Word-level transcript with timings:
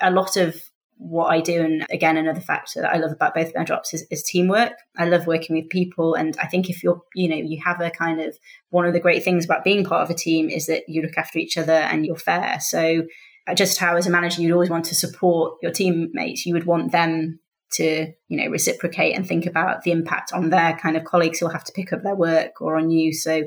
a 0.00 0.10
lot 0.10 0.36
of 0.36 0.60
what 1.00 1.28
I 1.28 1.40
do, 1.40 1.62
and 1.62 1.86
again, 1.90 2.18
another 2.18 2.42
factor 2.42 2.82
that 2.82 2.92
I 2.92 2.98
love 2.98 3.10
about 3.10 3.34
both 3.34 3.52
my 3.54 3.64
jobs 3.64 3.94
is, 3.94 4.06
is 4.10 4.22
teamwork. 4.22 4.74
I 4.98 5.06
love 5.06 5.26
working 5.26 5.56
with 5.56 5.70
people, 5.70 6.14
and 6.14 6.36
I 6.38 6.46
think 6.46 6.68
if 6.68 6.82
you're, 6.82 7.00
you 7.14 7.28
know, 7.28 7.36
you 7.36 7.58
have 7.64 7.80
a 7.80 7.90
kind 7.90 8.20
of 8.20 8.38
one 8.68 8.84
of 8.84 8.92
the 8.92 9.00
great 9.00 9.24
things 9.24 9.44
about 9.44 9.64
being 9.64 9.82
part 9.82 10.02
of 10.02 10.10
a 10.10 10.18
team 10.18 10.50
is 10.50 10.66
that 10.66 10.82
you 10.88 11.00
look 11.00 11.16
after 11.16 11.38
each 11.38 11.56
other 11.56 11.72
and 11.72 12.04
you're 12.04 12.16
fair. 12.16 12.60
So, 12.60 13.04
uh, 13.48 13.54
just 13.54 13.78
how 13.78 13.96
as 13.96 14.06
a 14.06 14.10
manager 14.10 14.42
you'd 14.42 14.52
always 14.52 14.68
want 14.68 14.84
to 14.86 14.94
support 14.94 15.54
your 15.62 15.72
teammates, 15.72 16.44
you 16.44 16.52
would 16.52 16.66
want 16.66 16.92
them 16.92 17.40
to, 17.72 18.12
you 18.28 18.36
know, 18.36 18.50
reciprocate 18.50 19.16
and 19.16 19.26
think 19.26 19.46
about 19.46 19.82
the 19.82 19.92
impact 19.92 20.34
on 20.34 20.50
their 20.50 20.76
kind 20.76 20.98
of 20.98 21.04
colleagues 21.04 21.38
who'll 21.38 21.48
have 21.48 21.64
to 21.64 21.72
pick 21.72 21.94
up 21.94 22.02
their 22.02 22.14
work 22.14 22.60
or 22.60 22.76
on 22.76 22.90
you. 22.90 23.14
So, 23.14 23.44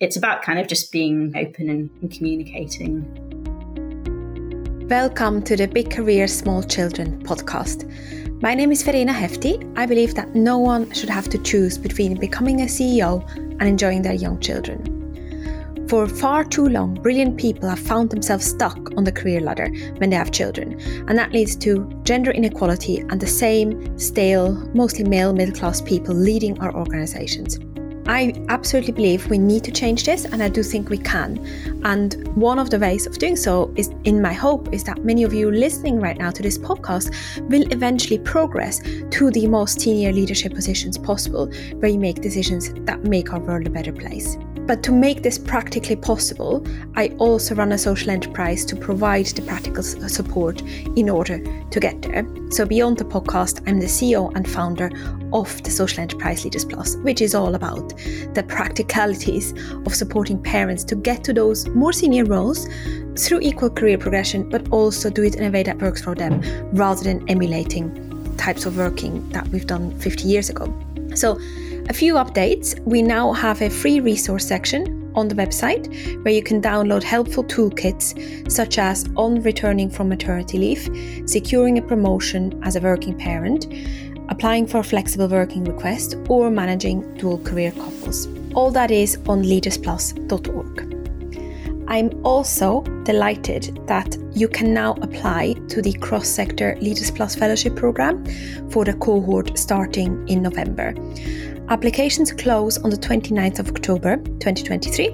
it's 0.00 0.16
about 0.16 0.42
kind 0.42 0.58
of 0.58 0.66
just 0.66 0.90
being 0.90 1.32
open 1.36 1.70
and, 1.70 1.88
and 2.02 2.10
communicating. 2.10 3.29
Welcome 4.90 5.42
to 5.42 5.54
the 5.54 5.68
Big 5.68 5.88
Career 5.88 6.26
Small 6.26 6.64
Children 6.64 7.22
podcast. 7.22 7.88
My 8.42 8.56
name 8.56 8.72
is 8.72 8.82
Verena 8.82 9.12
Hefti. 9.12 9.72
I 9.78 9.86
believe 9.86 10.16
that 10.16 10.34
no 10.34 10.58
one 10.58 10.90
should 10.90 11.08
have 11.08 11.28
to 11.28 11.38
choose 11.38 11.78
between 11.78 12.18
becoming 12.18 12.62
a 12.62 12.64
CEO 12.64 13.24
and 13.36 13.62
enjoying 13.62 14.02
their 14.02 14.14
young 14.14 14.40
children. 14.40 15.86
For 15.88 16.08
far 16.08 16.42
too 16.42 16.66
long, 16.66 16.94
brilliant 16.94 17.38
people 17.38 17.68
have 17.68 17.78
found 17.78 18.10
themselves 18.10 18.46
stuck 18.46 18.78
on 18.96 19.04
the 19.04 19.12
career 19.12 19.40
ladder 19.40 19.68
when 19.98 20.10
they 20.10 20.16
have 20.16 20.32
children, 20.32 20.80
and 21.06 21.16
that 21.16 21.30
leads 21.30 21.54
to 21.58 21.88
gender 22.02 22.32
inequality 22.32 22.98
and 22.98 23.20
the 23.20 23.28
same 23.28 23.96
stale, 23.96 24.54
mostly 24.74 25.04
male 25.04 25.32
middle 25.32 25.54
class 25.54 25.80
people 25.80 26.16
leading 26.16 26.58
our 26.58 26.74
organizations. 26.74 27.60
I 28.10 28.34
absolutely 28.48 28.92
believe 28.92 29.30
we 29.30 29.38
need 29.38 29.62
to 29.62 29.70
change 29.70 30.02
this, 30.02 30.24
and 30.24 30.42
I 30.42 30.48
do 30.48 30.64
think 30.64 30.90
we 30.90 30.98
can. 30.98 31.38
And 31.84 32.26
one 32.36 32.58
of 32.58 32.68
the 32.68 32.78
ways 32.80 33.06
of 33.06 33.16
doing 33.18 33.36
so 33.36 33.72
is, 33.76 33.88
in 34.02 34.20
my 34.20 34.32
hope, 34.32 34.74
is 34.74 34.82
that 34.84 35.04
many 35.04 35.22
of 35.22 35.32
you 35.32 35.48
listening 35.48 36.00
right 36.00 36.18
now 36.18 36.32
to 36.32 36.42
this 36.42 36.58
podcast 36.58 37.14
will 37.48 37.62
eventually 37.70 38.18
progress 38.18 38.80
to 39.10 39.30
the 39.30 39.46
most 39.46 39.80
senior 39.80 40.12
leadership 40.12 40.54
positions 40.54 40.98
possible, 40.98 41.46
where 41.76 41.92
you 41.92 42.00
make 42.00 42.20
decisions 42.20 42.72
that 42.84 43.04
make 43.04 43.32
our 43.32 43.38
world 43.38 43.68
a 43.68 43.70
better 43.70 43.92
place. 43.92 44.36
But 44.66 44.82
to 44.84 44.92
make 44.92 45.22
this 45.22 45.38
practically 45.38 45.96
possible, 45.96 46.66
I 46.96 47.08
also 47.18 47.54
run 47.54 47.72
a 47.72 47.78
social 47.78 48.10
enterprise 48.10 48.64
to 48.66 48.76
provide 48.76 49.26
the 49.26 49.42
practical 49.42 49.84
support 49.84 50.62
in 50.96 51.08
order 51.08 51.38
to 51.70 51.80
get 51.80 52.02
there. 52.02 52.26
So, 52.50 52.66
beyond 52.66 52.98
the 52.98 53.04
podcast, 53.04 53.62
I'm 53.68 53.78
the 53.78 53.86
CEO 53.86 54.32
and 54.34 54.48
founder 54.48 54.90
of 55.32 55.62
the 55.62 55.70
Social 55.70 56.00
Enterprise 56.00 56.44
Leaders 56.44 56.64
Plus, 56.64 56.96
which 56.96 57.20
is 57.20 57.34
all 57.34 57.54
about 57.54 57.88
the 58.34 58.44
practicalities 58.46 59.52
of 59.86 59.94
supporting 59.94 60.42
parents 60.42 60.84
to 60.84 60.96
get 60.96 61.24
to 61.24 61.32
those 61.32 61.66
more 61.68 61.92
senior 61.92 62.24
roles 62.24 62.68
through 63.18 63.40
equal 63.40 63.70
career 63.70 63.98
progression, 63.98 64.48
but 64.48 64.68
also 64.70 65.10
do 65.10 65.22
it 65.22 65.36
in 65.36 65.44
a 65.44 65.50
way 65.50 65.62
that 65.62 65.78
works 65.80 66.02
for 66.02 66.14
them 66.14 66.40
rather 66.72 67.02
than 67.02 67.28
emulating 67.28 67.90
types 68.36 68.66
of 68.66 68.76
working 68.76 69.28
that 69.30 69.46
we've 69.48 69.66
done 69.66 69.98
50 69.98 70.26
years 70.26 70.50
ago. 70.50 70.72
So, 71.14 71.38
a 71.88 71.92
few 71.92 72.14
updates. 72.14 72.78
We 72.84 73.02
now 73.02 73.32
have 73.32 73.62
a 73.62 73.68
free 73.68 73.98
resource 73.98 74.46
section 74.46 75.10
on 75.16 75.26
the 75.26 75.34
website 75.34 75.88
where 76.24 76.32
you 76.32 76.42
can 76.42 76.62
download 76.62 77.02
helpful 77.02 77.42
toolkits 77.42 78.50
such 78.50 78.78
as 78.78 79.08
on 79.16 79.42
returning 79.42 79.90
from 79.90 80.08
maternity 80.08 80.58
leave, 80.58 80.88
securing 81.28 81.78
a 81.78 81.82
promotion 81.82 82.60
as 82.62 82.76
a 82.76 82.80
working 82.80 83.18
parent, 83.18 83.66
applying 84.30 84.66
for 84.66 84.78
a 84.78 84.84
flexible 84.84 85.28
working 85.28 85.64
request, 85.64 86.16
or 86.28 86.50
managing 86.50 87.02
dual 87.18 87.38
career 87.38 87.72
couples. 87.72 88.26
All 88.54 88.70
that 88.70 88.90
is 88.90 89.16
on 89.28 89.42
leadersplus.org. 89.42 90.96
I'm 91.88 92.24
also 92.24 92.82
delighted 93.02 93.78
that 93.88 94.16
you 94.32 94.46
can 94.46 94.72
now 94.72 94.92
apply 95.02 95.54
to 95.68 95.82
the 95.82 95.92
cross 95.94 96.28
sector 96.28 96.76
Leaders 96.80 97.10
Plus 97.10 97.34
Fellowship 97.34 97.74
Programme 97.74 98.24
for 98.70 98.84
the 98.84 98.94
cohort 98.94 99.58
starting 99.58 100.26
in 100.28 100.40
November. 100.40 100.94
Applications 101.68 102.32
close 102.32 102.78
on 102.78 102.90
the 102.90 102.96
29th 102.96 103.58
of 103.58 103.68
October 103.68 104.16
2023, 104.16 105.08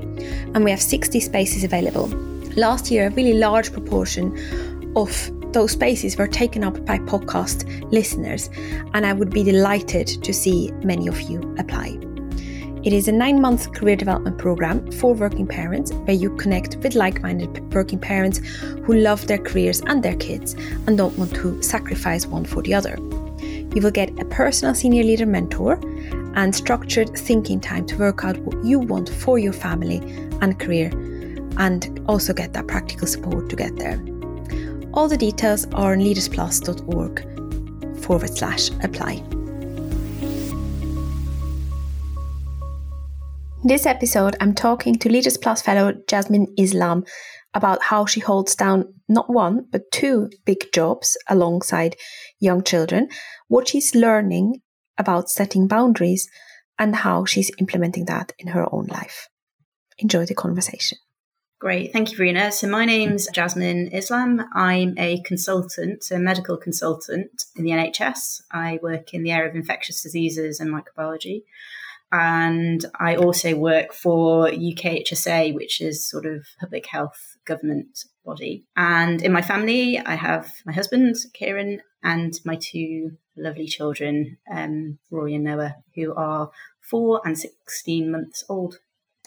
and 0.54 0.64
we 0.64 0.70
have 0.70 0.82
60 0.82 1.18
spaces 1.20 1.64
available. 1.64 2.08
Last 2.56 2.90
year, 2.90 3.06
a 3.06 3.10
really 3.10 3.34
large 3.34 3.72
proportion 3.72 4.92
of 4.96 5.30
those 5.52 5.72
spaces 5.72 6.16
were 6.16 6.26
taken 6.26 6.64
up 6.64 6.84
by 6.84 6.98
podcast 6.98 7.90
listeners, 7.92 8.50
and 8.94 9.06
I 9.06 9.12
would 9.12 9.30
be 9.30 9.42
delighted 9.42 10.06
to 10.06 10.32
see 10.32 10.72
many 10.82 11.08
of 11.08 11.20
you 11.22 11.40
apply. 11.58 11.98
It 12.86 12.92
is 12.92 13.08
a 13.08 13.12
nine 13.12 13.40
month 13.40 13.72
career 13.72 13.96
development 13.96 14.38
program 14.38 14.92
for 14.92 15.12
working 15.12 15.46
parents 15.46 15.92
where 15.92 16.14
you 16.14 16.36
connect 16.36 16.76
with 16.76 16.94
like 16.94 17.20
minded 17.20 17.74
working 17.74 17.98
parents 17.98 18.38
who 18.38 18.94
love 18.94 19.26
their 19.26 19.38
careers 19.38 19.80
and 19.86 20.02
their 20.02 20.14
kids 20.14 20.54
and 20.86 20.96
don't 20.96 21.18
want 21.18 21.34
to 21.34 21.60
sacrifice 21.62 22.26
one 22.26 22.44
for 22.44 22.62
the 22.62 22.74
other. 22.74 22.96
You 23.74 23.82
will 23.82 23.90
get 23.90 24.16
a 24.20 24.24
personal 24.26 24.72
senior 24.74 25.02
leader 25.02 25.26
mentor 25.26 25.80
and 26.36 26.54
structured 26.54 27.10
thinking 27.18 27.60
time 27.60 27.86
to 27.86 27.98
work 27.98 28.24
out 28.24 28.38
what 28.38 28.64
you 28.64 28.78
want 28.78 29.08
for 29.08 29.36
your 29.38 29.52
family 29.52 29.98
and 30.40 30.60
career, 30.60 30.90
and 31.56 32.00
also 32.06 32.32
get 32.32 32.52
that 32.52 32.68
practical 32.68 33.08
support 33.08 33.48
to 33.48 33.56
get 33.56 33.74
there. 33.76 34.00
All 34.96 35.08
the 35.08 35.16
details 35.18 35.66
are 35.74 35.92
on 35.92 35.98
leadersplus.org 35.98 38.00
forward 38.00 38.30
slash 38.30 38.70
apply. 38.82 39.22
In 43.62 43.68
this 43.68 43.84
episode, 43.84 44.36
I'm 44.40 44.54
talking 44.54 44.98
to 45.00 45.10
Leaders 45.10 45.36
Plus 45.36 45.60
fellow 45.60 45.92
Jasmin 46.08 46.46
Islam 46.56 47.04
about 47.52 47.82
how 47.82 48.06
she 48.06 48.20
holds 48.20 48.56
down 48.56 48.94
not 49.06 49.28
one, 49.28 49.66
but 49.70 49.92
two 49.92 50.30
big 50.46 50.72
jobs 50.72 51.18
alongside 51.28 51.96
young 52.40 52.62
children, 52.62 53.08
what 53.48 53.68
she's 53.68 53.94
learning 53.94 54.62
about 54.96 55.28
setting 55.28 55.68
boundaries 55.68 56.26
and 56.78 56.96
how 56.96 57.26
she's 57.26 57.50
implementing 57.58 58.06
that 58.06 58.32
in 58.38 58.48
her 58.48 58.66
own 58.72 58.86
life. 58.86 59.28
Enjoy 59.98 60.24
the 60.24 60.34
conversation. 60.34 60.96
Great. 61.58 61.90
Thank 61.90 62.10
you, 62.10 62.18
Verena. 62.18 62.52
So, 62.52 62.68
my 62.68 62.84
name's 62.84 63.28
Jasmin 63.28 63.88
Islam. 63.88 64.44
I'm 64.52 64.94
a 64.98 65.22
consultant, 65.22 66.04
a 66.10 66.18
medical 66.18 66.58
consultant 66.58 67.44
in 67.56 67.64
the 67.64 67.70
NHS. 67.70 68.42
I 68.52 68.78
work 68.82 69.14
in 69.14 69.22
the 69.22 69.30
area 69.30 69.48
of 69.48 69.56
infectious 69.56 70.02
diseases 70.02 70.60
and 70.60 70.70
microbiology. 70.70 71.44
And 72.12 72.84
I 73.00 73.16
also 73.16 73.56
work 73.56 73.94
for 73.94 74.48
UKHSA, 74.48 75.54
which 75.54 75.80
is 75.80 76.06
sort 76.06 76.26
of 76.26 76.46
public 76.60 76.86
health 76.86 77.38
government 77.46 78.04
body. 78.22 78.66
And 78.76 79.22
in 79.22 79.32
my 79.32 79.42
family, 79.42 79.98
I 79.98 80.14
have 80.14 80.52
my 80.66 80.74
husband, 80.74 81.16
Kieran, 81.32 81.80
and 82.02 82.38
my 82.44 82.56
two 82.56 83.12
lovely 83.34 83.66
children, 83.66 84.36
um, 84.52 84.98
Rory 85.10 85.34
and 85.34 85.44
Noah, 85.44 85.76
who 85.94 86.14
are 86.14 86.50
four 86.82 87.22
and 87.24 87.38
16 87.38 88.10
months 88.10 88.44
old. 88.46 88.78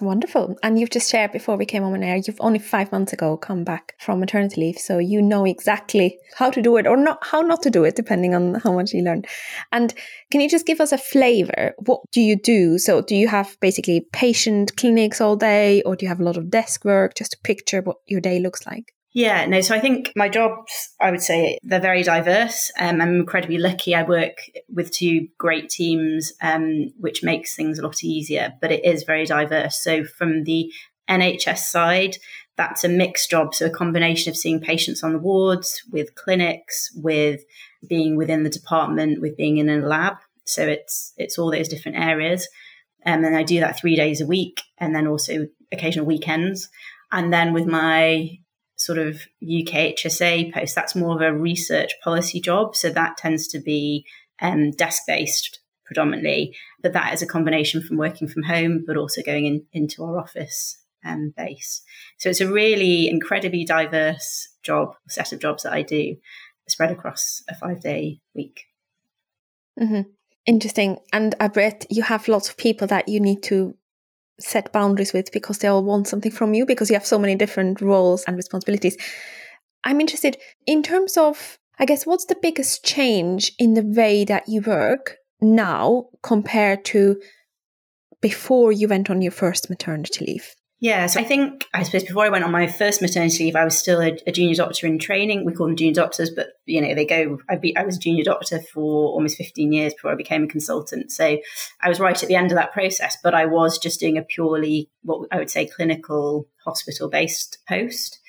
Wonderful. 0.02 0.56
And 0.64 0.80
you've 0.80 0.90
just 0.90 1.12
shared 1.12 1.32
before 1.32 1.58
we 1.58 1.66
came 1.66 1.84
on 1.84 2.04
air, 2.04 2.18
you've 2.18 2.40
only 2.40 2.60
five 2.60 2.92
months 2.92 3.12
ago 3.12 3.36
come 3.36 3.64
back 3.64 3.96
from 4.00 4.20
maternity 4.20 4.62
leave. 4.62 4.78
So 4.78 4.98
you 4.98 5.22
know 5.22 5.46
exactly 5.46 6.18
how 6.36 6.50
to 6.52 6.62
do 6.62 6.78
it 6.78 6.88
or 6.88 6.96
not, 6.96 7.20
how 7.22 7.42
not 7.42 7.62
to 7.64 7.70
do 7.70 7.84
it, 7.84 7.96
depending 7.96 8.34
on 8.34 8.56
how 8.56 8.72
much 8.72 8.94
you 8.94 9.04
learn. 9.04 9.24
And 9.72 9.94
can 10.32 10.42
you 10.42 10.50
just 10.50 10.66
give 10.66 10.80
us 10.80 10.92
a 10.92 10.98
flavor? 10.98 11.74
What 11.80 12.02
do 12.12 12.22
you 12.22 12.38
do? 12.38 12.78
So 12.78 13.02
do 13.02 13.16
you 13.16 13.28
have 13.28 13.58
basically 13.60 14.08
patient 14.14 14.78
clinics 14.78 15.20
all 15.20 15.36
day 15.36 15.82
or 15.84 15.96
do 15.96 16.06
you 16.06 16.10
have 16.10 16.22
a 16.22 16.26
lot 16.26 16.38
of 16.38 16.50
desk 16.50 16.86
work? 16.86 17.16
Just 17.16 17.32
to 17.32 17.38
picture 17.44 17.82
what 17.82 17.98
your 18.08 18.22
day 18.22 18.40
looks 18.40 18.66
like. 18.66 18.94
Yeah, 19.12 19.48
no, 19.48 19.60
so 19.62 19.74
I 19.74 19.80
think 19.80 20.12
my 20.16 20.30
jobs, 20.30 20.90
I 21.02 21.10
would 21.10 21.22
say 21.22 21.58
they're 21.64 21.80
very 21.80 22.04
diverse. 22.04 22.72
Um, 22.80 23.02
I'm 23.02 23.16
incredibly 23.16 23.58
lucky. 23.58 23.96
I 23.96 24.04
work 24.04 24.38
with 24.70 24.92
two 24.92 25.28
great 25.40 25.70
teams, 25.70 26.32
um, 26.42 26.92
which 27.00 27.24
makes 27.24 27.56
things 27.56 27.80
a 27.80 27.82
lot 27.82 28.04
easier, 28.04 28.54
but 28.62 28.72
it 28.72 28.86
is 28.86 29.04
very 29.04 29.26
diverse. 29.26 29.84
So 29.84 30.04
from 30.04 30.44
the 30.44 30.72
NHS 31.10 31.58
side, 31.58 32.18
that's 32.56 32.84
a 32.84 32.90
mixed 32.90 33.32
job. 33.32 33.56
So 33.56 33.66
a 33.66 33.72
combination 33.72 34.30
of 34.30 34.38
seeing 34.38 34.60
patients 34.60 35.04
on 35.04 35.14
the 35.14 35.20
wards, 35.20 35.82
with 35.92 36.14
clinics, 36.14 36.92
with 36.96 37.42
being 37.88 38.16
within 38.16 38.44
the 38.44 38.50
department, 38.50 39.22
with 39.22 39.38
being 39.38 39.58
in 39.58 39.70
a 39.70 39.78
lab. 39.78 40.18
So 40.46 40.68
it's 40.68 41.14
it's 41.18 41.40
all 41.40 41.52
those 41.52 41.68
different 41.68 41.98
areas. 41.98 42.48
Um, 43.06 43.24
and 43.24 43.36
I 43.36 43.44
do 43.44 43.60
that 43.62 43.80
three 43.80 43.96
days 43.96 44.22
a 44.22 44.28
week 44.28 44.62
and 44.78 44.94
then 44.94 45.08
also 45.08 45.48
occasional 45.72 46.06
weekends. 46.06 46.70
And 47.12 47.34
then 47.34 47.54
with 47.54 47.66
my 47.66 48.40
sort 48.80 48.98
of 48.98 49.16
UK 49.44 49.94
HSA 49.96 50.54
post, 50.54 50.74
that's 50.74 50.96
more 50.96 51.16
of 51.16 51.22
a 51.22 51.38
research 51.38 51.92
policy 52.04 52.40
job. 52.40 52.76
So 52.76 52.90
that 52.90 53.18
tends 53.18 53.48
to 53.50 53.60
be 53.60 54.06
um, 54.42 54.72
desk 54.72 55.04
based 55.06 55.60
predominantly, 55.86 56.56
but 56.82 56.94
that 56.94 57.14
is 57.14 57.22
a 57.22 57.28
combination 57.28 57.82
from 57.82 57.98
working 57.98 58.28
from 58.28 58.44
home, 58.44 58.84
but 58.88 58.96
also 58.96 59.22
going 59.22 59.46
in, 59.46 59.66
into 59.74 60.04
our 60.04 60.20
office 60.20 60.78
um, 61.06 61.34
base. 61.36 61.82
So 62.18 62.30
it's 62.30 62.42
a 62.42 62.52
really 62.52 63.10
incredibly 63.10 63.66
diverse 63.66 64.50
job, 64.64 64.96
set 65.10 65.34
of 65.34 65.40
jobs 65.40 65.64
that 65.64 65.74
I 65.74 65.82
do 65.82 66.16
spread 66.68 66.92
across 66.92 67.44
a 67.50 67.56
five 67.56 67.82
day 67.82 68.20
week. 68.36 68.66
Mm-hmm. 69.80 70.02
Interesting. 70.46 71.00
And 71.12 71.36
I 71.40 71.50
you 71.90 72.04
have 72.04 72.28
lots 72.28 72.50
of 72.50 72.58
people 72.58 72.88
that 72.88 73.08
you 73.08 73.20
need 73.20 73.44
to 73.44 73.76
set 74.40 74.72
boundaries 74.72 75.14
with 75.14 75.32
because 75.32 75.60
they 75.60 75.68
all 75.68 75.84
want 75.84 76.08
something 76.08 76.32
from 76.32 76.54
you 76.54 76.66
because 76.66 76.90
you 76.90 76.96
have 76.96 77.06
so 77.06 77.20
many 77.20 77.36
different 77.36 77.82
roles 77.82 78.24
and 78.26 78.36
responsibilities. 78.36 78.98
I'm 79.84 80.02
interested 80.02 80.38
in 80.66 80.84
terms 80.84 81.18
of, 81.18 81.58
I 81.78 81.86
guess, 81.86 82.06
what's 82.06 82.26
the 82.26 82.38
biggest 82.42 82.84
change 82.84 83.52
in 83.58 83.74
the 83.74 83.84
way 83.84 84.26
that 84.26 84.48
you 84.48 84.62
work 84.62 85.18
now 85.42 86.06
compared 86.22 86.84
to 86.86 87.22
before 88.22 88.72
you 88.72 88.88
went 88.88 89.10
on 89.10 89.22
your 89.22 89.32
first 89.32 89.70
maternity 89.70 90.26
leave? 90.26 90.56
Yeah, 90.82 91.08
so 91.08 91.20
I 91.20 91.26
think, 91.26 91.68
I 91.74 91.84
suppose 91.84 92.06
before 92.06 92.24
I 92.26 92.30
went 92.30 92.46
on 92.46 92.52
my 92.52 92.66
first 92.66 93.02
maternity 93.02 93.44
leave, 93.44 93.56
I 93.58 93.66
was 93.66 93.78
still 93.78 94.02
a, 94.02 94.18
a 94.26 94.32
junior 94.32 94.56
doctor 94.56 94.88
in 94.88 94.98
training. 94.98 95.44
We 95.44 95.52
call 95.52 95.68
them 95.68 95.76
junior 95.76 95.94
doctors, 95.94 96.30
but, 96.30 96.54
you 96.66 96.80
know, 96.80 96.96
they 96.96 97.06
go, 97.06 97.40
I, 97.50 97.58
be, 97.58 97.76
I 97.76 97.84
was 97.84 97.98
a 97.98 98.00
junior 98.00 98.24
doctor 98.24 98.62
for 98.62 99.10
almost 99.10 99.36
15 99.36 99.74
years 99.74 99.94
before 99.94 100.12
I 100.12 100.16
became 100.16 100.46
a 100.46 100.48
consultant. 100.48 101.12
So 101.12 101.38
I 101.82 101.90
was 101.90 102.00
right 102.00 102.22
at 102.22 102.30
the 102.30 102.36
end 102.36 102.52
of 102.52 102.56
that 102.56 102.72
process, 102.72 103.18
but 103.22 103.34
I 103.36 103.46
was 103.46 103.78
just 103.78 104.00
doing 104.00 104.18
a 104.18 104.22
purely, 104.22 104.90
what 105.04 105.28
I 105.34 105.38
would 105.38 105.50
say, 105.50 105.66
clinical 105.66 106.48
hospital 106.64 107.10
based 107.10 107.58
post. 107.68 108.20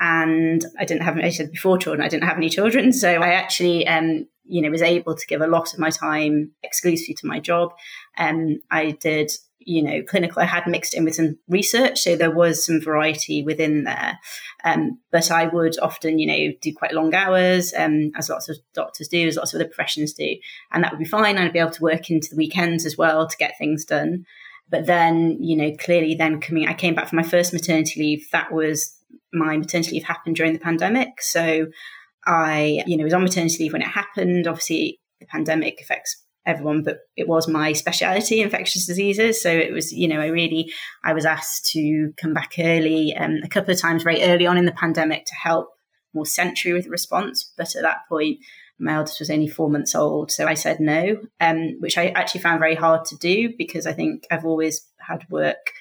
And 0.00 0.64
I 0.80 0.86
didn't 0.86 1.02
have, 1.02 1.16
I 1.16 1.30
said 1.30 1.52
before 1.52 1.78
children, 1.78 2.04
I 2.04 2.08
didn't 2.08 2.26
have 2.26 2.38
any 2.38 2.48
children. 2.48 2.92
So 2.92 3.08
I 3.08 3.34
actually, 3.34 3.86
um, 3.86 4.26
you 4.44 4.62
know, 4.62 4.70
was 4.70 4.82
able 4.82 5.14
to 5.14 5.26
give 5.28 5.42
a 5.42 5.46
lot 5.46 5.72
of 5.72 5.78
my 5.78 5.90
time 5.90 6.50
exclusively 6.64 7.14
to 7.20 7.26
my 7.28 7.38
job. 7.38 7.70
And 8.16 8.54
um, 8.54 8.60
I 8.68 8.90
did 8.92 9.30
you 9.60 9.82
know, 9.82 10.02
clinical. 10.02 10.42
I 10.42 10.46
had 10.46 10.66
mixed 10.66 10.94
in 10.94 11.04
with 11.04 11.14
some 11.14 11.38
research, 11.48 12.00
so 12.00 12.16
there 12.16 12.30
was 12.30 12.64
some 12.64 12.80
variety 12.80 13.42
within 13.42 13.84
there. 13.84 14.18
Um, 14.64 14.98
but 15.10 15.30
I 15.30 15.46
would 15.46 15.78
often, 15.80 16.18
you 16.18 16.26
know, 16.26 16.52
do 16.60 16.74
quite 16.74 16.94
long 16.94 17.14
hours, 17.14 17.72
um, 17.76 18.10
as 18.16 18.28
lots 18.28 18.48
of 18.48 18.56
doctors 18.74 19.08
do, 19.08 19.28
as 19.28 19.36
lots 19.36 19.52
of 19.52 19.60
other 19.60 19.68
professions 19.68 20.12
do, 20.12 20.36
and 20.72 20.82
that 20.82 20.92
would 20.92 20.98
be 20.98 21.04
fine. 21.04 21.36
I'd 21.36 21.52
be 21.52 21.58
able 21.58 21.70
to 21.72 21.82
work 21.82 22.10
into 22.10 22.30
the 22.30 22.36
weekends 22.36 22.86
as 22.86 22.96
well 22.96 23.26
to 23.26 23.36
get 23.36 23.58
things 23.58 23.84
done. 23.84 24.24
But 24.70 24.86
then, 24.86 25.42
you 25.42 25.56
know, 25.56 25.72
clearly, 25.76 26.14
then 26.14 26.40
coming, 26.40 26.68
I 26.68 26.74
came 26.74 26.94
back 26.94 27.08
from 27.08 27.16
my 27.16 27.22
first 27.22 27.52
maternity 27.52 28.00
leave. 28.00 28.28
That 28.30 28.52
was 28.52 28.96
my 29.32 29.56
maternity 29.56 29.92
leave 29.92 30.04
happened 30.04 30.36
during 30.36 30.52
the 30.52 30.58
pandemic, 30.58 31.20
so 31.20 31.66
I, 32.24 32.82
you 32.86 32.96
know, 32.96 33.04
was 33.04 33.12
on 33.12 33.22
maternity 33.22 33.64
leave 33.64 33.72
when 33.72 33.82
it 33.82 33.88
happened. 33.88 34.46
Obviously, 34.46 35.00
the 35.18 35.26
pandemic 35.26 35.80
affects 35.80 36.22
everyone, 36.46 36.82
but 36.82 37.00
it 37.16 37.28
was 37.28 37.48
my 37.48 37.72
speciality, 37.72 38.40
infectious 38.40 38.86
diseases. 38.86 39.42
So 39.42 39.50
it 39.50 39.72
was, 39.72 39.92
you 39.92 40.08
know, 40.08 40.20
I 40.20 40.26
really, 40.26 40.72
I 41.04 41.12
was 41.12 41.24
asked 41.24 41.66
to 41.72 42.12
come 42.16 42.34
back 42.34 42.52
early 42.58 43.14
um, 43.14 43.40
a 43.44 43.48
couple 43.48 43.72
of 43.72 43.80
times 43.80 44.02
very 44.02 44.22
early 44.22 44.46
on 44.46 44.56
in 44.56 44.64
the 44.64 44.72
pandemic 44.72 45.26
to 45.26 45.34
help 45.34 45.68
more 46.14 46.26
Sentry 46.26 46.72
with 46.72 46.86
response. 46.86 47.52
But 47.56 47.76
at 47.76 47.82
that 47.82 48.08
point, 48.08 48.38
my 48.78 48.94
eldest 48.94 49.20
was 49.20 49.30
only 49.30 49.46
four 49.46 49.70
months 49.70 49.94
old. 49.94 50.30
So 50.30 50.46
I 50.46 50.54
said 50.54 50.80
no, 50.80 51.20
um, 51.40 51.76
which 51.80 51.98
I 51.98 52.08
actually 52.08 52.40
found 52.40 52.60
very 52.60 52.74
hard 52.74 53.04
to 53.06 53.16
do 53.16 53.52
because 53.56 53.86
I 53.86 53.92
think 53.92 54.26
I've 54.30 54.46
always 54.46 54.86
had 54.98 55.28
work 55.30 55.72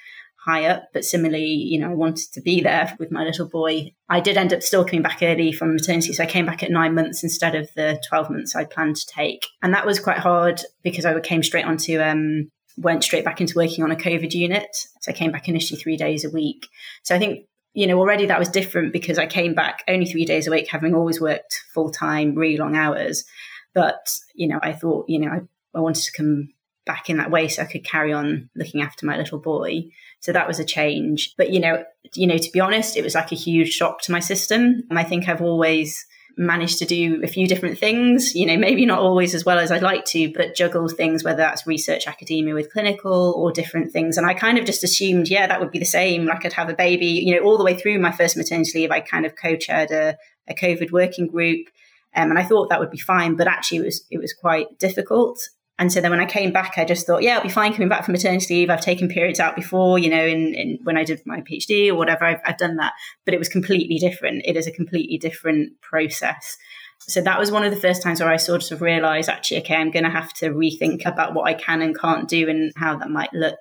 high 0.44 0.66
up. 0.66 0.90
But 0.94 1.06
similarly, 1.06 1.46
you 1.46 1.80
know, 1.80 1.92
I 1.92 1.94
wanted 1.94 2.32
to 2.34 2.42
be 2.42 2.62
there 2.62 2.96
with 3.00 3.12
my 3.12 3.24
little 3.24 3.48
boy. 3.48 3.94
I 4.10 4.20
did 4.20 4.38
end 4.38 4.54
up 4.54 4.64
still 4.64 4.86
coming 4.86 5.02
back 5.02 5.20
early 5.22 5.52
from 5.52 5.74
maternity. 5.74 6.14
So 6.14 6.24
I 6.24 6.28
came 6.28 6.46
back 6.46 6.64
at 6.64 6.72
nine 6.72 6.96
months 6.96 7.24
instead 7.24 7.56
of 7.56 7.70
the 7.76 8.02
12 8.08 8.30
months 8.30 8.56
I 8.56 8.66
planned 8.66 8.96
to 8.98 9.08
take. 9.08 9.48
And 9.62 9.74
that 9.74 9.86
was 9.86 10.00
quite 10.00 10.20
hard 10.20 10.62
because 10.84 11.06
I 11.06 11.20
came 11.20 11.44
straight 11.44 11.66
onto, 11.66 12.00
um, 12.00 12.50
went 12.78 13.04
straight 13.04 13.26
back 13.26 13.42
into 13.42 13.58
working 13.58 13.84
on 13.84 13.92
a 13.92 13.96
COVID 13.96 14.34
unit. 14.34 14.76
So 15.02 15.12
I 15.12 15.16
came 15.16 15.32
back 15.32 15.50
initially 15.50 15.80
three 15.80 15.98
days 15.98 16.24
a 16.24 16.30
week. 16.30 16.68
So 17.04 17.16
I 17.16 17.20
think, 17.20 17.46
you 17.74 17.86
know, 17.86 18.00
already 18.00 18.26
that 18.26 18.40
was 18.40 18.50
different 18.50 18.94
because 18.94 19.18
I 19.20 19.28
came 19.28 19.54
back 19.54 19.84
only 19.88 20.06
three 20.06 20.26
days 20.26 20.48
a 20.48 20.52
week, 20.52 20.70
having 20.70 20.96
always 20.96 21.22
worked 21.22 21.62
full 21.74 21.92
time, 21.92 22.36
really 22.36 22.58
long 22.58 22.76
hours. 22.76 23.26
But, 23.74 24.10
you 24.34 24.48
know, 24.48 24.60
I 24.64 24.74
thought, 24.74 25.06
you 25.08 25.20
know, 25.20 25.30
I, 25.30 25.42
I 25.78 25.82
wanted 25.82 26.04
to 26.04 26.12
come 26.12 26.50
back 26.90 27.08
in 27.08 27.18
that 27.18 27.30
way 27.30 27.48
so 27.48 27.62
I 27.62 27.66
could 27.66 27.86
carry 27.86 28.12
on 28.12 28.50
looking 28.56 28.82
after 28.82 29.06
my 29.06 29.16
little 29.16 29.38
boy. 29.38 29.84
So 30.22 30.32
that 30.34 30.48
was 30.48 30.60
a 30.60 30.66
change. 30.66 31.36
But 31.38 31.52
you 31.52 31.60
know, 31.60 31.84
you 32.16 32.26
know, 32.26 32.40
to 32.40 32.52
be 32.52 32.60
honest, 32.60 32.98
it 32.98 33.04
was 33.04 33.14
like 33.14 33.32
a 33.32 33.36
huge 33.36 33.70
shock 33.70 34.02
to 34.02 34.12
my 34.12 34.20
system. 34.20 34.82
And 34.90 34.98
I 34.98 35.04
think 35.04 35.30
I've 35.30 35.44
always 35.44 36.04
managed 36.36 36.80
to 36.80 36.86
do 36.86 37.22
a 37.24 37.28
few 37.28 37.48
different 37.48 37.78
things, 37.78 38.34
you 38.34 38.48
know, 38.48 38.58
maybe 38.58 38.88
not 38.88 38.98
always 38.98 39.36
as 39.36 39.46
well 39.46 39.60
as 39.60 39.72
I'd 39.72 39.84
like 39.84 40.06
to, 40.06 40.34
but 40.34 40.56
juggle 40.56 40.88
things, 40.88 41.24
whether 41.24 41.44
that's 41.44 41.68
research 41.68 42.08
academia 42.08 42.56
with 42.56 42.72
clinical 42.72 43.36
or 43.38 43.52
different 43.52 43.92
things. 43.92 44.18
And 44.18 44.26
I 44.26 44.34
kind 44.34 44.58
of 44.58 44.66
just 44.66 44.84
assumed, 44.84 45.30
yeah, 45.30 45.46
that 45.46 45.60
would 45.60 45.70
be 45.70 45.78
the 45.78 45.86
same. 45.86 46.26
Like 46.26 46.44
I'd 46.44 46.54
have 46.54 46.70
a 46.70 46.74
baby, 46.74 47.22
you 47.24 47.36
know, 47.36 47.46
all 47.46 47.58
the 47.60 47.64
way 47.64 47.78
through 47.78 48.00
my 48.00 48.12
first 48.12 48.36
maternity 48.36 48.80
leave, 48.80 48.90
I 48.90 49.02
kind 49.02 49.28
of 49.28 49.36
co-chaired 49.36 49.92
a, 49.92 50.18
a 50.48 50.56
COVID 50.56 50.92
working 50.92 51.28
group. 51.28 51.68
Um, 52.16 52.32
and 52.32 52.40
I 52.40 52.44
thought 52.44 52.70
that 52.70 52.80
would 52.80 52.90
be 52.90 52.98
fine, 52.98 53.36
but 53.36 53.48
actually 53.48 53.80
it 53.80 53.86
was, 53.86 54.06
it 54.10 54.20
was 54.20 54.34
quite 54.34 54.80
difficult. 54.80 55.40
And 55.80 55.94
so 55.94 56.02
then 56.02 56.12
when 56.12 56.20
I 56.20 56.26
came 56.26 56.52
back, 56.52 56.74
I 56.76 56.84
just 56.84 57.08
thought, 57.08 57.24
yeah, 57.24 57.38
I'll 57.38 57.44
be 57.44 57.48
fine 57.48 57.72
coming 57.72 57.88
back 57.88 58.04
from 58.04 58.12
maternity 58.12 58.54
leave. 58.54 58.70
I've 58.70 58.82
taken 58.82 59.08
periods 59.08 59.40
out 59.40 59.56
before, 59.56 59.98
you 59.98 60.10
know, 60.10 60.26
in, 60.26 60.54
in 60.54 60.80
when 60.84 60.98
I 60.98 61.06
did 61.06 61.22
my 61.26 61.40
PhD 61.40 61.88
or 61.88 61.96
whatever, 61.96 62.26
I've, 62.26 62.42
I've 62.44 62.58
done 62.58 62.76
that. 62.76 62.92
But 63.24 63.34
it 63.34 63.40
was 63.40 63.48
completely 63.48 63.98
different. 63.98 64.44
It 64.46 64.58
is 64.58 64.68
a 64.68 64.72
completely 64.72 65.18
different 65.18 65.80
process. 65.80 66.58
So 67.00 67.22
that 67.22 67.40
was 67.40 67.50
one 67.50 67.64
of 67.64 67.72
the 67.72 67.80
first 67.80 68.04
times 68.04 68.20
where 68.20 68.30
I 68.30 68.36
sort 68.36 68.72
of 68.72 68.82
realized, 68.82 69.30
actually, 69.30 69.62
okay, 69.62 69.76
I'm 69.76 69.90
going 69.90 70.04
to 70.04 70.10
have 70.10 70.34
to 70.34 70.50
rethink 70.50 71.06
about 71.06 71.34
what 71.34 71.48
I 71.48 71.54
can 71.54 71.82
and 71.82 71.98
can't 71.98 72.28
do 72.28 72.50
and 72.50 72.74
how 72.76 72.98
that 72.98 73.10
might 73.10 73.34
look. 73.34 73.60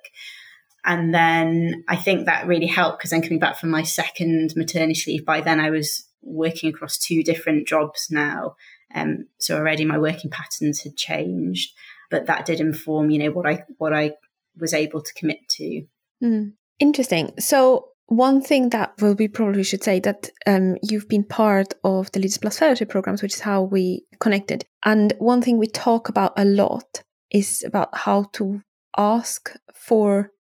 And 0.83 1.13
then 1.13 1.85
I 1.87 1.95
think 1.95 2.25
that 2.25 2.47
really 2.47 2.67
helped 2.67 2.99
because 2.99 3.11
then 3.11 3.21
coming 3.21 3.39
back 3.39 3.57
from 3.57 3.69
my 3.69 3.83
second 3.83 4.53
maternity 4.57 5.13
leave, 5.13 5.25
by 5.25 5.39
then 5.39 5.61
I 5.61 5.69
was 5.69 6.05
working 6.21 6.69
across 6.69 6.97
two 6.97 7.23
different 7.23 7.65
jobs 7.65 8.09
now. 8.11 8.55
Um, 8.93 9.27
so 9.37 9.55
already 9.55 9.85
my 9.85 9.97
working 9.97 10.29
patterns 10.29 10.83
had 10.83 10.97
changed 10.97 11.71
but 12.09 12.25
that 12.27 12.45
did 12.45 12.59
inform, 12.59 13.09
you 13.09 13.19
know, 13.19 13.31
what 13.31 13.45
I 13.45 13.63
what 13.77 13.93
I 13.93 14.13
was 14.57 14.73
able 14.73 15.01
to 15.01 15.13
commit 15.13 15.47
to. 15.49 15.85
Mm. 16.23 16.53
Interesting. 16.79 17.33
So 17.39 17.89
one 18.07 18.41
thing 18.41 18.69
that 18.69 18.93
well, 18.99 19.13
we 19.13 19.27
probably 19.27 19.63
should 19.63 19.83
say 19.83 19.99
that 19.99 20.29
um, 20.47 20.77
you've 20.81 21.07
been 21.07 21.23
part 21.23 21.75
of 21.83 22.11
the 22.11 22.19
Leaders 22.19 22.37
Plus 22.37 22.57
Fellowship 22.57 22.89
programs, 22.89 23.21
which 23.21 23.35
is 23.35 23.41
how 23.41 23.63
we 23.63 24.05
connected. 24.19 24.65
And 24.83 25.13
one 25.19 25.41
thing 25.41 25.57
we 25.57 25.67
talk 25.67 26.09
about 26.09 26.33
a 26.37 26.45
lot 26.45 27.03
is 27.31 27.63
about 27.65 27.89
how 27.95 28.23
to 28.33 28.61
ask 28.97 29.51
for 29.75 30.31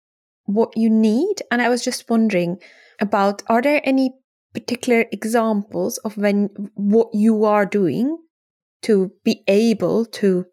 what 0.45 0.77
you 0.77 0.89
need. 0.89 1.43
And 1.51 1.61
I 1.61 1.69
was 1.69 1.85
just 1.85 2.09
wondering 2.09 2.59
about 3.01 3.43
are 3.49 3.61
there 3.61 3.83
any 3.85 4.13
particular 4.55 5.05
examples 5.13 5.99
of 5.99 6.17
when 6.17 6.49
what 6.75 7.09
you 7.13 7.45
are 7.45 7.67
doing 7.67 8.17
to 8.83 9.13
be 9.25 9.43
able 9.47 10.07
to 10.07 10.47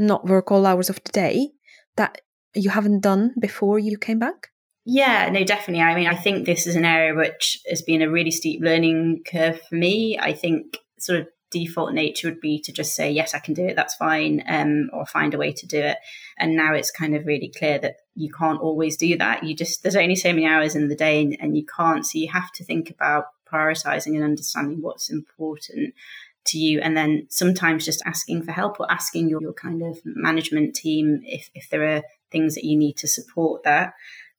not 0.00 0.26
work 0.26 0.50
all 0.50 0.66
hours 0.66 0.90
of 0.90 1.00
the 1.04 1.12
day 1.12 1.50
that 1.96 2.22
you 2.54 2.70
haven't 2.70 3.00
done 3.00 3.34
before 3.38 3.78
you 3.78 3.96
came 3.98 4.18
back? 4.18 4.48
Yeah, 4.84 5.28
no, 5.30 5.44
definitely. 5.44 5.82
I 5.82 5.94
mean, 5.94 6.08
I 6.08 6.16
think 6.16 6.46
this 6.46 6.66
is 6.66 6.74
an 6.74 6.84
area 6.84 7.14
which 7.14 7.58
has 7.68 7.82
been 7.82 8.02
a 8.02 8.10
really 8.10 8.30
steep 8.30 8.62
learning 8.62 9.22
curve 9.30 9.60
for 9.68 9.74
me. 9.74 10.18
I 10.18 10.32
think 10.32 10.78
sort 10.98 11.20
of 11.20 11.28
default 11.50 11.92
nature 11.92 12.28
would 12.28 12.40
be 12.40 12.60
to 12.60 12.72
just 12.72 12.94
say, 12.94 13.10
yes, 13.10 13.34
I 13.34 13.40
can 13.40 13.54
do 13.54 13.66
it, 13.66 13.76
that's 13.76 13.94
fine, 13.94 14.42
um, 14.48 14.88
or 14.92 15.04
find 15.04 15.34
a 15.34 15.38
way 15.38 15.52
to 15.52 15.66
do 15.66 15.78
it. 15.78 15.98
And 16.38 16.56
now 16.56 16.72
it's 16.74 16.90
kind 16.90 17.14
of 17.14 17.26
really 17.26 17.52
clear 17.56 17.78
that 17.80 17.96
you 18.14 18.32
can't 18.32 18.60
always 18.60 18.96
do 18.96 19.18
that. 19.18 19.44
You 19.44 19.54
just, 19.54 19.82
there's 19.82 19.96
only 19.96 20.16
so 20.16 20.32
many 20.32 20.46
hours 20.46 20.74
in 20.74 20.88
the 20.88 20.96
day 20.96 21.20
and, 21.20 21.36
and 21.40 21.56
you 21.56 21.66
can't. 21.66 22.06
So 22.06 22.18
you 22.18 22.30
have 22.30 22.52
to 22.52 22.64
think 22.64 22.88
about 22.88 23.26
prioritizing 23.52 24.14
and 24.14 24.24
understanding 24.24 24.80
what's 24.80 25.10
important 25.10 25.94
to 26.46 26.58
you 26.58 26.80
and 26.80 26.96
then 26.96 27.26
sometimes 27.28 27.84
just 27.84 28.02
asking 28.06 28.42
for 28.42 28.52
help 28.52 28.80
or 28.80 28.90
asking 28.90 29.28
your, 29.28 29.40
your 29.42 29.52
kind 29.52 29.82
of 29.82 29.98
management 30.04 30.74
team 30.74 31.20
if, 31.24 31.50
if 31.54 31.68
there 31.70 31.96
are 31.96 32.02
things 32.30 32.54
that 32.54 32.64
you 32.64 32.76
need 32.76 32.96
to 32.96 33.08
support 33.08 33.62
that. 33.64 33.92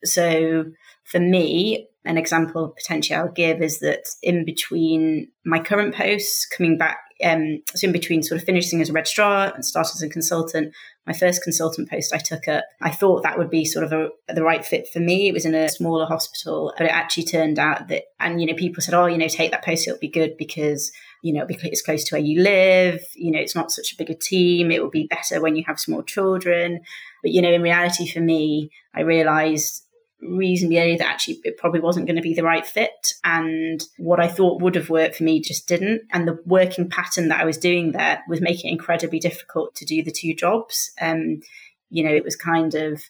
So 0.04 0.66
for 1.04 1.20
me 1.20 1.88
an 2.06 2.18
example 2.18 2.74
potentially 2.78 3.18
i'll 3.18 3.32
give 3.32 3.62
is 3.62 3.80
that 3.80 4.04
in 4.24 4.46
between 4.46 5.28
my 5.46 5.60
current 5.60 5.94
posts 5.94 6.46
coming 6.46 6.78
back 6.78 7.00
um, 7.24 7.62
so 7.76 7.86
in 7.86 7.94
between 7.94 8.24
sort 8.24 8.42
of 8.42 8.46
finishing 8.46 8.82
as 8.82 8.90
a 8.90 8.94
registrar 8.94 9.54
and 9.54 9.64
starting 9.64 9.92
as 9.94 10.02
a 10.02 10.10
consultant 10.10 10.74
my 11.06 11.14
first 11.14 11.44
consultant 11.44 11.90
post 11.90 12.14
i 12.16 12.18
took 12.18 12.48
up 12.48 12.64
i 12.82 12.90
thought 12.90 13.22
that 13.22 13.38
would 13.38 13.50
be 13.50 13.64
sort 13.64 13.86
of 13.86 13.94
a, 13.94 14.10
the 14.34 14.44
right 14.44 14.66
fit 14.66 14.88
for 14.92 15.00
me. 15.00 15.28
It 15.28 15.34
was 15.34 15.46
in 15.46 15.54
a 15.54 15.70
smaller 15.70 16.08
hospital 16.08 16.74
but 16.78 16.88
it 16.88 16.92
actually 16.92 17.26
turned 17.26 17.60
out 17.60 17.90
that 17.90 18.06
and 18.20 18.42
you 18.42 18.48
know 18.48 18.56
people 18.56 18.82
said 18.82 18.96
oh 18.96 19.06
you 19.06 19.20
know 19.20 19.28
take 19.28 19.52
that 19.52 19.64
post 19.64 19.88
it'll 19.88 20.00
be 20.00 20.08
good 20.08 20.36
because 20.38 20.92
you 21.22 21.34
know, 21.34 21.46
because 21.46 21.66
it's 21.66 21.82
close 21.82 22.04
to 22.06 22.16
where 22.16 22.22
you 22.22 22.42
live, 22.42 23.04
you 23.16 23.32
know, 23.32 23.40
it's 23.40 23.56
not 23.56 23.72
such 23.72 23.94
a 23.94 23.98
big 23.98 24.10
a 24.10 24.16
team. 24.16 24.72
It 24.72 24.82
will 24.82 24.90
be 24.90 25.08
better 25.08 25.42
when 25.42 25.56
you 25.56 25.64
have 25.68 25.80
small 25.80 26.02
children. 26.02 26.82
But, 27.22 27.32
you 27.32 27.42
know, 27.42 27.52
in 27.52 27.62
reality 27.62 28.08
for 28.08 28.20
me, 28.20 28.72
I 28.94 29.02
realized 29.02 29.84
reasonably 30.22 30.80
early 30.80 30.98
that 30.98 31.08
actually 31.08 31.40
it 31.44 31.58
probably 31.58 31.80
wasn't 31.80 32.06
going 32.06 32.16
to 32.16 32.22
be 32.22 32.34
the 32.34 32.44
right 32.44 32.66
fit. 32.66 33.14
And 33.24 33.84
what 33.98 34.20
I 34.20 34.28
thought 34.28 34.62
would 34.62 34.76
have 34.76 34.90
worked 34.90 35.16
for 35.16 35.24
me 35.24 35.42
just 35.42 35.68
didn't. 35.68 36.02
And 36.12 36.28
the 36.28 36.40
working 36.46 36.90
pattern 36.90 37.28
that 37.30 37.42
I 37.42 37.46
was 37.46 37.58
doing 37.58 37.92
there 37.92 38.24
was 38.28 38.42
making 38.42 38.70
it 38.70 38.74
incredibly 38.74 39.20
difficult 39.20 39.76
to 39.76 39.86
do 39.86 40.04
the 40.04 40.12
two 40.12 40.34
jobs. 40.34 40.92
Um, 41.00 41.42
you 41.90 42.04
know, 42.04 42.14
it 42.14 42.24
was 42.24 42.36
kind 42.36 42.74
of, 42.74 43.04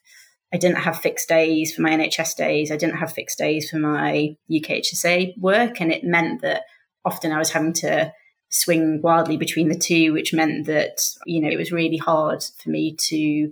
I 0.53 0.57
didn't 0.57 0.79
have 0.79 0.99
fixed 0.99 1.29
days 1.29 1.73
for 1.73 1.81
my 1.81 1.91
NHS 1.91 2.35
days. 2.35 2.71
I 2.71 2.77
didn't 2.77 2.97
have 2.97 3.13
fixed 3.13 3.37
days 3.37 3.69
for 3.69 3.77
my 3.77 4.35
UKHSA 4.49 5.37
work. 5.39 5.79
And 5.79 5.91
it 5.91 6.03
meant 6.03 6.41
that 6.41 6.63
often 7.05 7.31
I 7.31 7.39
was 7.39 7.51
having 7.51 7.73
to 7.73 8.13
swing 8.49 9.01
wildly 9.01 9.37
between 9.37 9.69
the 9.69 9.77
two, 9.77 10.13
which 10.13 10.33
meant 10.33 10.67
that, 10.67 11.01
you 11.25 11.41
know, 11.41 11.49
it 11.49 11.57
was 11.57 11.71
really 11.71 11.97
hard 11.97 12.43
for 12.61 12.69
me 12.69 12.95
to 13.09 13.51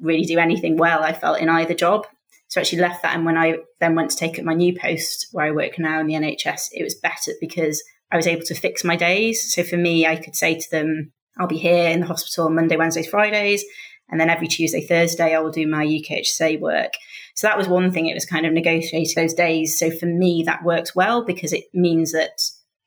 really 0.00 0.24
do 0.24 0.38
anything 0.38 0.76
well, 0.76 1.02
I 1.02 1.12
felt, 1.12 1.40
in 1.40 1.48
either 1.48 1.74
job. 1.74 2.06
So 2.48 2.60
I 2.60 2.62
actually 2.62 2.80
left 2.80 3.02
that. 3.02 3.14
And 3.14 3.24
when 3.24 3.38
I 3.38 3.58
then 3.78 3.94
went 3.94 4.10
to 4.10 4.16
take 4.16 4.38
up 4.38 4.44
my 4.44 4.54
new 4.54 4.76
post 4.76 5.28
where 5.32 5.46
I 5.46 5.52
work 5.52 5.78
now 5.78 6.00
in 6.00 6.08
the 6.08 6.14
NHS, 6.14 6.70
it 6.72 6.82
was 6.82 6.96
better 6.96 7.32
because 7.40 7.82
I 8.10 8.16
was 8.16 8.26
able 8.26 8.42
to 8.46 8.54
fix 8.54 8.82
my 8.82 8.96
days. 8.96 9.54
So 9.54 9.62
for 9.62 9.76
me, 9.76 10.04
I 10.04 10.16
could 10.16 10.34
say 10.34 10.58
to 10.58 10.70
them, 10.70 11.12
I'll 11.38 11.46
be 11.46 11.58
here 11.58 11.88
in 11.88 12.00
the 12.00 12.06
hospital 12.06 12.50
Monday, 12.50 12.76
Wednesdays, 12.76 13.08
Fridays. 13.08 13.64
And 14.08 14.20
then 14.20 14.28
every 14.30 14.48
Tuesday, 14.48 14.84
Thursday, 14.84 15.34
I 15.34 15.38
will 15.38 15.52
do 15.52 15.68
my 15.68 15.86
UKHSA 15.86 16.58
work. 16.58 16.94
So 17.36 17.46
that 17.46 17.56
was 17.56 17.68
one 17.68 17.92
thing. 17.92 18.06
It 18.06 18.14
was 18.14 18.26
kind 18.26 18.44
of 18.44 18.52
negotiating 18.52 19.14
those 19.14 19.34
days. 19.34 19.78
So 19.78 19.90
for 19.92 20.06
me, 20.06 20.42
that 20.46 20.64
works 20.64 20.96
well 20.96 21.24
because 21.24 21.52
it 21.52 21.66
means 21.72 22.10
that 22.10 22.40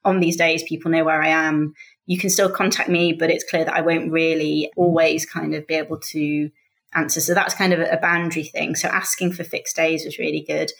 on 0.05 0.19
these 0.19 0.38
days, 0.38 0.63
people 0.63 0.91
know 0.91 1.03
where 1.03 1.22
I 1.22 1.29
am. 1.29 1.74
You 2.05 2.17
can 2.17 2.29
still 2.29 2.50
contact 2.50 2.89
me, 2.89 3.13
but 3.13 3.29
it's 3.29 3.50
clear 3.50 3.65
that 3.65 3.75
I 3.75 3.81
won't 3.81 4.12
really 4.12 4.72
always 4.75 5.25
kind 5.25 5.55
of 5.55 5.65
be 5.65 5.75
able 5.75 6.00
to 6.00 6.50
answer. 6.93 7.22
So 7.22 7.33
that's 7.33 7.55
kind 7.55 7.74
of 7.74 7.79
a 7.79 7.98
boundary 8.01 8.43
thing. 8.43 8.75
So 8.75 8.88
asking 8.89 9.33
for 9.33 9.43
fixed 9.43 9.75
days 9.75 10.05
was 10.05 10.19
really 10.19 10.43
good. 10.48 10.72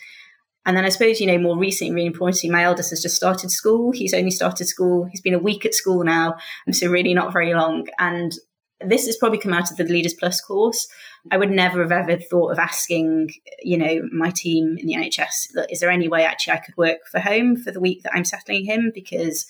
And 0.66 0.78
then 0.78 0.86
I 0.86 0.90
suppose, 0.90 1.20
you 1.20 1.28
know, 1.28 1.38
more 1.38 1.58
recently, 1.58 1.94
really 1.94 2.08
importantly, 2.08 2.50
my 2.50 2.64
eldest 2.64 2.92
has 2.92 3.02
just 3.02 3.16
started 3.16 3.52
school. 3.52 3.92
He's 3.92 4.14
only 4.14 4.32
started 4.32 4.68
school. 4.68 5.06
He's 5.06 5.22
been 5.22 5.34
a 5.34 5.40
week 5.40 5.66
at 5.66 5.74
school 5.74 6.04
now. 6.04 6.36
And 6.66 6.76
so 6.76 6.90
really 6.90 7.14
not 7.14 7.34
very 7.34 7.54
long. 7.54 7.88
And 8.00 8.34
this 8.82 9.06
has 9.06 9.18
probably 9.18 9.38
come 9.38 9.54
out 9.54 9.72
of 9.72 9.78
the 9.78 9.84
Leaders 9.84 10.14
Plus 10.14 10.42
course. 10.42 10.88
I 11.32 11.38
would 11.38 11.52
never 11.52 11.82
have 11.82 11.92
ever 11.92 12.18
thought 12.18 12.52
of 12.52 12.60
asking, 12.60 13.30
you 13.62 13.78
know, 13.78 14.02
my 14.12 14.30
team 14.30 14.78
in 14.78 14.88
the 14.88 14.96
NHS, 14.96 15.70
is 15.70 15.80
there 15.80 15.90
any 15.90 16.08
way 16.08 16.26
actually 16.26 16.54
I 16.54 16.58
could 16.58 16.76
work 16.78 17.00
for 17.12 17.20
home 17.20 17.56
for 17.56 17.72
the 17.72 17.80
week 17.80 18.04
that 18.04 18.14
I'm 18.14 18.26
settling 18.26 18.66
him? 18.66 18.92
Because 18.94 19.46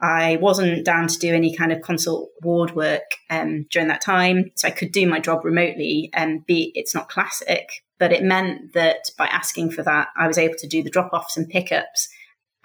I 0.00 0.36
wasn't 0.36 0.84
down 0.84 1.08
to 1.08 1.18
do 1.18 1.34
any 1.34 1.56
kind 1.56 1.72
of 1.72 1.80
consult 1.80 2.30
ward 2.42 2.76
work 2.76 3.16
um, 3.30 3.66
during 3.70 3.88
that 3.88 4.02
time. 4.02 4.50
So 4.54 4.68
I 4.68 4.72
could 4.72 4.92
do 4.92 5.08
my 5.08 5.20
job 5.20 5.44
remotely 5.44 6.10
and 6.12 6.44
be, 6.44 6.70
it's 6.74 6.94
not 6.94 7.08
classic, 7.08 7.68
but 7.98 8.12
it 8.12 8.22
meant 8.22 8.74
that 8.74 9.10
by 9.16 9.26
asking 9.26 9.70
for 9.70 9.82
that, 9.84 10.08
I 10.16 10.26
was 10.26 10.38
able 10.38 10.56
to 10.58 10.68
do 10.68 10.82
the 10.82 10.90
drop 10.90 11.12
offs 11.12 11.36
and 11.36 11.48
pickups 11.48 12.08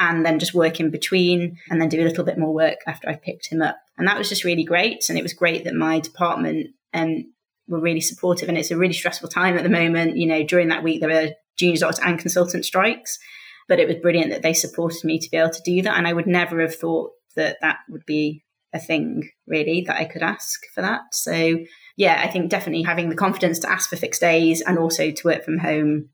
and 0.02 0.26
then 0.26 0.40
just 0.40 0.56
work 0.56 0.80
in 0.80 0.90
between 0.90 1.60
and 1.70 1.80
then 1.80 1.88
do 1.88 2.02
a 2.02 2.04
little 2.04 2.26
bit 2.26 2.40
more 2.40 2.54
work 2.54 2.80
after 2.88 3.08
I 3.08 3.16
picked 3.16 3.52
him 3.52 3.62
up. 3.62 3.78
And 4.00 4.08
that 4.08 4.18
was 4.18 4.28
just 4.28 4.44
really 4.44 4.64
great. 4.64 5.08
And 5.08 5.18
it 5.18 5.22
was 5.22 5.34
great 5.34 5.64
that 5.64 5.76
my 5.76 6.00
department 6.00 6.72
um, 6.92 7.32
were 7.68 7.80
really 7.80 8.02
supportive. 8.02 8.50
And 8.50 8.58
it's 8.58 8.72
a 8.72 8.78
really 8.78 8.96
stressful 8.96 9.30
time 9.30 9.58
at 9.58 9.64
the 9.64 9.70
moment. 9.70 10.18
You 10.18 10.26
know, 10.26 10.44
during 10.44 10.70
that 10.70 10.84
week, 10.84 11.02
there 11.02 11.10
were 11.10 11.36
junior 11.56 11.78
doctor 11.78 12.04
and 12.04 12.18
consultant 12.18 12.66
strikes, 12.66 13.20
but 13.68 13.80
it 13.80 13.88
was 13.88 13.98
brilliant 13.98 14.32
that 14.32 14.42
they 14.42 14.54
supported 14.54 15.04
me 15.04 15.20
to 15.20 15.30
be 15.30 15.38
able 15.38 15.52
to 15.52 15.62
do 15.64 15.84
that. 15.84 15.96
And 15.96 16.08
I 16.08 16.14
would 16.14 16.28
never 16.28 16.62
have 16.62 16.76
thought 16.76 17.12
that 17.36 17.58
that 17.62 17.78
would 17.88 18.06
be 18.08 18.44
a 18.74 18.80
thing 18.80 19.30
really 19.46 19.84
that 19.86 19.98
I 19.98 20.06
could 20.06 20.24
ask 20.24 20.62
for 20.74 20.82
that. 20.82 21.02
So 21.12 21.60
yeah, 21.96 22.22
I 22.24 22.28
think 22.28 22.50
definitely 22.50 22.84
having 22.84 23.10
the 23.10 23.16
confidence 23.16 23.60
to 23.60 23.72
ask 23.72 23.90
for 23.90 23.98
fixed 23.98 24.22
days 24.22 24.62
and 24.62 24.80
also 24.80 25.12
to 25.12 25.28
work 25.28 25.44
from 25.44 25.60
home 25.60 26.10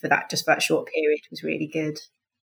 for 0.00 0.06
that 0.08 0.30
just 0.30 0.44
for 0.44 0.54
that 0.54 0.62
short 0.62 0.88
period 0.94 1.20
was 1.30 1.42
really 1.42 1.68
good. 1.72 1.98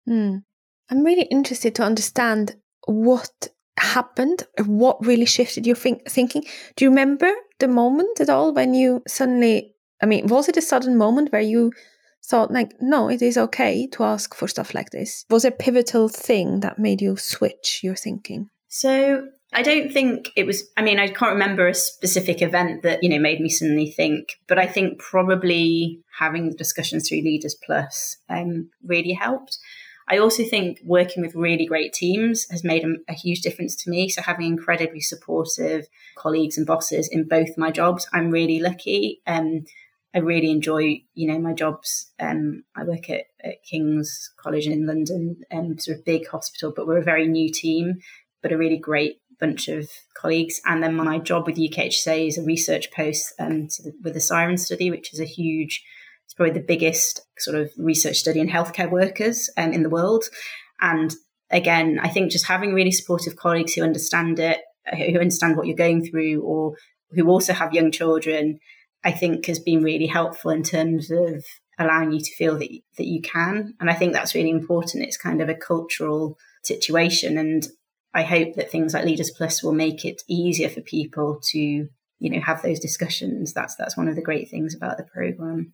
Mm. 0.09 0.41
I'm 0.89 1.03
really 1.03 1.23
interested 1.23 1.75
to 1.75 1.83
understand 1.83 2.55
what 2.85 3.49
happened, 3.77 4.43
what 4.65 5.05
really 5.05 5.25
shifted 5.25 5.67
your 5.67 5.75
think- 5.75 6.09
thinking. 6.09 6.43
Do 6.75 6.85
you 6.85 6.89
remember 6.89 7.31
the 7.59 7.67
moment 7.67 8.19
at 8.19 8.29
all 8.29 8.53
when 8.53 8.73
you 8.73 9.03
suddenly? 9.07 9.73
I 10.01 10.05
mean, 10.05 10.27
was 10.27 10.47
it 10.47 10.57
a 10.57 10.61
sudden 10.61 10.97
moment 10.97 11.31
where 11.31 11.41
you 11.41 11.71
thought 12.23 12.51
like, 12.51 12.73
no, 12.79 13.09
it 13.09 13.21
is 13.21 13.37
okay 13.37 13.87
to 13.87 14.03
ask 14.03 14.35
for 14.35 14.47
stuff 14.47 14.73
like 14.73 14.91
this? 14.91 15.25
Was 15.29 15.45
a 15.45 15.51
pivotal 15.51 16.09
thing 16.09 16.59
that 16.59 16.79
made 16.79 17.01
you 17.01 17.17
switch 17.17 17.79
your 17.83 17.95
thinking? 17.95 18.49
So 18.67 19.27
I 19.53 19.63
don't 19.63 19.91
think 19.91 20.31
it 20.35 20.45
was, 20.45 20.69
I 20.75 20.81
mean, 20.81 20.99
I 20.99 21.07
can't 21.07 21.33
remember 21.33 21.67
a 21.67 21.73
specific 21.73 22.41
event 22.41 22.83
that, 22.83 23.01
you 23.01 23.09
know, 23.09 23.19
made 23.19 23.39
me 23.39 23.49
suddenly 23.49 23.89
think, 23.89 24.27
but 24.47 24.59
I 24.59 24.67
think 24.67 24.99
probably 24.99 26.01
having 26.19 26.49
the 26.49 26.55
discussions 26.55 27.07
through 27.07 27.21
Leaders 27.21 27.55
Plus 27.65 28.17
um, 28.29 28.69
really 28.83 29.13
helped. 29.13 29.57
I 30.09 30.17
also 30.19 30.43
think 30.43 30.79
working 30.83 31.21
with 31.21 31.35
really 31.35 31.65
great 31.65 31.91
teams 31.91 32.49
has 32.49 32.63
made 32.63 32.85
a, 32.85 32.95
a, 33.09 33.13
huge 33.13 33.41
difference 33.41 33.75
to 33.83 33.89
me. 33.89 34.07
So 34.07 34.21
having 34.21 34.45
incredibly 34.45 35.01
supportive 35.01 35.87
colleagues 36.15 36.57
and 36.57 36.65
bosses 36.65 37.09
in 37.09 37.27
both 37.27 37.57
my 37.57 37.71
jobs, 37.71 38.07
I'm 38.13 38.31
really 38.31 38.59
lucky. 38.59 39.21
Um, 39.27 39.65
I 40.15 40.19
really 40.19 40.49
enjoy, 40.49 41.03
you 41.13 41.27
know, 41.27 41.39
my 41.39 41.53
jobs. 41.53 42.11
Um, 42.19 42.63
I 42.75 42.83
work 42.83 43.09
at, 43.09 43.25
at, 43.43 43.63
King's 43.63 44.31
College 44.37 44.65
in 44.65 44.87
London, 44.87 45.41
um, 45.51 45.77
sort 45.77 45.97
of 45.97 46.05
big 46.05 46.27
hospital, 46.27 46.73
but 46.75 46.87
we're 46.87 46.99
a 46.99 47.03
very 47.03 47.27
new 47.27 47.51
team, 47.51 47.99
but 48.41 48.53
a 48.53 48.57
really 48.57 48.77
great 48.77 49.21
bunch 49.39 49.67
of 49.67 49.89
colleagues. 50.15 50.61
And 50.65 50.81
then 50.81 50.95
my 50.95 51.19
job 51.19 51.45
with 51.45 51.57
UKHSA 51.57 52.27
is 52.27 52.37
a 52.37 52.43
research 52.43 52.91
post 52.91 53.33
um, 53.39 53.67
the, 53.67 53.93
with 54.03 54.13
the 54.13 54.21
Siren 54.21 54.57
study, 54.57 54.89
which 54.89 55.13
is 55.13 55.19
a 55.19 55.25
huge, 55.25 55.83
it's 56.27 56.35
probably 56.35 56.53
the 56.53 56.65
biggest 56.65 57.21
sort 57.39 57.57
of 57.57 57.71
research 57.77 58.17
study 58.17 58.39
in 58.39 58.49
healthcare 58.49 58.91
workers 58.91 59.49
um, 59.57 59.73
in 59.73 59.81
the 59.81 59.89
world. 59.89 60.25
And 60.79 61.13
again, 61.49 61.99
I 62.01 62.09
think 62.09 62.31
just 62.31 62.47
having 62.47 62.73
really 62.73 62.91
supportive 62.91 63.35
colleagues 63.35 63.73
who 63.73 63.81
understand 63.81 64.39
it, 64.39 64.59
who 64.93 65.19
understand 65.19 65.57
what 65.57 65.67
you're 65.67 65.75
going 65.75 66.05
through, 66.05 66.41
or 66.43 66.75
who 67.11 67.27
also 67.29 67.53
have 67.53 67.73
young 67.73 67.91
children 67.91 68.59
I 69.03 69.11
think 69.11 69.45
has 69.45 69.59
been 69.59 69.83
really 69.83 70.07
helpful 70.07 70.51
in 70.51 70.63
terms 70.63 71.11
of 71.11 71.45
allowing 71.79 72.11
you 72.11 72.19
to 72.19 72.35
feel 72.35 72.57
that 72.57 72.69
that 72.97 73.05
you 73.05 73.21
can. 73.21 73.73
And 73.79 73.89
I 73.89 73.93
think 73.93 74.13
that's 74.13 74.35
really 74.35 74.49
important. 74.49 75.03
It's 75.03 75.17
kind 75.17 75.41
of 75.41 75.49
a 75.49 75.55
cultural 75.55 76.37
situation, 76.63 77.37
and 77.37 77.65
I 78.13 78.23
hope 78.23 78.55
that 78.55 78.69
things 78.71 78.93
like 78.93 79.05
Leaders 79.05 79.31
Plus 79.31 79.63
will 79.63 79.73
make 79.73 80.03
it 80.03 80.23
easier 80.27 80.69
for 80.69 80.81
people 80.81 81.39
to 81.51 81.59
you 81.59 82.29
know 82.29 82.41
have 82.41 82.61
those 82.61 82.79
discussions. 82.79 83.53
That's 83.53 83.75
that's 83.75 83.95
one 83.95 84.07
of 84.07 84.15
the 84.15 84.21
great 84.21 84.49
things 84.49 84.75
about 84.75 84.97
the 84.97 85.05
program. 85.05 85.73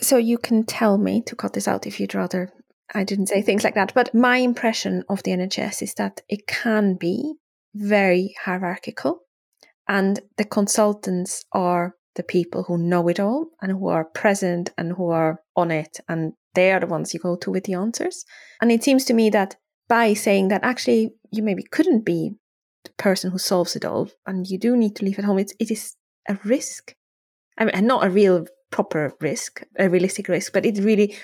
So 0.00 0.16
you 0.16 0.38
can 0.38 0.64
tell 0.64 0.98
me 0.98 1.22
to 1.22 1.36
cut 1.36 1.52
this 1.52 1.68
out 1.68 1.86
if 1.86 2.00
you'd 2.00 2.14
rather. 2.14 2.52
I 2.94 3.04
didn't 3.04 3.28
say 3.28 3.42
things 3.42 3.64
like 3.64 3.74
that, 3.74 3.94
but 3.94 4.14
my 4.14 4.38
impression 4.38 5.04
of 5.08 5.22
the 5.22 5.30
NHS 5.30 5.82
is 5.82 5.94
that 5.94 6.20
it 6.28 6.46
can 6.46 6.96
be 6.96 7.34
very 7.74 8.34
hierarchical, 8.44 9.20
and 9.88 10.20
the 10.36 10.44
consultants 10.44 11.44
are 11.52 11.94
the 12.14 12.22
people 12.22 12.64
who 12.64 12.78
know 12.78 13.08
it 13.08 13.18
all 13.18 13.48
and 13.60 13.72
who 13.72 13.88
are 13.88 14.04
present 14.04 14.70
and 14.78 14.92
who 14.92 15.10
are 15.10 15.40
on 15.56 15.70
it. 15.70 15.98
And 16.08 16.34
they 16.54 16.72
are 16.72 16.80
the 16.80 16.86
ones 16.86 17.12
you 17.12 17.20
go 17.20 17.36
to 17.36 17.50
with 17.50 17.64
the 17.64 17.74
answers. 17.74 18.24
And 18.60 18.70
it 18.70 18.84
seems 18.84 19.04
to 19.06 19.14
me 19.14 19.30
that 19.30 19.56
by 19.88 20.14
saying 20.14 20.48
that 20.48 20.64
actually 20.64 21.14
you 21.30 21.42
maybe 21.42 21.64
couldn't 21.64 22.04
be 22.04 22.32
the 22.84 22.92
person 22.92 23.30
who 23.30 23.38
solves 23.38 23.76
it 23.76 23.84
all 23.84 24.10
and 24.26 24.46
you 24.46 24.58
do 24.58 24.76
need 24.76 24.94
to 24.96 25.04
leave 25.04 25.18
at 25.18 25.24
home, 25.24 25.38
it's, 25.38 25.54
it 25.58 25.70
is 25.70 25.96
a 26.28 26.38
risk. 26.44 26.94
I 27.58 27.64
mean, 27.64 27.74
and 27.74 27.86
not 27.86 28.06
a 28.06 28.10
real 28.10 28.46
proper 28.74 29.14
risk, 29.20 29.62
a 29.78 29.88
realistic 29.88 30.26
risk, 30.28 30.52
but 30.52 30.66
it 30.66 30.78
really, 30.78 31.16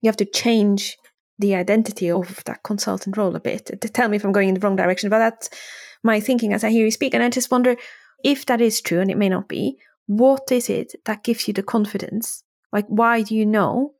you 0.00 0.08
have 0.08 0.16
to 0.16 0.24
change 0.24 0.96
the 1.38 1.54
identity 1.54 2.10
of 2.10 2.42
that 2.46 2.62
consultant 2.62 3.18
role 3.18 3.36
a 3.36 3.40
bit. 3.40 3.66
To 3.66 3.88
tell 3.88 4.08
me 4.08 4.16
if 4.16 4.24
I'm 4.24 4.32
going 4.32 4.48
in 4.48 4.54
the 4.54 4.60
wrong 4.60 4.76
direction, 4.76 5.10
but 5.10 5.18
that's 5.18 5.50
my 6.02 6.18
thinking 6.18 6.54
as 6.54 6.64
I 6.64 6.70
hear 6.70 6.86
you 6.86 6.90
speak. 6.90 7.12
And 7.12 7.22
I 7.22 7.28
just 7.28 7.50
wonder 7.50 7.76
if 8.24 8.46
that 8.46 8.62
is 8.62 8.80
true, 8.80 9.00
and 9.00 9.10
it 9.10 9.18
may 9.18 9.28
not 9.28 9.48
be, 9.48 9.76
what 10.06 10.50
is 10.50 10.70
it 10.70 10.94
that 11.04 11.24
gives 11.24 11.46
you 11.46 11.52
the 11.52 11.62
confidence? 11.62 12.42
Like, 12.72 12.86
why 12.88 13.20
do 13.20 13.34
you 13.34 13.44
know 13.44 13.94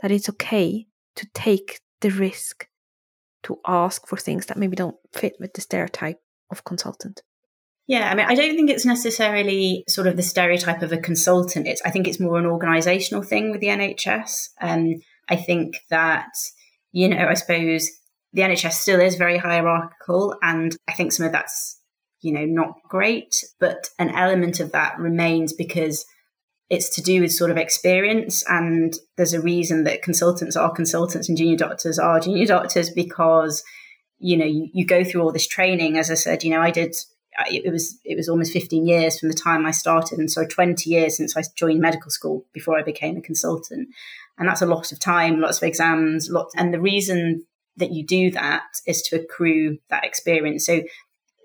that 0.00 0.10
it's 0.10 0.28
okay 0.28 0.86
to 1.16 1.26
take 1.32 1.80
the 2.02 2.10
risk 2.10 2.66
to 3.44 3.58
ask 3.66 4.06
for 4.06 4.18
things 4.18 4.46
that 4.46 4.58
maybe 4.58 4.76
don't 4.76 4.96
fit 5.14 5.34
with 5.40 5.54
the 5.54 5.62
stereotype 5.62 6.20
of 6.50 6.64
consultant? 6.64 7.22
Yeah, 7.90 8.08
I 8.08 8.14
mean, 8.14 8.26
I 8.28 8.36
don't 8.36 8.54
think 8.54 8.70
it's 8.70 8.86
necessarily 8.86 9.82
sort 9.88 10.06
of 10.06 10.16
the 10.16 10.22
stereotype 10.22 10.80
of 10.82 10.92
a 10.92 10.96
consultant. 10.96 11.66
It's, 11.66 11.82
I 11.84 11.90
think 11.90 12.06
it's 12.06 12.20
more 12.20 12.38
an 12.38 12.44
organisational 12.44 13.26
thing 13.26 13.50
with 13.50 13.60
the 13.60 13.66
NHS. 13.66 14.50
Um, 14.60 15.00
I 15.28 15.34
think 15.34 15.80
that, 15.90 16.28
you 16.92 17.08
know, 17.08 17.26
I 17.26 17.34
suppose 17.34 17.90
the 18.32 18.42
NHS 18.42 18.74
still 18.74 19.00
is 19.00 19.16
very 19.16 19.38
hierarchical, 19.38 20.36
and 20.40 20.76
I 20.86 20.92
think 20.92 21.10
some 21.10 21.26
of 21.26 21.32
that's 21.32 21.80
you 22.20 22.32
know, 22.32 22.44
not 22.44 22.74
great. 22.88 23.44
But 23.58 23.88
an 23.98 24.10
element 24.10 24.60
of 24.60 24.70
that 24.70 24.96
remains 24.96 25.52
because 25.52 26.04
it's 26.68 26.94
to 26.94 27.02
do 27.02 27.22
with 27.22 27.32
sort 27.32 27.50
of 27.50 27.56
experience. 27.56 28.44
And 28.48 28.94
there's 29.16 29.34
a 29.34 29.40
reason 29.40 29.82
that 29.82 30.02
consultants 30.02 30.54
are 30.54 30.70
consultants 30.70 31.28
and 31.28 31.36
junior 31.36 31.56
doctors 31.56 31.98
are 31.98 32.20
junior 32.20 32.46
doctors 32.54 32.90
because, 32.90 33.64
you 34.20 34.36
know, 34.36 34.44
you, 34.44 34.68
you 34.72 34.86
go 34.86 35.02
through 35.02 35.22
all 35.22 35.32
this 35.32 35.48
training. 35.48 35.98
As 35.98 36.10
I 36.10 36.14
said, 36.14 36.44
you 36.44 36.50
know, 36.50 36.60
I 36.60 36.70
did 36.70 36.94
it 37.50 37.70
was 37.72 37.98
it 38.04 38.16
was 38.16 38.28
almost 38.28 38.52
15 38.52 38.86
years 38.86 39.18
from 39.18 39.28
the 39.28 39.34
time 39.34 39.64
I 39.64 39.70
started 39.70 40.18
and 40.18 40.30
so 40.30 40.44
20 40.44 40.90
years 40.90 41.16
since 41.16 41.36
I 41.36 41.42
joined 41.56 41.80
medical 41.80 42.10
school 42.10 42.44
before 42.52 42.78
I 42.78 42.82
became 42.82 43.16
a 43.16 43.22
consultant 43.22 43.88
and 44.38 44.48
that's 44.48 44.62
a 44.62 44.66
lot 44.66 44.92
of 44.92 44.98
time 44.98 45.40
lots 45.40 45.58
of 45.58 45.62
exams 45.62 46.28
lots 46.30 46.54
and 46.56 46.74
the 46.74 46.80
reason 46.80 47.46
that 47.76 47.92
you 47.92 48.04
do 48.04 48.30
that 48.32 48.64
is 48.86 49.00
to 49.02 49.16
accrue 49.16 49.78
that 49.90 50.04
experience 50.04 50.66
so 50.66 50.82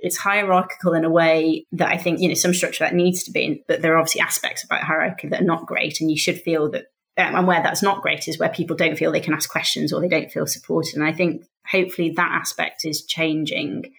it's 0.05 0.17
hierarchical 0.17 0.93
in 0.93 1.03
a 1.03 1.09
way 1.09 1.65
that 1.71 1.87
I 1.87 1.97
think, 1.97 2.19
you 2.19 2.27
know, 2.27 2.35
some 2.35 2.53
structure 2.53 2.83
that 2.83 2.93
needs 2.93 3.23
to 3.23 3.31
be, 3.31 3.63
but 3.67 3.81
there 3.81 3.95
are 3.95 3.97
obviously 3.97 4.21
aspects 4.21 4.63
about 4.63 4.83
hierarchy 4.83 5.29
that 5.29 5.41
are 5.41 5.45
not 5.45 5.65
great. 5.65 5.99
And 5.99 6.11
you 6.11 6.17
should 6.17 6.39
feel 6.41 6.69
that, 6.71 6.85
um, 7.17 7.35
and 7.35 7.47
where 7.47 7.63
that's 7.63 7.81
not 7.81 8.03
great 8.03 8.27
is 8.27 8.37
where 8.37 8.49
people 8.49 8.75
don't 8.75 8.97
feel 8.97 9.11
they 9.11 9.19
can 9.19 9.33
ask 9.33 9.49
questions 9.49 9.91
or 9.91 10.01
they 10.01 10.07
don't 10.07 10.31
feel 10.31 10.45
supported. 10.45 10.95
And 10.95 11.03
I 11.03 11.11
think 11.11 11.45
hopefully 11.65 12.13
that 12.17 12.31
aspect 12.31 12.85
is 12.85 13.03
changing. 13.03 13.93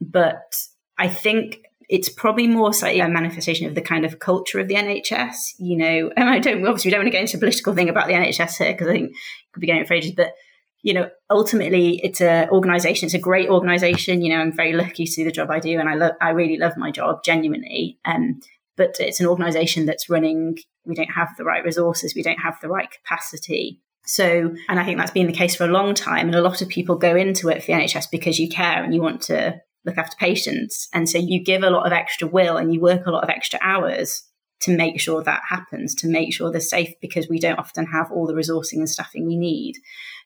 But 0.00 0.56
I 0.98 1.08
think 1.08 1.62
it's 1.88 2.08
probably 2.08 2.46
more 2.46 2.72
slightly 2.72 3.00
a 3.00 3.08
manifestation 3.08 3.66
of 3.66 3.74
the 3.74 3.80
kind 3.80 4.04
of 4.04 4.18
culture 4.18 4.60
of 4.60 4.68
the 4.68 4.74
NHS, 4.74 5.54
you 5.58 5.76
know. 5.76 6.10
And 6.16 6.28
I 6.28 6.38
don't 6.38 6.66
obviously 6.66 6.88
we 6.88 6.92
don't 6.92 7.00
want 7.00 7.06
to 7.06 7.12
get 7.12 7.22
into 7.22 7.36
a 7.36 7.40
political 7.40 7.74
thing 7.74 7.88
about 7.88 8.08
the 8.08 8.14
NHS 8.14 8.58
here 8.58 8.72
because 8.72 8.88
I 8.88 8.92
think 8.92 9.10
we 9.10 9.16
could 9.52 9.60
be 9.60 9.66
going 9.66 9.86
for 9.86 9.96
but 10.16 10.34
you 10.82 10.94
know, 10.94 11.10
ultimately 11.28 12.00
it's 12.04 12.20
a 12.20 12.48
organization. 12.50 13.06
It's 13.06 13.14
a 13.14 13.18
great 13.18 13.48
organization. 13.48 14.22
You 14.22 14.30
know, 14.30 14.40
I'm 14.40 14.52
very 14.52 14.72
lucky 14.72 15.06
to 15.06 15.14
do 15.14 15.24
the 15.24 15.32
job 15.32 15.50
I 15.50 15.58
do, 15.58 15.78
and 15.78 15.88
I 15.88 15.94
love, 15.94 16.12
I 16.20 16.30
really 16.30 16.56
love 16.56 16.76
my 16.76 16.92
job 16.92 17.24
genuinely. 17.24 17.98
Um, 18.04 18.40
but 18.76 18.96
it's 19.00 19.18
an 19.18 19.26
organization 19.26 19.86
that's 19.86 20.08
running. 20.08 20.56
We 20.84 20.94
don't 20.94 21.10
have 21.10 21.30
the 21.36 21.44
right 21.44 21.64
resources. 21.64 22.14
We 22.14 22.22
don't 22.22 22.38
have 22.38 22.58
the 22.62 22.68
right 22.68 22.88
capacity. 22.90 23.80
So, 24.06 24.54
and 24.68 24.80
I 24.80 24.84
think 24.84 24.98
that's 24.98 25.10
been 25.10 25.26
the 25.26 25.32
case 25.32 25.56
for 25.56 25.64
a 25.64 25.68
long 25.68 25.94
time. 25.94 26.26
And 26.28 26.34
a 26.34 26.40
lot 26.40 26.62
of 26.62 26.68
people 26.68 26.96
go 26.96 27.14
into 27.16 27.48
it 27.48 27.60
for 27.60 27.66
the 27.66 27.72
NHS 27.72 28.06
because 28.10 28.38
you 28.38 28.48
care 28.48 28.82
and 28.82 28.94
you 28.94 29.02
want 29.02 29.20
to 29.22 29.60
look 29.88 29.98
after 29.98 30.16
patients. 30.16 30.88
And 30.92 31.08
so 31.08 31.18
you 31.18 31.42
give 31.42 31.62
a 31.62 31.70
lot 31.70 31.86
of 31.86 31.92
extra 31.92 32.28
will 32.28 32.56
and 32.56 32.72
you 32.72 32.80
work 32.80 33.06
a 33.06 33.10
lot 33.10 33.24
of 33.24 33.30
extra 33.30 33.58
hours 33.62 34.22
to 34.60 34.76
make 34.76 35.00
sure 35.00 35.22
that 35.22 35.42
happens, 35.48 35.94
to 35.96 36.08
make 36.08 36.32
sure 36.32 36.50
they're 36.50 36.60
safe 36.60 36.92
because 37.00 37.28
we 37.28 37.38
don't 37.38 37.58
often 37.58 37.86
have 37.86 38.10
all 38.10 38.26
the 38.26 38.34
resourcing 38.34 38.78
and 38.78 38.90
staffing 38.90 39.26
we 39.26 39.36
need. 39.36 39.76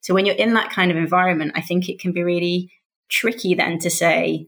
So 0.00 0.14
when 0.14 0.26
you're 0.26 0.34
in 0.34 0.54
that 0.54 0.70
kind 0.70 0.90
of 0.90 0.96
environment, 0.96 1.52
I 1.54 1.60
think 1.60 1.88
it 1.88 2.00
can 2.00 2.12
be 2.12 2.22
really 2.22 2.72
tricky 3.08 3.54
then 3.54 3.78
to 3.80 3.90
say, 3.90 4.46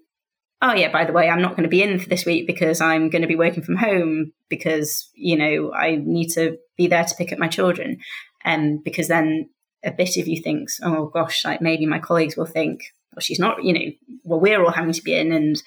oh 0.62 0.72
yeah, 0.72 0.90
by 0.90 1.04
the 1.04 1.12
way, 1.12 1.28
I'm 1.28 1.42
not 1.42 1.52
going 1.52 1.64
to 1.64 1.68
be 1.68 1.82
in 1.82 1.98
for 1.98 2.08
this 2.08 2.24
week 2.24 2.46
because 2.46 2.80
I'm 2.80 3.10
going 3.10 3.22
to 3.22 3.28
be 3.28 3.36
working 3.36 3.62
from 3.62 3.76
home 3.76 4.32
because, 4.48 5.10
you 5.14 5.36
know, 5.36 5.72
I 5.74 5.96
need 6.02 6.28
to 6.30 6.56
be 6.76 6.86
there 6.86 7.04
to 7.04 7.14
pick 7.16 7.32
up 7.32 7.38
my 7.38 7.48
children. 7.48 7.98
And 8.42 8.78
um, 8.78 8.82
because 8.82 9.08
then 9.08 9.50
a 9.84 9.90
bit 9.90 10.16
of 10.16 10.26
you 10.26 10.42
thinks, 10.42 10.80
oh 10.82 11.06
gosh, 11.06 11.44
like 11.44 11.60
maybe 11.60 11.84
my 11.84 11.98
colleagues 11.98 12.36
will 12.36 12.46
think, 12.46 12.80
well, 13.14 13.20
she's 13.20 13.38
not, 13.38 13.62
you 13.62 13.72
know, 13.72 13.92
well, 14.24 14.40
we're 14.40 14.62
all 14.62 14.72
having 14.72 14.92
to 14.92 15.02
be 15.02 15.14
in 15.14 15.32
and 15.32 15.62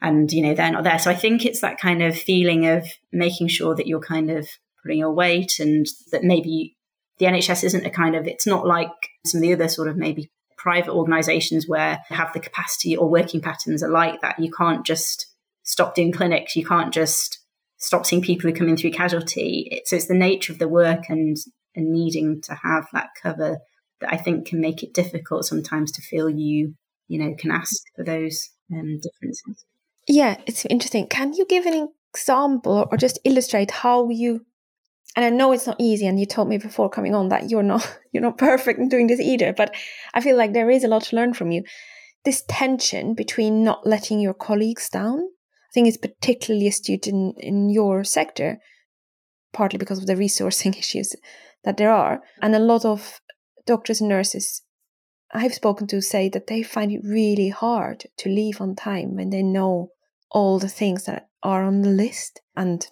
and 0.00 0.30
you 0.32 0.42
know 0.42 0.54
they're 0.54 0.70
not 0.70 0.84
there. 0.84 0.98
So 0.98 1.10
I 1.10 1.14
think 1.14 1.44
it's 1.44 1.60
that 1.60 1.80
kind 1.80 2.02
of 2.02 2.16
feeling 2.16 2.66
of 2.66 2.86
making 3.12 3.48
sure 3.48 3.74
that 3.74 3.86
you're 3.86 4.00
kind 4.00 4.30
of 4.30 4.48
putting 4.82 4.98
your 4.98 5.12
weight 5.12 5.58
and 5.58 5.86
that 6.12 6.22
maybe 6.22 6.76
the 7.18 7.26
NHS 7.26 7.64
isn't 7.64 7.86
a 7.86 7.90
kind 7.90 8.14
of 8.14 8.26
it's 8.26 8.46
not 8.46 8.66
like 8.66 8.90
some 9.24 9.38
of 9.38 9.42
the 9.42 9.52
other 9.52 9.68
sort 9.68 9.88
of 9.88 9.96
maybe 9.96 10.30
private 10.56 10.92
organizations 10.92 11.68
where 11.68 12.00
have 12.08 12.32
the 12.32 12.40
capacity 12.40 12.96
or 12.96 13.08
working 13.08 13.40
patterns 13.40 13.82
are 13.82 13.90
like 13.90 14.20
that. 14.20 14.38
You 14.38 14.50
can't 14.50 14.84
just 14.84 15.26
stop 15.62 15.94
doing 15.94 16.12
clinics. 16.12 16.56
You 16.56 16.64
can't 16.64 16.92
just 16.92 17.38
stop 17.78 18.06
seeing 18.06 18.22
people 18.22 18.48
who 18.48 18.56
come 18.56 18.68
in 18.68 18.76
through 18.76 18.92
casualty. 18.92 19.82
so 19.84 19.96
it's 19.96 20.06
the 20.06 20.14
nature 20.14 20.52
of 20.52 20.58
the 20.58 20.68
work 20.68 21.04
and, 21.08 21.36
and 21.74 21.92
needing 21.92 22.40
to 22.42 22.54
have 22.54 22.86
that 22.92 23.10
cover 23.22 23.58
that 24.00 24.12
I 24.12 24.16
think 24.16 24.46
can 24.46 24.60
make 24.60 24.82
it 24.82 24.94
difficult 24.94 25.44
sometimes 25.44 25.92
to 25.92 26.02
feel 26.02 26.30
you, 26.30 26.74
you 27.08 27.18
know, 27.18 27.34
can 27.38 27.50
ask 27.50 27.82
for 27.94 28.04
those 28.04 28.50
um, 28.72 28.98
differences. 29.00 29.64
Yeah, 30.08 30.36
it's 30.46 30.64
interesting. 30.66 31.06
Can 31.06 31.32
you 31.32 31.46
give 31.46 31.66
an 31.66 31.88
example 32.12 32.86
or 32.90 32.96
just 32.96 33.18
illustrate 33.24 33.70
how 33.70 34.08
you 34.10 34.44
and 35.16 35.24
I 35.24 35.30
know 35.30 35.52
it's 35.52 35.66
not 35.66 35.76
easy 35.78 36.06
and 36.06 36.18
you 36.18 36.26
told 36.26 36.48
me 36.48 36.58
before 36.58 36.90
coming 36.90 37.14
on 37.14 37.28
that 37.28 37.50
you're 37.50 37.62
not 37.62 37.98
you're 38.12 38.22
not 38.22 38.38
perfect 38.38 38.78
in 38.78 38.88
doing 38.88 39.06
this 39.06 39.20
either, 39.20 39.52
but 39.52 39.74
I 40.12 40.20
feel 40.20 40.36
like 40.36 40.52
there 40.52 40.70
is 40.70 40.84
a 40.84 40.88
lot 40.88 41.04
to 41.04 41.16
learn 41.16 41.34
from 41.34 41.50
you. 41.50 41.62
This 42.24 42.42
tension 42.48 43.14
between 43.14 43.62
not 43.62 43.86
letting 43.86 44.18
your 44.18 44.34
colleagues 44.34 44.88
down, 44.88 45.18
I 45.20 45.70
think 45.72 45.88
is 45.88 45.98
particularly 45.98 46.66
astute 46.66 47.06
in, 47.06 47.34
in 47.36 47.68
your 47.68 48.02
sector, 48.02 48.58
partly 49.52 49.78
because 49.78 49.98
of 49.98 50.06
the 50.06 50.14
resourcing 50.14 50.76
issues 50.78 51.14
that 51.64 51.76
there 51.76 51.92
are. 51.92 52.22
And 52.40 52.54
a 52.54 52.58
lot 52.58 52.84
of 52.84 53.20
doctors 53.66 54.00
and 54.00 54.08
nurses 54.08 54.62
I've 55.34 55.54
spoken 55.54 55.88
to 55.88 56.00
say 56.00 56.28
that 56.30 56.46
they 56.46 56.62
find 56.62 56.92
it 56.92 57.02
really 57.04 57.48
hard 57.48 58.04
to 58.18 58.28
leave 58.28 58.60
on 58.60 58.76
time 58.76 59.16
when 59.16 59.30
they 59.30 59.42
know 59.42 59.90
all 60.30 60.58
the 60.58 60.68
things 60.68 61.04
that 61.04 61.28
are 61.42 61.64
on 61.64 61.82
the 61.82 61.90
list 61.90 62.40
and 62.56 62.86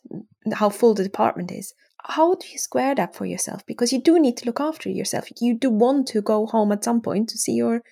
how 0.52 0.68
full 0.68 0.94
the 0.94 1.04
department 1.04 1.52
is. 1.52 1.72
How 2.04 2.34
do 2.34 2.46
you 2.48 2.58
square 2.58 2.96
that 2.96 3.14
for 3.14 3.26
yourself? 3.26 3.64
Because 3.64 3.92
you 3.92 4.02
do 4.02 4.18
need 4.18 4.36
to 4.38 4.46
look 4.46 4.60
after 4.60 4.90
yourself. 4.90 5.28
You 5.40 5.56
do 5.56 5.70
want 5.70 6.08
to 6.08 6.20
go 6.20 6.46
home 6.46 6.72
at 6.72 6.82
some 6.82 7.00
point 7.00 7.28
to 7.28 7.38
see 7.38 7.52
your 7.52 7.82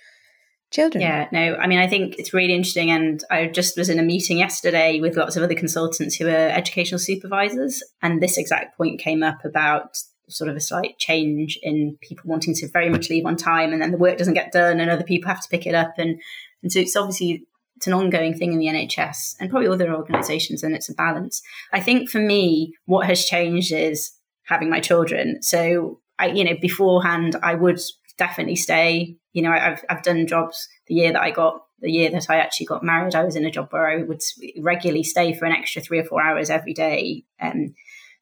children. 0.72 1.00
Yeah, 1.00 1.28
no, 1.30 1.54
I 1.54 1.68
mean, 1.68 1.78
I 1.78 1.86
think 1.86 2.16
it's 2.18 2.34
really 2.34 2.54
interesting. 2.54 2.90
And 2.90 3.22
I 3.30 3.46
just 3.46 3.76
was 3.76 3.88
in 3.88 4.00
a 4.00 4.04
meeting 4.04 4.38
yesterday 4.38 5.00
with 5.00 5.16
lots 5.16 5.36
of 5.36 5.44
other 5.44 5.54
consultants 5.54 6.16
who 6.16 6.26
are 6.26 6.48
educational 6.48 6.98
supervisors. 6.98 7.82
And 8.02 8.20
this 8.20 8.36
exact 8.36 8.76
point 8.76 9.00
came 9.00 9.22
up 9.22 9.44
about 9.44 9.96
sort 10.30 10.50
of 10.50 10.56
a 10.56 10.60
slight 10.60 10.98
change 10.98 11.58
in 11.62 11.96
people 12.00 12.24
wanting 12.26 12.54
to 12.54 12.68
very 12.68 12.88
much 12.88 13.10
leave 13.10 13.26
on 13.26 13.36
time 13.36 13.72
and 13.72 13.82
then 13.82 13.90
the 13.90 13.98
work 13.98 14.18
doesn't 14.18 14.34
get 14.34 14.52
done 14.52 14.80
and 14.80 14.90
other 14.90 15.04
people 15.04 15.28
have 15.28 15.42
to 15.42 15.48
pick 15.48 15.66
it 15.66 15.74
up. 15.74 15.94
And, 15.98 16.20
and 16.62 16.72
so 16.72 16.80
it's 16.80 16.96
obviously 16.96 17.46
it's 17.80 17.86
an 17.86 17.94
ongoing 17.94 18.34
thing 18.34 18.52
in 18.52 18.58
the 18.58 18.66
NHS 18.66 19.36
and 19.40 19.48
probably 19.48 19.68
other 19.68 19.94
organisations, 19.94 20.62
and 20.62 20.74
it's 20.74 20.90
a 20.90 20.94
balance. 20.94 21.40
I 21.72 21.80
think 21.80 22.10
for 22.10 22.18
me, 22.18 22.74
what 22.84 23.06
has 23.06 23.24
changed 23.24 23.72
is 23.72 24.12
having 24.44 24.68
my 24.68 24.80
children. 24.80 25.42
So 25.42 26.00
I, 26.18 26.26
you 26.26 26.44
know, 26.44 26.56
beforehand, 26.60 27.36
I 27.42 27.54
would 27.54 27.80
definitely 28.18 28.56
stay. 28.56 29.16
You 29.32 29.40
know, 29.40 29.50
I've 29.50 29.82
I've 29.88 30.02
done 30.02 30.26
jobs 30.26 30.68
the 30.88 30.94
year 30.94 31.14
that 31.14 31.22
I 31.22 31.30
got 31.30 31.62
the 31.80 31.90
year 31.90 32.10
that 32.10 32.28
I 32.28 32.36
actually 32.36 32.66
got 32.66 32.84
married. 32.84 33.14
I 33.14 33.24
was 33.24 33.34
in 33.34 33.46
a 33.46 33.50
job 33.50 33.68
where 33.70 33.88
I 33.88 34.02
would 34.02 34.20
regularly 34.58 35.02
stay 35.02 35.32
for 35.32 35.46
an 35.46 35.52
extra 35.52 35.80
three 35.80 36.00
or 36.00 36.04
four 36.04 36.22
hours 36.22 36.50
every 36.50 36.74
day, 36.74 37.24
um, 37.40 37.74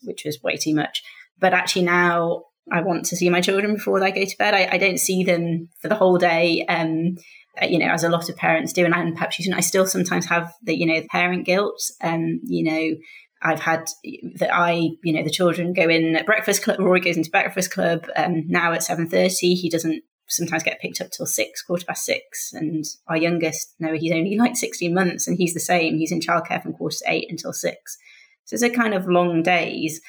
which 0.02 0.24
was 0.24 0.40
way 0.40 0.56
too 0.56 0.76
much. 0.76 1.02
But 1.40 1.54
actually 1.54 1.82
now 1.82 2.44
I 2.70 2.82
want 2.82 3.06
to 3.06 3.16
see 3.16 3.30
my 3.30 3.40
children 3.40 3.74
before 3.74 4.00
they 4.00 4.12
go 4.12 4.24
to 4.24 4.38
bed. 4.38 4.54
I, 4.54 4.68
I 4.72 4.78
don't 4.78 4.98
see 4.98 5.24
them 5.24 5.68
for 5.80 5.88
the 5.88 5.94
whole 5.94 6.18
day. 6.18 6.64
Um, 6.68 7.16
uh, 7.60 7.66
you 7.66 7.78
know, 7.78 7.86
as 7.88 8.04
a 8.04 8.08
lot 8.08 8.28
of 8.28 8.36
parents 8.36 8.72
do, 8.72 8.84
and, 8.84 8.94
and 8.94 9.14
perhaps 9.14 9.38
you 9.38 9.50
know, 9.50 9.56
I 9.56 9.60
still 9.60 9.86
sometimes 9.86 10.26
have 10.26 10.52
the, 10.62 10.76
you 10.76 10.86
know, 10.86 11.02
parent 11.10 11.46
guilt. 11.46 11.80
Um, 12.02 12.40
you 12.44 12.64
know, 12.64 12.96
I've 13.40 13.60
had 13.60 13.88
that 14.36 14.52
I, 14.52 14.90
you 15.02 15.12
know, 15.12 15.22
the 15.22 15.30
children 15.30 15.72
go 15.72 15.88
in 15.88 16.16
at 16.16 16.26
breakfast 16.26 16.62
club. 16.62 16.80
Rory 16.80 17.00
goes 17.00 17.16
into 17.16 17.30
breakfast 17.30 17.70
club. 17.70 18.06
Um, 18.16 18.44
now 18.48 18.72
at 18.72 18.82
seven 18.82 19.08
thirty, 19.08 19.54
he 19.54 19.70
doesn't 19.70 20.02
sometimes 20.28 20.62
get 20.62 20.80
picked 20.80 21.00
up 21.00 21.10
till 21.10 21.24
six, 21.24 21.62
quarter 21.62 21.86
past 21.86 22.04
six. 22.04 22.52
And 22.52 22.84
our 23.06 23.16
youngest, 23.16 23.74
Noah, 23.78 23.96
he's 23.96 24.12
only 24.12 24.36
like 24.36 24.56
sixteen 24.56 24.92
months, 24.92 25.26
and 25.26 25.36
he's 25.38 25.54
the 25.54 25.60
same. 25.60 25.96
He's 25.96 26.12
in 26.12 26.20
childcare 26.20 26.62
from 26.62 26.74
quarter 26.74 26.96
to 26.98 27.12
eight 27.12 27.26
until 27.30 27.52
six. 27.52 27.96
So 28.44 28.54
it's 28.54 28.62
a 28.62 28.70
kind 28.70 28.92
of 28.94 29.08
long 29.08 29.42
days. 29.42 30.00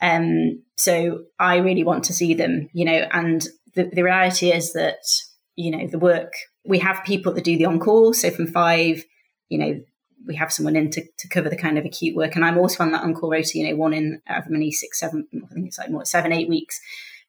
Um, 0.00 0.62
so 0.76 1.24
I 1.38 1.56
really 1.56 1.84
want 1.84 2.04
to 2.04 2.12
see 2.12 2.34
them, 2.34 2.68
you 2.72 2.84
know, 2.84 3.06
and 3.10 3.46
the, 3.74 3.90
the 3.92 4.02
reality 4.02 4.50
is 4.52 4.72
that 4.74 4.98
you 5.56 5.70
know 5.72 5.86
the 5.88 5.98
work 5.98 6.32
we 6.68 6.78
have 6.78 7.02
people 7.04 7.32
that 7.32 7.44
do 7.44 7.56
the 7.56 7.64
on 7.64 7.80
call. 7.80 8.12
So 8.12 8.30
from 8.30 8.46
five, 8.46 9.04
you 9.48 9.58
know, 9.58 9.80
we 10.26 10.36
have 10.36 10.52
someone 10.52 10.76
in 10.76 10.90
to, 10.90 11.02
to 11.18 11.28
cover 11.28 11.48
the 11.48 11.56
kind 11.56 11.78
of 11.78 11.84
acute 11.84 12.14
work. 12.14 12.36
And 12.36 12.44
I'm 12.44 12.58
also 12.58 12.84
on 12.84 12.92
that 12.92 13.02
on 13.02 13.14
call 13.14 13.30
rota, 13.30 13.52
you 13.54 13.68
know, 13.68 13.76
one 13.76 13.94
in 13.94 14.20
however 14.26 14.50
many, 14.50 14.70
six, 14.70 15.00
seven, 15.00 15.26
I 15.32 15.54
think 15.54 15.66
it's 15.66 15.78
like 15.78 15.90
more, 15.90 16.04
seven, 16.04 16.32
eight 16.32 16.48
weeks. 16.48 16.78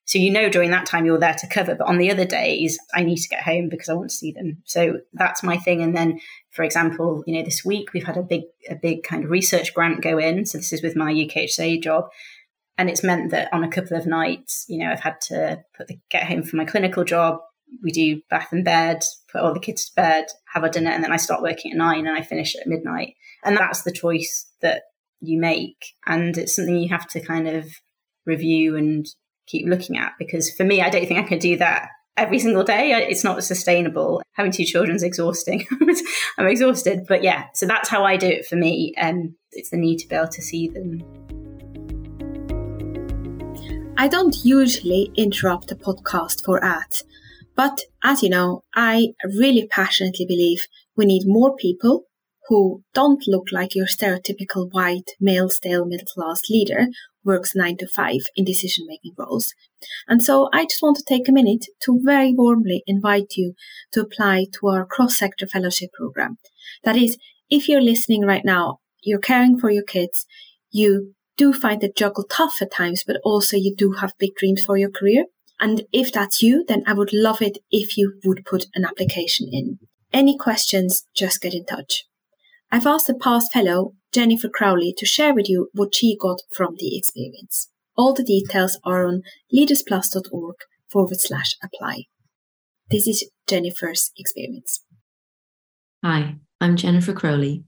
So 0.04 0.18
you 0.18 0.32
know 0.32 0.50
during 0.50 0.72
that 0.72 0.88
time 0.88 1.06
you're 1.06 1.20
there 1.20 1.36
to 1.36 1.48
cover, 1.48 1.76
but 1.76 1.88
on 1.88 2.00
the 2.00 2.12
other 2.12 2.26
days 2.26 2.78
I 2.94 3.04
need 3.04 3.18
to 3.18 3.30
get 3.30 3.44
home 3.44 3.70
because 3.70 3.90
I 3.90 3.94
want 3.94 4.10
to 4.10 4.16
see 4.16 4.32
them. 4.32 4.64
So 4.66 5.02
that's 5.14 5.44
my 5.44 5.58
thing. 5.58 5.82
And 5.82 5.96
then, 5.96 6.20
for 6.50 6.64
example, 6.64 7.24
you 7.28 7.36
know, 7.36 7.44
this 7.44 7.64
week 7.64 7.94
we've 7.94 8.08
had 8.08 8.18
a 8.18 8.24
big 8.24 8.42
a 8.70 8.76
big 8.76 9.04
kind 9.04 9.24
of 9.24 9.30
research 9.30 9.74
grant 9.74 10.02
go 10.02 10.18
in. 10.18 10.46
So 10.46 10.58
this 10.58 10.74
is 10.74 10.82
with 10.82 10.96
my 10.96 11.14
UKHSA 11.14 11.82
job. 11.84 12.10
And 12.80 12.90
it's 12.90 13.04
meant 13.04 13.32
that 13.32 13.54
on 13.54 13.66
a 13.66 13.70
couple 13.70 13.98
of 13.98 14.08
nights, 14.08 14.64
you 14.70 14.78
know, 14.78 14.90
I've 14.90 15.02
had 15.02 15.20
to 15.28 15.62
put 15.78 15.88
the 15.88 16.00
get 16.10 16.24
home 16.24 16.44
from 16.44 16.58
my 16.58 16.66
clinical 16.66 17.04
job, 17.04 17.40
we 17.84 17.92
do 17.92 18.22
bath 18.30 18.54
and 18.54 18.64
bed, 18.64 19.04
put 19.30 19.42
all 19.42 19.54
the 19.54 19.60
kids 19.60 19.90
to 19.90 19.96
bed, 19.96 20.28
have 20.54 20.64
our 20.64 20.70
dinner, 20.70 20.90
and 20.90 21.04
then 21.04 21.12
I 21.12 21.18
start 21.18 21.42
working 21.42 21.74
at 21.74 21.78
nine 21.78 22.08
and 22.08 22.18
I 22.18 22.22
finish 22.22 22.56
at 22.56 22.68
midnight. 22.68 23.16
And 23.44 23.58
that's 23.58 23.84
the 23.84 23.92
choice 23.92 24.50
that 24.62 24.84
you 25.20 25.38
make. 25.38 25.94
And 26.08 26.38
it's 26.38 26.56
something 26.56 26.78
you 26.78 26.88
have 26.88 27.06
to 27.10 27.20
kind 27.20 27.50
of 27.50 27.68
review 28.26 28.78
and 28.78 29.06
keep 29.46 29.68
looking 29.68 29.98
at 29.98 30.14
because 30.18 30.50
for 30.50 30.64
me, 30.64 30.82
I 30.82 30.90
don't 30.90 31.06
think 31.06 31.20
I 31.20 31.28
can 31.28 31.40
do 31.40 31.58
that 31.58 31.90
every 32.16 32.40
single 32.40 32.64
day. 32.64 32.94
It's 32.94 33.26
not 33.26 33.44
sustainable. 33.44 34.22
Having 34.36 34.54
two 34.54 34.64
children 34.64 34.96
is 34.96 35.04
exhausting. 35.04 35.68
I'm 36.38 36.48
exhausted. 36.48 37.08
But 37.10 37.24
yeah, 37.24 37.48
so 37.54 37.66
that's 37.66 37.90
how 37.90 38.06
I 38.06 38.16
do 38.16 38.28
it 38.28 38.46
for 38.46 38.56
me. 38.56 38.94
And 38.96 39.34
it's 39.52 39.70
the 39.70 39.78
need 39.78 39.98
to 39.98 40.08
be 40.08 40.16
able 40.16 40.30
to 40.30 40.42
see 40.42 40.70
them. 40.70 41.04
I 44.00 44.08
don't 44.08 44.46
usually 44.46 45.12
interrupt 45.18 45.74
a 45.74 45.76
podcast 45.76 46.46
for 46.46 46.64
ads. 46.64 47.04
But 47.54 47.82
as 48.02 48.24
you 48.24 48.30
know, 48.30 48.64
I 48.74 49.10
really 49.26 49.68
passionately 49.68 50.26
believe 50.26 50.68
we 50.96 51.06
need 51.06 51.24
more 51.26 51.54
people 51.54 52.06
who 52.48 52.82
don't 52.94 53.22
look 53.28 53.52
like 53.52 53.76
your 53.76 53.88
stereotypical 53.88 54.72
white, 54.72 55.12
male, 55.20 55.50
stale, 55.50 55.86
middle 55.86 56.08
class 56.08 56.50
leader 56.50 56.88
works 57.26 57.54
nine 57.54 57.76
to 57.76 57.90
five 57.90 58.22
in 58.38 58.46
decision 58.46 58.86
making 58.88 59.16
roles. 59.18 59.54
And 60.08 60.24
so 60.24 60.48
I 60.54 60.64
just 60.64 60.82
want 60.82 60.96
to 61.00 61.04
take 61.06 61.28
a 61.28 61.34
minute 61.34 61.66
to 61.82 62.00
very 62.02 62.34
warmly 62.34 62.84
invite 62.88 63.34
you 63.36 63.54
to 63.92 64.00
apply 64.00 64.46
to 64.62 64.68
our 64.70 64.86
cross 64.86 65.18
sector 65.18 65.46
fellowship 65.46 65.90
program. 65.92 66.38
That 66.86 66.96
is, 66.96 67.18
if 67.50 67.68
you're 67.68 67.82
listening 67.82 68.22
right 68.22 68.46
now, 68.46 68.78
you're 69.04 69.20
caring 69.20 69.60
for 69.60 69.70
your 69.70 69.84
kids, 69.84 70.26
you 70.72 71.16
do 71.40 71.54
find 71.54 71.80
the 71.80 71.92
juggle 71.96 72.26
tough 72.26 72.62
at 72.62 72.72
times, 72.72 73.04
but 73.08 73.16
also 73.24 73.56
you 73.56 73.74
do 73.74 73.94
have 73.94 74.14
big 74.20 74.36
dreams 74.36 74.64
for 74.64 74.78
your 74.78 74.92
career. 74.92 75.24
And 75.60 75.84
if 75.94 76.12
that's 76.12 76.44
you, 76.44 76.66
then 76.68 76.84
I 76.86 76.94
would 76.94 77.14
love 77.14 77.42
it 77.42 77.58
if 77.72 77.98
you 77.98 78.20
would 78.26 78.46
put 78.46 78.68
an 78.76 78.86
application 78.86 79.48
in. 79.52 79.80
Any 80.12 80.38
questions, 80.38 81.06
just 81.16 81.42
get 81.42 81.54
in 81.54 81.66
touch. 81.66 82.04
I've 82.72 82.86
asked 82.86 83.10
a 83.10 83.14
past 83.14 83.52
fellow, 83.54 83.94
Jennifer 84.12 84.50
Crowley, 84.50 84.94
to 84.98 85.06
share 85.06 85.34
with 85.34 85.50
you 85.50 85.70
what 85.74 85.96
she 85.96 86.18
got 86.20 86.42
from 86.56 86.76
the 86.78 86.98
experience. 86.98 87.70
All 87.96 88.14
the 88.14 88.24
details 88.24 88.78
are 88.84 89.06
on 89.06 89.22
leadersplus.org 89.54 90.56
forward 90.92 91.20
slash 91.20 91.56
apply. 91.64 92.04
This 92.92 93.08
is 93.08 93.30
Jennifer's 93.48 94.12
experience. 94.18 94.84
Hi, 96.04 96.36
I'm 96.60 96.76
Jennifer 96.76 97.14
Crowley, 97.14 97.64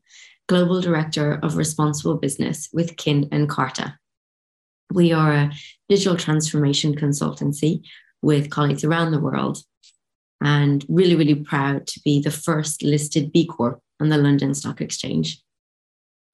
Global 0.52 0.82
Director 0.82 1.40
of 1.42 1.56
Responsible 1.56 2.16
Business 2.16 2.68
with 2.74 2.98
Kin 2.98 3.30
and 3.32 3.48
Carta. 3.48 3.98
We 4.94 5.14
are 5.14 5.32
a 5.32 5.52
digital 5.88 6.18
transformation 6.18 6.94
consultancy 6.94 7.84
with 8.22 8.50
colleagues 8.50 8.84
around 8.84 9.12
the 9.12 9.22
world 9.22 9.60
and 10.44 10.86
really, 10.90 11.16
really 11.16 11.36
proud 11.36 11.88
to 11.88 12.02
be 12.04 12.20
the 12.22 12.32
first 12.32 12.84
listed 12.84 13.32
B 13.32 13.46
Corp 13.46 13.80
on 14.02 14.10
the 14.10 14.18
London 14.18 14.54
Stock 14.54 14.82
Exchange. 14.82 15.42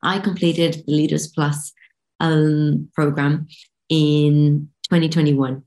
I 0.02 0.18
completed 0.18 0.84
the 0.88 0.94
Leaders 0.94 1.28
Plus 1.28 1.72
um, 2.20 2.90
program 2.96 3.46
in 3.88 4.70
2021 4.86 5.62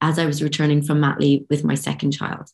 as 0.00 0.18
I 0.18 0.26
was 0.26 0.42
returning 0.42 0.82
from 0.82 0.98
mat 0.98 1.20
leave 1.20 1.46
with 1.48 1.62
my 1.62 1.76
second 1.76 2.10
child. 2.10 2.48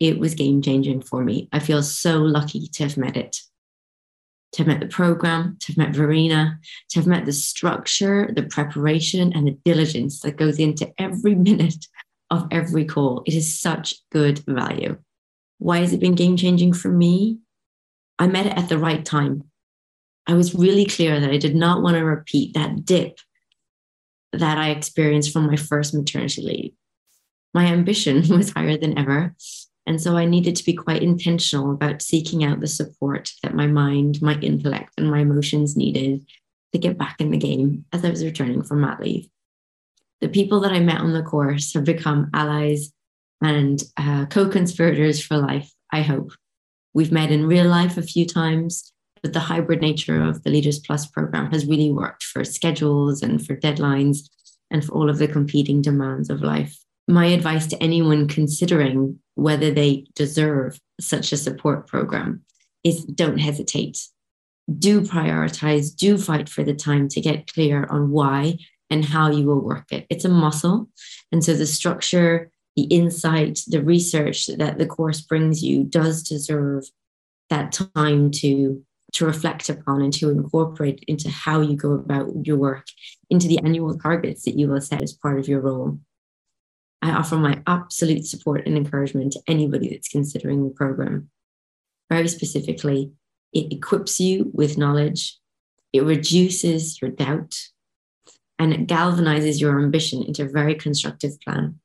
It 0.00 0.18
was 0.18 0.34
game 0.34 0.62
changing 0.62 1.02
for 1.02 1.22
me. 1.22 1.50
I 1.52 1.58
feel 1.58 1.82
so 1.82 2.22
lucky 2.22 2.68
to 2.68 2.84
have 2.84 2.96
met 2.96 3.14
it, 3.14 3.36
to 4.52 4.58
have 4.58 4.66
met 4.66 4.80
the 4.80 4.86
program, 4.86 5.56
to 5.60 5.66
have 5.68 5.76
met 5.76 5.94
Verena, 5.94 6.58
to 6.90 6.98
have 6.98 7.06
met 7.06 7.26
the 7.26 7.32
structure, 7.32 8.30
the 8.34 8.42
preparation, 8.42 9.32
and 9.34 9.46
the 9.46 9.58
diligence 9.64 10.20
that 10.20 10.36
goes 10.36 10.58
into 10.58 10.92
every 10.98 11.34
minute 11.48 11.86
of 12.30 12.46
every 12.50 12.84
call. 12.84 13.22
It 13.26 13.34
is 13.34 13.60
such 13.60 13.96
good 14.10 14.40
value. 14.46 14.98
Why 15.58 15.78
has 15.78 15.92
it 15.92 16.00
been 16.00 16.14
game 16.14 16.36
changing 16.36 16.72
for 16.72 16.88
me? 16.88 17.38
I 18.18 18.26
met 18.26 18.46
it 18.46 18.56
at 18.56 18.68
the 18.68 18.78
right 18.78 19.04
time. 19.04 19.44
I 20.26 20.34
was 20.34 20.54
really 20.54 20.84
clear 20.84 21.18
that 21.20 21.30
I 21.30 21.38
did 21.38 21.56
not 21.56 21.82
want 21.82 21.96
to 21.96 22.04
repeat 22.04 22.54
that 22.54 22.84
dip 22.84 23.18
that 24.32 24.58
I 24.58 24.70
experienced 24.70 25.32
from 25.32 25.46
my 25.46 25.56
first 25.56 25.94
maternity 25.94 26.42
leave. 26.42 26.72
My 27.54 27.66
ambition 27.66 28.28
was 28.36 28.50
higher 28.50 28.76
than 28.76 28.98
ever. 28.98 29.34
And 29.88 30.02
so 30.02 30.18
I 30.18 30.26
needed 30.26 30.54
to 30.56 30.64
be 30.64 30.74
quite 30.74 31.02
intentional 31.02 31.72
about 31.72 32.02
seeking 32.02 32.44
out 32.44 32.60
the 32.60 32.66
support 32.66 33.32
that 33.42 33.54
my 33.54 33.66
mind, 33.66 34.20
my 34.20 34.38
intellect, 34.40 34.92
and 34.98 35.10
my 35.10 35.20
emotions 35.20 35.78
needed 35.78 36.26
to 36.72 36.78
get 36.78 36.98
back 36.98 37.22
in 37.22 37.30
the 37.30 37.38
game 37.38 37.86
as 37.90 38.04
I 38.04 38.10
was 38.10 38.22
returning 38.22 38.62
from 38.62 38.82
mat 38.82 39.00
leave. 39.00 39.28
The 40.20 40.28
people 40.28 40.60
that 40.60 40.72
I 40.72 40.80
met 40.80 41.00
on 41.00 41.14
the 41.14 41.22
course 41.22 41.72
have 41.72 41.84
become 41.84 42.28
allies 42.34 42.92
and 43.40 43.82
uh, 43.96 44.26
co 44.26 44.50
conspirators 44.50 45.24
for 45.24 45.38
life, 45.38 45.72
I 45.90 46.02
hope. 46.02 46.32
We've 46.92 47.10
met 47.10 47.30
in 47.30 47.46
real 47.46 47.66
life 47.66 47.96
a 47.96 48.02
few 48.02 48.26
times, 48.26 48.92
but 49.22 49.32
the 49.32 49.40
hybrid 49.40 49.80
nature 49.80 50.22
of 50.22 50.42
the 50.42 50.50
Leaders 50.50 50.80
Plus 50.80 51.06
program 51.06 51.50
has 51.50 51.64
really 51.64 51.90
worked 51.90 52.24
for 52.24 52.44
schedules 52.44 53.22
and 53.22 53.44
for 53.46 53.56
deadlines 53.56 54.28
and 54.70 54.84
for 54.84 54.92
all 54.92 55.08
of 55.08 55.16
the 55.16 55.28
competing 55.28 55.80
demands 55.80 56.28
of 56.28 56.42
life. 56.42 56.76
My 57.06 57.28
advice 57.28 57.66
to 57.68 57.82
anyone 57.82 58.28
considering 58.28 59.18
whether 59.38 59.70
they 59.70 60.04
deserve 60.16 60.80
such 61.00 61.30
a 61.30 61.36
support 61.36 61.86
program 61.86 62.42
is 62.82 63.04
don't 63.04 63.38
hesitate. 63.38 63.96
Do 64.78 65.02
prioritize, 65.02 65.94
do 65.94 66.18
fight 66.18 66.48
for 66.48 66.64
the 66.64 66.74
time 66.74 67.08
to 67.10 67.20
get 67.20 67.52
clear 67.52 67.86
on 67.88 68.10
why 68.10 68.58
and 68.90 69.04
how 69.04 69.30
you 69.30 69.46
will 69.46 69.60
work 69.60 69.92
it. 69.92 70.06
It's 70.10 70.24
a 70.24 70.28
muscle. 70.28 70.88
And 71.30 71.44
so 71.44 71.54
the 71.54 71.66
structure, 71.66 72.50
the 72.74 72.82
insight, 72.82 73.60
the 73.68 73.80
research 73.80 74.46
that 74.46 74.78
the 74.78 74.86
course 74.86 75.20
brings 75.20 75.62
you 75.62 75.84
does 75.84 76.24
deserve 76.24 76.84
that 77.48 77.70
time 77.70 78.32
to 78.32 78.84
to 79.14 79.24
reflect 79.24 79.70
upon 79.70 80.02
and 80.02 80.12
to 80.12 80.30
incorporate 80.30 81.02
into 81.06 81.30
how 81.30 81.60
you 81.60 81.76
go 81.76 81.92
about 81.92 82.28
your 82.44 82.58
work, 82.58 82.86
into 83.30 83.48
the 83.48 83.58
annual 83.60 83.96
targets 83.96 84.44
that 84.44 84.58
you 84.58 84.68
will 84.68 84.80
set 84.80 85.02
as 85.02 85.14
part 85.14 85.38
of 85.38 85.48
your 85.48 85.60
role. 85.60 85.98
I 87.00 87.10
offer 87.10 87.36
my 87.36 87.62
absolute 87.66 88.26
support 88.26 88.66
and 88.66 88.76
encouragement 88.76 89.32
to 89.32 89.42
anybody 89.46 89.90
that's 89.90 90.08
considering 90.08 90.64
the 90.64 90.74
program. 90.74 91.30
Very 92.10 92.28
specifically, 92.28 93.12
it 93.52 93.72
equips 93.72 94.20
you 94.20 94.50
with 94.52 94.78
knowledge, 94.78 95.38
it 95.92 96.02
reduces 96.02 97.00
your 97.00 97.10
doubt, 97.10 97.54
and 98.58 98.72
it 98.72 98.86
galvanizes 98.86 99.60
your 99.60 99.80
ambition 99.80 100.22
into 100.22 100.42
a 100.42 100.48
very 100.48 100.74
constructive 100.74 101.40
plan. 101.40 101.78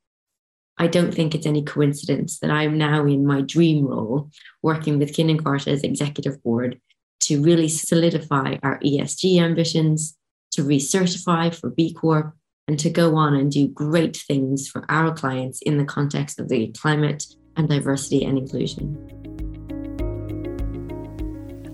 I 0.77 0.87
don't 0.87 1.13
think 1.13 1.35
it's 1.35 1.45
any 1.45 1.63
coincidence 1.63 2.39
that 2.39 2.49
I'm 2.49 2.77
now 2.77 3.05
in 3.05 3.25
my 3.25 3.41
dream 3.41 3.85
role, 3.85 4.31
working 4.63 4.97
with 4.97 5.13
Kin 5.13 5.29
and 5.29 5.43
Carta 5.43 5.69
as 5.69 5.83
executive 5.83 6.41
board 6.43 6.79
to 7.21 7.41
really 7.41 7.69
solidify 7.69 8.57
our 8.63 8.79
ESG 8.79 9.39
ambitions, 9.39 10.17
to 10.51 10.63
recertify 10.63 11.53
for 11.53 11.69
B 11.69 11.93
Corp, 11.93 12.35
and 12.67 12.79
to 12.79 12.89
go 12.89 13.15
on 13.15 13.35
and 13.35 13.51
do 13.51 13.67
great 13.67 14.17
things 14.17 14.67
for 14.67 14.85
our 14.89 15.13
clients 15.13 15.61
in 15.61 15.77
the 15.77 15.85
context 15.85 16.39
of 16.39 16.49
the 16.49 16.67
climate 16.79 17.25
and 17.57 17.67
diversity 17.67 18.23
and 18.23 18.37
inclusion. 18.37 18.95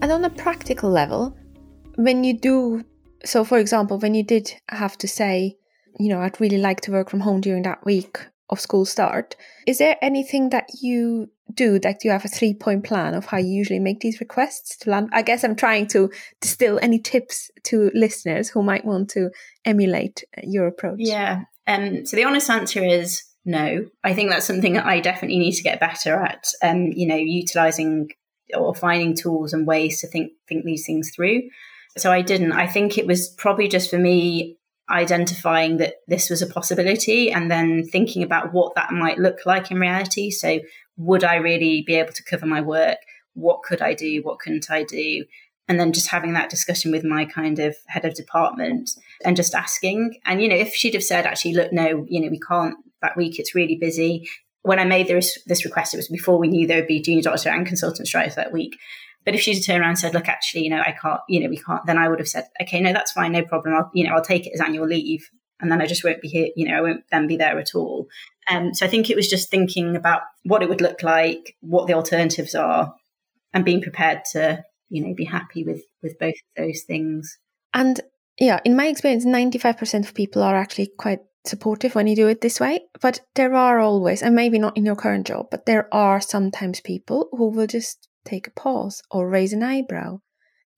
And 0.02 0.12
on 0.12 0.26
a 0.26 0.30
practical 0.30 0.90
level, 0.90 1.38
when 1.96 2.24
you 2.24 2.38
do, 2.38 2.84
so 3.26 3.44
for 3.44 3.60
example, 3.60 4.00
when 4.00 4.16
you 4.16 4.24
did 4.24 4.54
have 4.70 4.98
to 5.00 5.08
say, 5.08 5.58
you 6.00 6.10
know, 6.10 6.22
I'd 6.22 6.40
really 6.40 6.58
like 6.58 6.82
to 6.82 6.92
work 6.92 7.10
from 7.10 7.20
home 7.20 7.42
during 7.42 7.64
that 7.64 7.86
week 7.86 8.20
of 8.50 8.60
school 8.60 8.86
start, 8.86 9.36
is 9.68 9.78
there 9.78 9.98
anything 10.02 10.50
that 10.50 10.68
you 10.82 11.30
do 11.54 11.80
that 11.80 12.04
you 12.04 12.12
have 12.12 12.26
a 12.26 12.30
three 12.30 12.54
point 12.54 12.84
plan 12.84 13.14
of 13.14 13.26
how 13.26 13.38
you 13.38 13.50
usually 13.50 13.80
make 13.80 14.00
these 14.02 14.20
requests 14.20 14.78
to 14.78 14.90
land? 14.90 15.10
I 15.12 15.22
guess 15.22 15.44
i'm 15.44 15.56
trying 15.56 15.88
to 15.88 16.12
distill 16.42 16.80
any 16.82 17.00
tips 17.00 17.52
to 17.66 17.92
listeners 17.94 18.50
who 18.50 18.64
might 18.64 18.86
want 18.86 19.10
to 19.12 19.32
emulate 19.66 20.24
uh, 20.38 20.42
your 20.44 20.68
approach. 20.68 21.00
Yeah 21.00 21.44
um, 21.70 22.06
so 22.06 22.18
the 22.18 22.26
honest 22.26 22.50
answer 22.50 22.84
is 22.84 23.24
no. 23.46 23.86
I 24.04 24.14
think 24.14 24.30
that's 24.30 24.46
something 24.46 24.74
that 24.74 24.86
i 24.86 25.00
definitely 25.00 25.40
need 25.40 25.54
to 25.54 25.64
get 25.64 25.80
better 25.80 26.16
at 26.16 26.46
um, 26.64 26.92
you 26.96 27.08
know 27.08 27.16
utilizing 27.16 28.10
or 28.56 28.74
finding 28.74 29.16
tools 29.16 29.54
and 29.54 29.68
ways 29.68 30.02
to 30.02 30.08
think 30.08 30.32
think 30.48 30.66
these 30.66 30.86
things 30.86 31.12
through. 31.16 31.44
So 31.98 32.12
i 32.12 32.22
didn't. 32.22 32.54
I 32.54 32.68
think 32.68 32.98
it 32.98 33.08
was 33.08 33.30
probably 33.30 33.68
just 33.68 33.90
for 33.90 34.00
me 34.00 34.58
identifying 34.90 35.78
that 35.78 35.96
this 36.08 36.30
was 36.30 36.42
a 36.42 36.48
possibility 36.48 37.32
and 37.32 37.50
then 37.50 37.86
thinking 37.86 38.24
about 38.24 38.54
what 38.54 38.76
that 38.76 38.92
might 38.92 39.20
look 39.20 39.46
like 39.46 39.72
in 39.72 39.80
reality. 39.80 40.32
So, 40.32 40.60
would 40.98 41.24
I 41.24 41.36
really 41.36 41.84
be 41.86 41.96
able 41.96 42.12
to 42.14 42.24
cover 42.24 42.46
my 42.46 42.62
work? 42.62 42.98
What 43.34 43.64
could 43.64 43.82
I 43.82 43.94
do? 43.94 44.22
What 44.22 44.40
couldn't 44.40 44.70
I 44.70 44.84
do? 44.84 45.26
And 45.68 45.80
then 45.80 45.94
just 45.94 46.10
having 46.10 46.34
that 46.34 46.50
discussion 46.50 46.92
with 46.92 47.04
my 47.04 47.26
kind 47.26 47.60
of 47.60 47.76
head 47.88 48.04
of 48.04 48.16
department 48.16 48.90
and 49.24 49.38
just 49.38 49.54
asking. 49.54 50.20
And, 50.26 50.42
you 50.42 50.50
know, 50.50 50.56
if 50.56 50.74
she'd 50.74 50.96
have 50.96 51.04
said, 51.04 51.26
actually, 51.26 51.54
look, 51.54 51.72
no, 51.72 52.06
you 52.10 52.20
know, 52.20 52.30
we 52.30 52.40
can't 52.40 52.76
that 53.02 53.16
week, 53.16 53.40
it's 53.40 53.56
really 53.56 53.76
busy. 53.76 54.28
When 54.64 54.80
I 54.80 54.84
made 54.84 55.08
this, 55.08 55.42
this 55.46 55.64
request, 55.64 55.94
it 55.94 55.98
was 55.98 56.10
before 56.10 56.38
we 56.38 56.50
knew 56.50 56.68
there 56.68 56.80
would 56.80 56.88
be 56.88 57.02
junior 57.02 57.22
doctor 57.22 57.50
and 57.50 57.66
consultant 57.66 58.08
strikes 58.08 58.36
that 58.36 58.52
week. 58.52 58.78
But 59.26 59.36
if 59.36 59.42
she'd 59.42 59.56
have 59.56 59.66
turned 59.66 59.82
around 59.82 59.90
and 59.90 60.00
said, 60.00 60.14
look, 60.14 60.28
actually, 60.28 60.64
you 60.64 60.70
know, 60.70 60.82
I 60.82 60.96
can't, 61.00 61.20
you 61.28 61.40
know, 61.40 61.50
we 61.50 61.58
can't, 61.58 61.86
then 61.86 61.98
I 61.98 62.08
would 62.08 62.20
have 62.20 62.28
said, 62.28 62.48
okay, 62.62 62.80
no, 62.82 62.94
that's 62.94 63.12
fine, 63.12 63.32
no 63.32 63.44
problem. 63.44 63.76
I'll, 63.76 63.92
you 63.94 64.06
know, 64.06 64.16
I'll 64.16 64.24
take 64.24 64.48
it 64.48 64.54
as 64.54 64.62
annual 64.62 64.88
leave. 64.88 65.30
And 65.62 65.72
then 65.72 65.82
I 65.82 65.88
just 65.88 66.04
won't 66.04 66.22
be 66.22 66.30
here, 66.30 66.48
you 66.56 66.68
know, 66.68 66.78
I 66.78 66.82
won't 66.82 67.04
then 67.12 67.28
be 67.28 67.38
there 67.38 67.60
at 67.60 67.76
all. 67.76 68.08
Um, 68.50 68.74
so 68.74 68.86
I 68.86 68.90
think 68.90 69.10
it 69.10 69.16
was 69.16 69.30
just 69.30 69.52
thinking 69.52 69.96
about 69.96 70.22
what 70.44 70.64
it 70.64 70.70
would 70.70 70.82
look 70.82 71.04
like, 71.04 71.56
what 71.60 71.88
the 71.88 71.94
alternatives 71.94 72.56
are, 72.56 72.94
and 73.54 73.66
being 73.66 73.82
prepared 73.82 74.22
to, 74.32 74.64
you 74.90 75.06
know, 75.06 75.14
be 75.14 75.26
happy 75.26 75.64
with 75.64 75.84
with 76.02 76.18
both 76.18 76.34
of 76.34 76.66
those 76.66 76.84
things. 76.88 77.38
And 77.74 78.00
yeah, 78.40 78.60
in 78.66 78.76
my 78.76 78.88
experience, 78.88 79.26
ninety 79.26 79.58
five 79.60 79.78
percent 79.78 80.08
of 80.08 80.16
people 80.16 80.42
are 80.42 80.56
actually 80.56 80.92
quite 80.98 81.20
supportive 81.46 81.94
when 81.94 82.08
you 82.08 82.16
do 82.16 82.28
it 82.28 82.42
this 82.42 82.60
way. 82.60 82.82
But 83.02 83.22
there 83.36 83.54
are 83.54 83.80
always, 83.80 84.24
and 84.24 84.36
maybe 84.36 84.60
not 84.60 84.78
in 84.78 84.86
your 84.86 84.96
current 84.96 85.28
job, 85.28 85.48
but 85.52 85.66
there 85.66 85.94
are 85.94 86.20
sometimes 86.20 86.82
people 86.82 87.30
who 87.32 87.50
will 87.50 87.68
just 87.68 88.09
take 88.30 88.48
a 88.48 88.52
pause 88.52 89.02
or 89.12 89.30
raise 89.30 89.54
an 89.54 89.64
eyebrow 89.64 90.20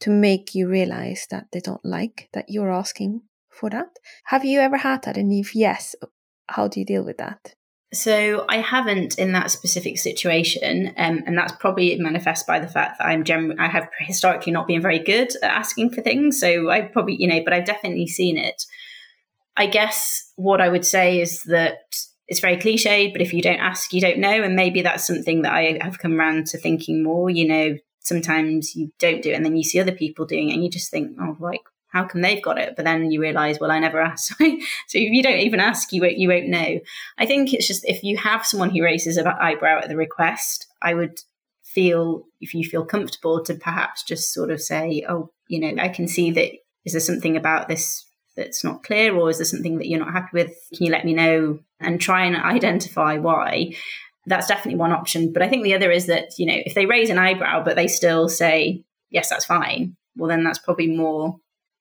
to 0.01 0.09
make 0.09 0.55
you 0.55 0.67
realize 0.67 1.27
that 1.29 1.47
they 1.51 1.59
don't 1.59 1.85
like 1.85 2.29
that 2.33 2.45
you're 2.49 2.71
asking 2.71 3.21
for 3.49 3.69
that. 3.69 3.89
Have 4.25 4.43
you 4.43 4.59
ever 4.59 4.77
had 4.77 5.03
that? 5.03 5.17
And 5.17 5.31
if 5.31 5.55
yes, 5.55 5.95
how 6.47 6.67
do 6.67 6.79
you 6.79 6.85
deal 6.85 7.03
with 7.03 7.17
that? 7.17 7.55
So 7.93 8.45
I 8.47 8.57
haven't 8.57 9.19
in 9.19 9.33
that 9.33 9.51
specific 9.51 9.97
situation, 9.97 10.93
um, 10.95 11.23
and 11.25 11.37
that's 11.37 11.51
probably 11.51 11.97
manifest 11.97 12.47
by 12.47 12.59
the 12.59 12.67
fact 12.67 12.99
that 12.99 13.05
I'm 13.05 13.25
generally 13.25 13.57
I 13.59 13.67
have 13.67 13.89
historically 13.99 14.53
not 14.53 14.65
been 14.65 14.81
very 14.81 14.99
good 14.99 15.35
at 15.43 15.51
asking 15.51 15.89
for 15.89 16.01
things. 16.01 16.39
So 16.39 16.69
I 16.69 16.81
probably 16.81 17.17
you 17.19 17.27
know, 17.27 17.41
but 17.43 17.53
I've 17.53 17.65
definitely 17.65 18.07
seen 18.07 18.37
it. 18.37 18.63
I 19.57 19.65
guess 19.65 20.31
what 20.37 20.61
I 20.61 20.69
would 20.69 20.85
say 20.85 21.19
is 21.19 21.43
that 21.43 21.79
it's 22.31 22.39
very 22.39 22.55
cliched, 22.55 23.11
but 23.11 23.21
if 23.21 23.33
you 23.33 23.41
don't 23.41 23.59
ask, 23.59 23.91
you 23.91 23.99
don't 23.99 24.19
know. 24.19 24.41
And 24.41 24.55
maybe 24.55 24.81
that's 24.81 25.05
something 25.05 25.41
that 25.41 25.51
I 25.53 25.77
have 25.81 25.99
come 25.99 26.17
around 26.17 26.47
to 26.47 26.57
thinking 26.57 27.03
more. 27.03 27.29
You 27.29 27.45
know, 27.45 27.77
sometimes 27.99 28.73
you 28.73 28.93
don't 28.99 29.21
do 29.21 29.31
it 29.31 29.33
and 29.33 29.43
then 29.43 29.57
you 29.57 29.65
see 29.65 29.81
other 29.81 29.91
people 29.91 30.25
doing 30.25 30.49
it 30.49 30.53
and 30.53 30.63
you 30.63 30.69
just 30.69 30.89
think, 30.89 31.11
oh, 31.19 31.35
like, 31.41 31.59
how 31.89 32.05
come 32.05 32.21
they've 32.21 32.41
got 32.41 32.57
it? 32.57 32.75
But 32.77 32.85
then 32.85 33.11
you 33.11 33.19
realize, 33.19 33.59
well, 33.59 33.69
I 33.69 33.79
never 33.79 33.99
asked. 33.99 34.29
so 34.39 34.45
if 34.45 34.63
you 34.93 35.21
don't 35.21 35.39
even 35.39 35.59
ask, 35.59 35.91
you 35.91 36.01
won't, 36.01 36.17
you 36.17 36.29
won't 36.29 36.47
know. 36.47 36.79
I 37.17 37.25
think 37.25 37.53
it's 37.53 37.67
just 37.67 37.83
if 37.83 38.01
you 38.01 38.15
have 38.15 38.45
someone 38.45 38.69
who 38.69 38.81
raises 38.81 39.17
an 39.17 39.27
eyebrow 39.27 39.79
at 39.79 39.89
the 39.89 39.97
request, 39.97 40.67
I 40.81 40.93
would 40.93 41.19
feel, 41.65 42.23
if 42.39 42.53
you 42.53 42.63
feel 42.63 42.85
comfortable, 42.85 43.43
to 43.43 43.55
perhaps 43.55 44.03
just 44.03 44.33
sort 44.33 44.51
of 44.51 44.61
say, 44.61 45.03
oh, 45.09 45.33
you 45.49 45.59
know, 45.59 45.83
I 45.83 45.89
can 45.89 46.07
see 46.07 46.31
that. 46.31 46.51
Is 46.85 46.93
there 46.93 47.01
something 47.01 47.35
about 47.35 47.67
this 47.67 48.05
that's 48.35 48.63
not 48.63 48.83
clear, 48.83 49.15
or 49.15 49.29
is 49.29 49.37
there 49.37 49.45
something 49.45 49.77
that 49.77 49.87
you're 49.87 49.99
not 49.99 50.13
happy 50.13 50.29
with? 50.33 50.53
Can 50.75 50.85
you 50.85 50.91
let 50.91 51.05
me 51.05 51.13
know 51.13 51.59
and 51.79 51.99
try 51.99 52.25
and 52.25 52.35
identify 52.35 53.17
why? 53.17 53.73
that's 54.25 54.47
definitely 54.47 54.77
one 54.77 54.91
option. 54.91 55.33
But 55.33 55.41
I 55.41 55.49
think 55.49 55.63
the 55.63 55.73
other 55.73 55.91
is 55.91 56.07
that, 56.07 56.37
you 56.37 56.45
know, 56.45 56.57
if 56.65 56.73
they 56.73 56.85
raise 56.85 57.09
an 57.09 57.17
eyebrow, 57.17 57.63
but 57.63 57.75
they 57.75 57.87
still 57.87 58.29
say, 58.29 58.83
yes, 59.09 59.29
that's 59.29 59.45
fine, 59.45 59.95
well, 60.15 60.29
then 60.29 60.43
that's 60.43 60.59
probably 60.59 60.87
more 60.87 61.37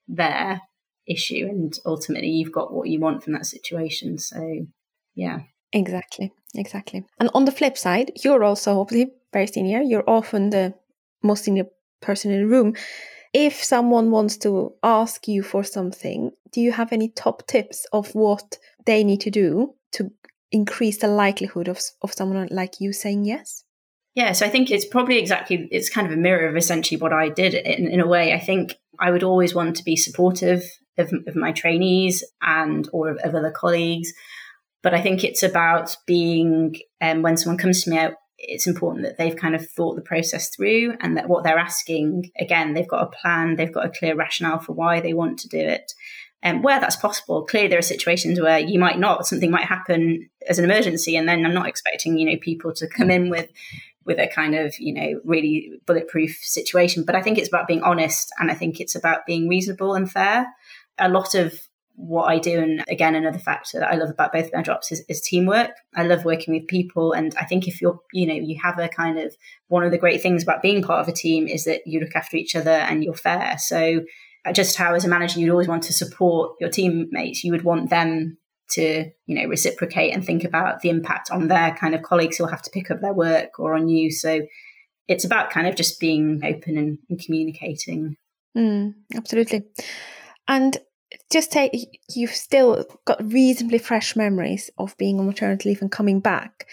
their 0.08 0.62
issue. 1.06 1.46
And 1.48 1.76
ultimately, 1.84 2.30
you've 2.30 2.52
got 2.52 2.72
what 2.72 2.88
you 2.88 3.00
want 3.00 3.22
from 3.22 3.34
that 3.34 3.46
situation. 3.46 4.18
So, 4.18 4.66
yeah. 5.14 5.40
Exactly. 5.72 6.32
Exactly. 6.54 7.04
And 7.18 7.30
on 7.34 7.44
the 7.44 7.52
flip 7.52 7.76
side, 7.76 8.12
you're 8.24 8.42
also 8.42 8.80
obviously 8.80 9.12
very 9.32 9.46
senior. 9.46 9.82
You're 9.82 10.08
often 10.08 10.50
the 10.50 10.74
most 11.22 11.44
senior 11.44 11.66
person 12.00 12.32
in 12.32 12.40
the 12.40 12.46
room. 12.46 12.74
If 13.32 13.62
someone 13.62 14.10
wants 14.10 14.36
to 14.38 14.72
ask 14.82 15.28
you 15.28 15.44
for 15.44 15.62
something, 15.62 16.32
do 16.52 16.60
you 16.60 16.72
have 16.72 16.92
any 16.92 17.08
top 17.08 17.46
tips 17.46 17.86
of 17.92 18.14
what 18.14 18.58
they 18.86 19.04
need 19.04 19.20
to 19.22 19.30
do 19.30 19.74
to 19.92 20.10
increase 20.52 20.98
the 20.98 21.08
likelihood 21.08 21.68
of, 21.68 21.80
of 22.02 22.12
someone 22.12 22.48
like 22.50 22.80
you 22.80 22.92
saying 22.92 23.24
yes? 23.24 23.64
Yeah, 24.14 24.32
so 24.32 24.44
I 24.44 24.48
think 24.48 24.70
it's 24.70 24.86
probably 24.86 25.18
exactly, 25.18 25.68
it's 25.70 25.88
kind 25.88 26.06
of 26.06 26.12
a 26.12 26.16
mirror 26.16 26.48
of 26.48 26.56
essentially 26.56 27.00
what 27.00 27.12
I 27.12 27.28
did 27.28 27.54
in, 27.54 27.88
in 27.88 28.00
a 28.00 28.06
way. 28.06 28.32
I 28.32 28.40
think 28.40 28.74
I 28.98 29.10
would 29.10 29.22
always 29.22 29.54
want 29.54 29.76
to 29.76 29.84
be 29.84 29.96
supportive 29.96 30.64
of, 30.98 31.12
of 31.26 31.36
my 31.36 31.52
trainees 31.52 32.24
and 32.42 32.88
or 32.92 33.10
of, 33.10 33.18
of, 33.18 33.34
other 33.34 33.52
colleagues. 33.52 34.12
But 34.82 34.94
I 34.94 35.00
think 35.00 35.22
it's 35.22 35.42
about 35.42 35.96
being, 36.06 36.76
um, 37.00 37.22
when 37.22 37.36
someone 37.36 37.58
comes 37.58 37.82
to 37.84 37.90
me, 37.90 38.08
it's 38.38 38.66
important 38.66 39.04
that 39.04 39.18
they've 39.18 39.36
kind 39.36 39.54
of 39.54 39.68
thought 39.68 39.96
the 39.96 40.02
process 40.02 40.50
through 40.54 40.94
and 41.00 41.16
that 41.16 41.28
what 41.28 41.44
they're 41.44 41.58
asking, 41.58 42.30
again, 42.38 42.74
they've 42.74 42.88
got 42.88 43.04
a 43.04 43.16
plan, 43.20 43.56
they've 43.56 43.72
got 43.72 43.86
a 43.86 43.90
clear 43.90 44.16
rationale 44.16 44.58
for 44.58 44.72
why 44.72 45.00
they 45.00 45.12
want 45.12 45.38
to 45.40 45.48
do 45.48 45.58
it. 45.58 45.92
And 46.42 46.58
um, 46.58 46.62
where 46.62 46.80
that's 46.80 46.96
possible, 46.96 47.44
clearly 47.44 47.68
there 47.68 47.78
are 47.78 47.82
situations 47.82 48.40
where 48.40 48.58
you 48.58 48.78
might 48.78 48.98
not, 48.98 49.26
something 49.26 49.50
might 49.50 49.66
happen 49.66 50.30
as 50.48 50.58
an 50.58 50.64
emergency, 50.64 51.16
and 51.16 51.28
then 51.28 51.44
I'm 51.44 51.54
not 51.54 51.68
expecting, 51.68 52.16
you 52.16 52.30
know, 52.30 52.38
people 52.40 52.72
to 52.74 52.86
come 52.88 53.10
in 53.10 53.28
with 53.28 53.48
with 54.06 54.18
a 54.18 54.26
kind 54.26 54.54
of, 54.54 54.74
you 54.78 54.94
know, 54.94 55.20
really 55.24 55.78
bulletproof 55.86 56.38
situation. 56.40 57.04
But 57.04 57.14
I 57.14 57.22
think 57.22 57.36
it's 57.36 57.48
about 57.48 57.68
being 57.68 57.82
honest 57.82 58.32
and 58.38 58.50
I 58.50 58.54
think 58.54 58.80
it's 58.80 58.94
about 58.94 59.26
being 59.26 59.46
reasonable 59.46 59.94
and 59.94 60.10
fair. 60.10 60.46
A 60.98 61.08
lot 61.08 61.34
of 61.34 61.60
what 61.94 62.24
I 62.24 62.38
do. 62.38 62.60
And 62.60 62.82
again, 62.88 63.14
another 63.14 63.38
factor 63.38 63.78
that 63.78 63.92
I 63.92 63.96
love 63.96 64.08
about 64.08 64.32
both 64.32 64.50
my 64.52 64.62
jobs 64.62 64.90
is, 64.90 65.04
is, 65.08 65.20
teamwork. 65.20 65.72
I 65.94 66.04
love 66.04 66.24
working 66.24 66.54
with 66.54 66.66
people. 66.66 67.12
And 67.12 67.34
I 67.38 67.44
think 67.44 67.68
if 67.68 67.82
you're, 67.82 68.00
you 68.12 68.26
know, 68.26 68.34
you 68.34 68.58
have 68.62 68.78
a 68.78 68.88
kind 68.88 69.18
of 69.18 69.36
one 69.68 69.84
of 69.84 69.90
the 69.90 69.98
great 69.98 70.22
things 70.22 70.42
about 70.42 70.62
being 70.62 70.82
part 70.82 71.00
of 71.00 71.08
a 71.08 71.16
team 71.16 71.46
is 71.46 71.64
that 71.64 71.86
you 71.86 72.00
look 72.00 72.16
after 72.16 72.38
each 72.38 72.56
other 72.56 72.70
and 72.70 73.04
you're 73.04 73.14
fair. 73.14 73.58
So 73.58 74.02
just 74.52 74.76
how 74.76 74.94
as 74.94 75.04
a 75.04 75.08
manager, 75.08 75.40
you'd 75.40 75.50
always 75.50 75.68
want 75.68 75.82
to 75.84 75.92
support 75.92 76.56
your 76.60 76.70
teammates. 76.70 77.44
You 77.44 77.52
would 77.52 77.64
want 77.64 77.90
them 77.90 78.38
to, 78.70 79.10
you 79.26 79.34
know, 79.34 79.48
reciprocate 79.48 80.14
and 80.14 80.24
think 80.24 80.44
about 80.44 80.80
the 80.80 80.88
impact 80.88 81.30
on 81.30 81.48
their 81.48 81.74
kind 81.74 81.94
of 81.94 82.02
colleagues 82.02 82.36
who'll 82.36 82.46
have 82.46 82.62
to 82.62 82.70
pick 82.70 82.90
up 82.90 83.00
their 83.00 83.12
work 83.12 83.58
or 83.58 83.74
on 83.74 83.88
you. 83.88 84.10
So 84.10 84.42
it's 85.08 85.24
about 85.24 85.50
kind 85.50 85.66
of 85.66 85.74
just 85.74 86.00
being 86.00 86.40
open 86.44 86.78
and, 86.78 86.98
and 87.08 87.20
communicating. 87.20 88.16
Mm, 88.56 88.94
absolutely. 89.14 89.64
And 90.48 90.78
just 91.30 91.50
take 91.50 91.72
you've 92.14 92.34
still 92.34 92.84
got 93.04 93.32
reasonably 93.32 93.78
fresh 93.78 94.14
memories 94.14 94.70
of 94.78 94.96
being 94.96 95.18
on 95.18 95.26
maternity 95.26 95.68
leave 95.68 95.82
and 95.82 95.90
coming 95.90 96.20
back. 96.20 96.66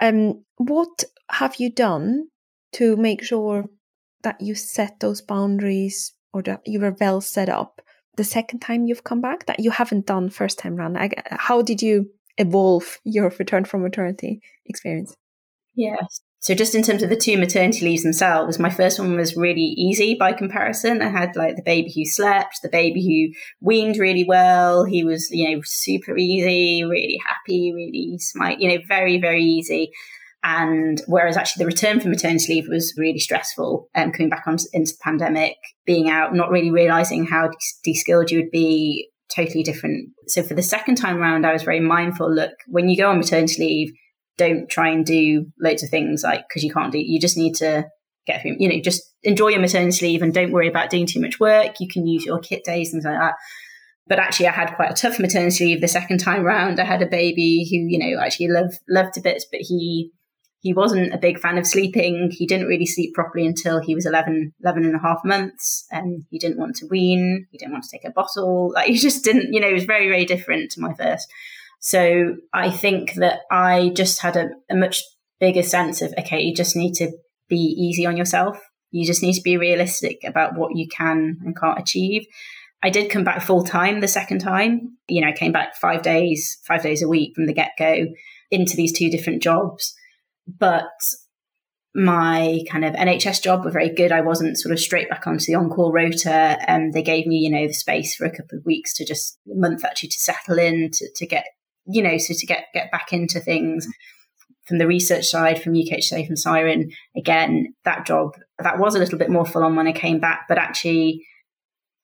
Um, 0.00 0.44
what 0.58 1.04
have 1.30 1.56
you 1.56 1.70
done 1.70 2.28
to 2.74 2.96
make 2.96 3.22
sure 3.22 3.64
that 4.22 4.40
you 4.40 4.54
set 4.54 5.00
those 5.00 5.22
boundaries 5.22 6.12
or 6.32 6.42
that 6.42 6.62
you 6.66 6.80
were 6.80 6.96
well 7.00 7.20
set 7.20 7.48
up 7.48 7.80
the 8.16 8.24
second 8.24 8.60
time 8.60 8.86
you've 8.86 9.04
come 9.04 9.20
back 9.20 9.46
that 9.46 9.60
you 9.60 9.70
haven't 9.70 10.06
done 10.06 10.30
first 10.30 10.58
time 10.58 10.76
round? 10.76 10.96
How 11.30 11.62
did 11.62 11.82
you 11.82 12.10
evolve 12.38 12.98
your 13.04 13.32
return 13.38 13.64
from 13.64 13.82
maternity 13.82 14.40
experience? 14.66 15.14
Yes. 15.74 16.20
So 16.38 16.54
just 16.54 16.74
in 16.74 16.82
terms 16.82 17.02
of 17.02 17.10
the 17.10 17.16
two 17.16 17.38
maternity 17.38 17.84
leaves 17.84 18.04
themselves, 18.04 18.58
my 18.58 18.70
first 18.70 18.98
one 19.00 19.16
was 19.16 19.36
really 19.36 19.74
easy 19.76 20.14
by 20.14 20.32
comparison. 20.32 21.02
I 21.02 21.08
had 21.08 21.34
like 21.34 21.56
the 21.56 21.62
baby 21.62 21.92
who 21.92 22.04
slept, 22.04 22.60
the 22.62 22.68
baby 22.68 23.02
who 23.02 23.66
weaned 23.66 23.96
really 23.96 24.24
well. 24.24 24.84
He 24.84 25.02
was, 25.02 25.30
you 25.30 25.50
know, 25.50 25.62
super 25.64 26.16
easy, 26.16 26.84
really 26.84 27.20
happy, 27.26 27.72
really 27.74 28.18
smart, 28.18 28.60
you 28.60 28.68
know, 28.68 28.78
very, 28.86 29.18
very 29.18 29.42
easy. 29.42 29.90
And 30.42 31.02
whereas 31.06 31.36
actually 31.36 31.64
the 31.64 31.66
return 31.66 31.98
from 31.98 32.10
maternity 32.10 32.54
leave 32.54 32.68
was 32.68 32.94
really 32.96 33.18
stressful, 33.18 33.88
um, 33.94 34.12
coming 34.12 34.28
back 34.28 34.44
on 34.46 34.56
into 34.72 34.92
the 34.92 34.98
pandemic, 35.02 35.56
being 35.84 36.08
out, 36.08 36.34
not 36.34 36.50
really 36.50 36.70
realizing 36.70 37.26
how 37.26 37.50
de-skilled 37.82 38.30
you 38.30 38.38
would 38.38 38.50
be, 38.52 39.08
totally 39.34 39.64
different. 39.64 40.10
So 40.28 40.42
for 40.42 40.54
the 40.54 40.62
second 40.62 40.96
time 40.96 41.18
around, 41.18 41.44
I 41.44 41.52
was 41.52 41.64
very 41.64 41.80
mindful. 41.80 42.32
Look, 42.32 42.52
when 42.68 42.88
you 42.88 42.96
go 42.96 43.10
on 43.10 43.18
maternity 43.18 43.60
leave, 43.60 43.92
don't 44.36 44.68
try 44.68 44.90
and 44.90 45.04
do 45.04 45.46
loads 45.60 45.82
of 45.82 45.90
things 45.90 46.22
like 46.22 46.44
because 46.48 46.62
you 46.62 46.72
can't 46.72 46.92
do 46.92 46.98
you 46.98 47.18
just 47.18 47.36
need 47.36 47.54
to 47.54 47.84
get 48.26 48.42
through 48.42 48.56
you 48.58 48.68
know 48.68 48.80
just 48.80 49.02
enjoy 49.22 49.48
your 49.48 49.60
maternity 49.60 50.06
leave 50.06 50.22
and 50.22 50.34
don't 50.34 50.52
worry 50.52 50.68
about 50.68 50.90
doing 50.90 51.06
too 51.06 51.20
much 51.20 51.40
work 51.40 51.76
you 51.80 51.88
can 51.88 52.06
use 52.06 52.24
your 52.24 52.38
kit 52.38 52.62
days 52.64 52.90
things 52.90 53.04
like 53.04 53.18
that 53.18 53.34
but 54.06 54.18
actually 54.18 54.46
i 54.46 54.52
had 54.52 54.74
quite 54.74 54.90
a 54.90 54.94
tough 54.94 55.18
maternity 55.18 55.64
leave 55.64 55.80
the 55.80 55.88
second 55.88 56.18
time 56.18 56.42
round 56.42 56.80
i 56.80 56.84
had 56.84 57.02
a 57.02 57.06
baby 57.06 57.66
who 57.70 57.76
you 57.76 57.98
know 57.98 58.20
actually 58.20 58.48
loved 58.48 58.78
loved 58.88 59.16
a 59.16 59.20
bit 59.20 59.42
but 59.50 59.60
he 59.60 60.10
he 60.66 60.74
wasn't 60.74 61.14
a 61.14 61.18
big 61.18 61.38
fan 61.38 61.58
of 61.58 61.66
sleeping 61.66 62.30
he 62.30 62.46
didn't 62.46 62.66
really 62.66 62.86
sleep 62.86 63.14
properly 63.14 63.46
until 63.46 63.80
he 63.80 63.94
was 63.94 64.06
11 64.06 64.52
11 64.62 64.84
and 64.84 64.96
a 64.96 64.98
half 64.98 65.20
months 65.24 65.86
and 65.90 66.24
he 66.30 66.38
didn't 66.38 66.58
want 66.58 66.74
to 66.76 66.86
wean 66.90 67.46
he 67.50 67.58
didn't 67.58 67.72
want 67.72 67.84
to 67.84 67.90
take 67.90 68.04
a 68.04 68.10
bottle 68.10 68.72
like 68.74 68.88
he 68.88 68.96
just 68.96 69.24
didn't 69.24 69.52
you 69.52 69.60
know 69.60 69.68
it 69.68 69.74
was 69.74 69.84
very 69.84 70.08
very 70.08 70.24
different 70.24 70.70
to 70.70 70.80
my 70.80 70.92
first 70.94 71.28
so 71.86 72.36
I 72.52 72.70
think 72.70 73.14
that 73.14 73.42
I 73.48 73.90
just 73.94 74.20
had 74.20 74.36
a, 74.36 74.50
a 74.68 74.74
much 74.74 75.04
bigger 75.38 75.62
sense 75.62 76.02
of, 76.02 76.12
okay, 76.18 76.40
you 76.40 76.54
just 76.54 76.74
need 76.74 76.94
to 76.94 77.12
be 77.48 77.56
easy 77.56 78.06
on 78.06 78.16
yourself. 78.16 78.58
You 78.90 79.06
just 79.06 79.22
need 79.22 79.34
to 79.34 79.42
be 79.42 79.56
realistic 79.56 80.22
about 80.24 80.56
what 80.56 80.74
you 80.74 80.88
can 80.88 81.38
and 81.44 81.56
can't 81.56 81.78
achieve. 81.78 82.26
I 82.82 82.90
did 82.90 83.10
come 83.10 83.24
back 83.24 83.42
full 83.42 83.64
time 83.64 84.00
the 84.00 84.08
second 84.08 84.40
time. 84.40 84.96
You 85.08 85.20
know, 85.20 85.28
I 85.28 85.32
came 85.32 85.52
back 85.52 85.76
five 85.76 86.02
days, 86.02 86.58
five 86.66 86.82
days 86.82 87.02
a 87.02 87.08
week 87.08 87.34
from 87.34 87.46
the 87.46 87.52
get 87.52 87.70
go 87.78 88.06
into 88.50 88.76
these 88.76 88.92
two 88.92 89.08
different 89.08 89.42
jobs. 89.42 89.94
But 90.46 90.90
my 91.94 92.60
kind 92.70 92.84
of 92.84 92.94
NHS 92.94 93.42
job 93.42 93.64
were 93.64 93.70
very 93.70 93.88
good. 93.88 94.12
I 94.12 94.20
wasn't 94.20 94.58
sort 94.58 94.72
of 94.72 94.78
straight 94.78 95.08
back 95.08 95.26
onto 95.26 95.46
the 95.46 95.54
on-call 95.54 95.92
rota. 95.92 96.58
And 96.68 96.84
um, 96.84 96.90
they 96.92 97.02
gave 97.02 97.26
me, 97.26 97.36
you 97.36 97.50
know, 97.50 97.66
the 97.66 97.72
space 97.72 98.14
for 98.14 98.26
a 98.26 98.30
couple 98.30 98.58
of 98.58 98.66
weeks 98.66 98.92
to 98.94 99.06
just 99.06 99.38
a 99.50 99.58
month 99.58 99.84
actually 99.84 100.10
to 100.10 100.18
settle 100.18 100.58
in, 100.58 100.90
to, 100.92 101.08
to 101.16 101.26
get 101.26 101.46
you 101.86 102.02
know, 102.02 102.18
so 102.18 102.34
to 102.36 102.46
get 102.46 102.66
get 102.74 102.90
back 102.90 103.12
into 103.12 103.40
things 103.40 103.86
from 104.66 104.78
the 104.78 104.86
research 104.86 105.26
side, 105.26 105.62
from 105.62 105.74
UKHSA, 105.74 106.26
from 106.26 106.36
Siren, 106.36 106.90
again, 107.16 107.74
that 107.84 108.04
job 108.04 108.32
that 108.58 108.78
was 108.78 108.96
a 108.96 108.98
little 108.98 109.18
bit 109.18 109.30
more 109.30 109.46
full 109.46 109.62
on 109.62 109.76
when 109.76 109.86
I 109.86 109.92
came 109.92 110.20
back, 110.20 110.46
but 110.48 110.58
actually. 110.58 111.24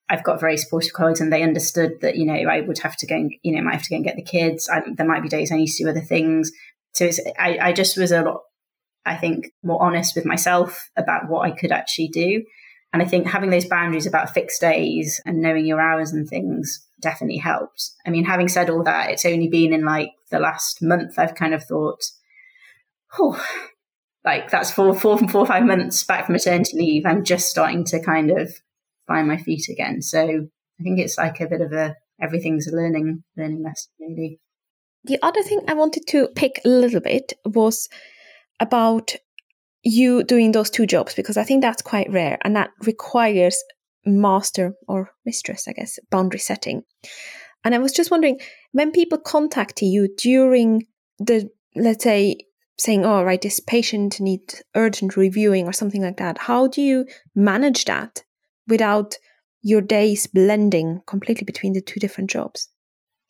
I've 0.09 0.23
got 0.23 0.41
very 0.41 0.57
supportive 0.57 0.91
colleagues, 0.91 1.21
and 1.21 1.31
they 1.31 1.43
understood 1.43 1.93
that 2.01 2.17
you 2.17 2.25
know 2.25 2.33
I 2.33 2.59
would 2.59 2.77
have 2.79 2.97
to 2.97 3.07
go, 3.07 3.15
and, 3.15 3.31
you 3.41 3.55
know, 3.55 3.63
might 3.63 3.75
have 3.75 3.83
to 3.83 3.89
go 3.89 3.95
and 3.95 4.05
get 4.05 4.17
the 4.17 4.21
kids. 4.21 4.69
I, 4.69 4.81
there 4.95 5.07
might 5.07 5.23
be 5.23 5.29
days 5.29 5.49
I 5.49 5.55
need 5.55 5.67
to 5.67 5.83
do 5.83 5.89
other 5.89 6.01
things. 6.01 6.51
So 6.93 7.09
I, 7.39 7.57
I 7.61 7.73
just 7.73 7.97
was 7.97 8.11
a 8.11 8.21
lot, 8.21 8.41
I 9.05 9.15
think, 9.15 9.51
more 9.63 9.81
honest 9.81 10.15
with 10.15 10.25
myself 10.25 10.89
about 10.95 11.29
what 11.29 11.45
I 11.45 11.51
could 11.51 11.71
actually 11.71 12.09
do. 12.09 12.43
And 12.91 13.01
I 13.01 13.05
think 13.05 13.25
having 13.25 13.49
those 13.49 13.65
boundaries 13.65 14.05
about 14.05 14.33
fixed 14.33 14.61
days 14.61 15.19
and 15.25 15.41
knowing 15.41 15.65
your 15.65 15.81
hours 15.81 16.11
and 16.11 16.27
things 16.27 16.85
definitely 17.01 17.37
helped. 17.37 17.91
I 18.05 18.11
mean, 18.11 18.25
having 18.25 18.47
said 18.47 18.69
all 18.69 18.83
that, 18.83 19.09
it's 19.09 19.25
only 19.25 19.47
been 19.47 19.73
in 19.73 19.83
like 19.83 20.11
the 20.29 20.39
last 20.39 20.81
month 20.81 21.17
I've 21.17 21.33
kind 21.33 21.55
of 21.55 21.63
thought, 21.63 22.03
oh, 23.19 23.43
like 24.23 24.51
that's 24.51 24.71
four, 24.71 24.93
four, 24.93 25.17
four 25.17 25.41
or 25.41 25.47
five 25.47 25.65
months 25.65 26.03
back 26.03 26.27
from 26.27 26.33
maternity 26.33 26.77
leave. 26.77 27.05
I'm 27.05 27.23
just 27.23 27.49
starting 27.49 27.83
to 27.85 27.99
kind 27.99 28.29
of 28.29 28.53
find 29.07 29.27
my 29.27 29.37
feet 29.37 29.69
again. 29.69 30.01
So 30.01 30.19
I 30.19 30.83
think 30.83 30.99
it's 30.99 31.17
like 31.17 31.39
a 31.41 31.47
bit 31.47 31.61
of 31.61 31.73
a 31.73 31.95
everything's 32.21 32.67
a 32.67 32.75
learning 32.75 33.23
learning 33.35 33.63
lesson, 33.63 33.91
really. 33.99 34.39
The 35.05 35.19
other 35.21 35.41
thing 35.43 35.61
I 35.67 35.73
wanted 35.73 36.07
to 36.07 36.29
pick 36.35 36.61
a 36.63 36.69
little 36.69 37.01
bit 37.01 37.33
was 37.45 37.89
about 38.59 39.15
you 39.83 40.23
doing 40.23 40.51
those 40.51 40.69
two 40.69 40.85
jobs 40.85 41.13
because 41.13 41.35
I 41.35 41.43
think 41.43 41.61
that's 41.61 41.81
quite 41.81 42.09
rare 42.09 42.37
and 42.43 42.55
that 42.55 42.71
requires 42.85 43.61
master 44.05 44.75
or 44.87 45.11
mistress, 45.25 45.67
I 45.67 45.73
guess, 45.73 45.99
boundary 46.09 46.39
setting. 46.39 46.83
And 47.63 47.75
I 47.75 47.79
was 47.79 47.91
just 47.91 48.11
wondering 48.11 48.39
when 48.71 48.91
people 48.91 49.17
contact 49.17 49.81
you 49.81 50.09
during 50.17 50.87
the, 51.19 51.49
let's 51.75 52.03
say, 52.03 52.37
saying, 52.77 53.05
oh, 53.05 53.23
right, 53.23 53.41
this 53.41 53.59
patient 53.59 54.19
needs 54.19 54.61
urgent 54.75 55.15
reviewing 55.15 55.67
or 55.67 55.73
something 55.73 56.01
like 56.01 56.17
that, 56.17 56.37
how 56.37 56.67
do 56.67 56.81
you 56.81 57.05
manage 57.35 57.85
that 57.85 58.23
without 58.67 59.15
your 59.61 59.81
days 59.81 60.27
blending 60.27 61.01
completely 61.07 61.45
between 61.45 61.73
the 61.73 61.81
two 61.81 61.99
different 61.99 62.29
jobs? 62.29 62.69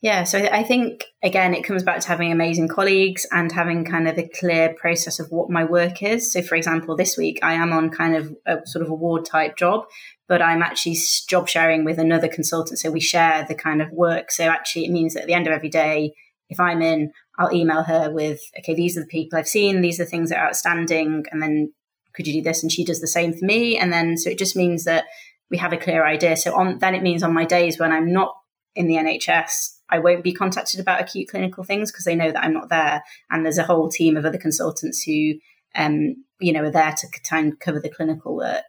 Yeah, 0.04 0.26
so 0.26 0.38
I 0.38 0.64
think 0.64 1.06
again, 1.24 1.54
it 1.54 1.64
comes 1.64 1.82
back 1.82 2.02
to 2.02 2.08
having 2.10 2.30
amazing 2.30 2.68
colleagues 2.68 3.26
and 3.32 3.50
having 3.50 3.86
kind 3.86 4.06
of 4.06 4.18
a 4.18 4.28
clear 4.28 4.74
process 4.74 5.18
of 5.18 5.32
what 5.32 5.50
my 5.50 5.64
work 5.64 6.04
is. 6.04 6.34
So, 6.34 6.42
for 6.42 6.56
example, 6.56 6.98
this 6.98 7.16
week 7.16 7.40
I 7.42 7.54
am 7.54 7.72
on 7.72 7.90
kind 7.90 8.18
of 8.18 8.36
a 8.46 8.68
sort 8.68 8.84
of 8.84 8.92
award 8.92 9.24
type 9.24 9.56
job, 9.56 9.86
but 10.28 10.42
I'm 10.42 10.62
actually 10.62 10.98
job 11.30 11.48
sharing 11.48 11.86
with 11.86 12.00
another 12.00 12.28
consultant. 12.28 12.80
So 12.80 12.92
we 12.92 13.00
share 13.00 13.46
the 13.48 13.56
kind 13.56 13.82
of 13.82 13.92
work. 13.92 14.30
So 14.30 14.44
actually, 14.44 14.84
it 14.84 14.92
means 14.92 15.14
that 15.14 15.22
at 15.22 15.28
the 15.28 15.36
end 15.36 15.48
of 15.48 15.54
every 15.54 15.70
day, 15.70 16.14
if 16.50 16.60
I'm 16.60 16.82
in, 16.82 17.14
I'll 17.40 17.56
email 17.56 17.84
her 17.84 18.12
with, 18.12 18.42
okay, 18.60 18.74
these 18.74 18.98
are 18.98 19.02
the 19.02 19.08
people 19.08 19.40
I've 19.40 19.48
seen, 19.48 19.80
these 19.80 20.02
are 20.02 20.04
the 20.04 20.10
things 20.10 20.32
that 20.32 20.40
are 20.40 20.48
outstanding, 20.48 21.24
and 21.32 21.42
then 21.42 21.72
could 22.14 22.28
you 22.28 22.34
do 22.34 22.42
this? 22.42 22.62
And 22.62 22.70
she 22.70 22.84
does 22.84 23.00
the 23.00 23.08
same 23.08 23.32
for 23.32 23.46
me. 23.46 23.78
And 23.78 23.94
then 23.94 24.18
so 24.18 24.30
it 24.30 24.38
just 24.38 24.58
means 24.58 24.84
that 24.84 25.06
we 25.50 25.60
have 25.60 25.72
a 25.72 25.78
clear 25.78 26.06
idea. 26.06 26.36
So 26.36 26.54
on 26.54 26.80
then 26.80 26.94
it 26.94 27.04
means 27.04 27.24
on 27.24 27.34
my 27.34 27.46
days 27.46 27.80
when 27.80 27.94
I'm 27.94 28.12
not 28.12 28.36
in 28.76 28.88
the 28.88 28.96
NHS, 28.96 29.78
I 29.94 30.00
won't 30.00 30.24
be 30.24 30.34
contacted 30.34 30.80
about 30.80 31.02
acute 31.02 31.30
clinical 31.30 31.64
things 31.64 31.92
because 31.92 32.06
they 32.06 32.16
know 32.16 32.32
that 32.32 32.44
I'm 32.44 32.54
not 32.54 32.70
there. 32.70 33.04
And 33.30 33.46
there's 33.46 33.60
a 33.60 33.64
whole 33.64 33.90
team 33.90 34.18
of 34.18 34.26
other 34.26 34.40
consultants 34.40 35.04
who, 35.04 35.36
um, 35.76 36.16
you 36.40 36.52
know, 36.52 36.64
are 36.64 36.72
there 36.72 36.94
to 36.94 37.08
try 37.24 37.38
and 37.38 37.60
cover 37.60 37.80
the 37.80 37.90
clinical 37.90 38.36
work. 38.36 38.66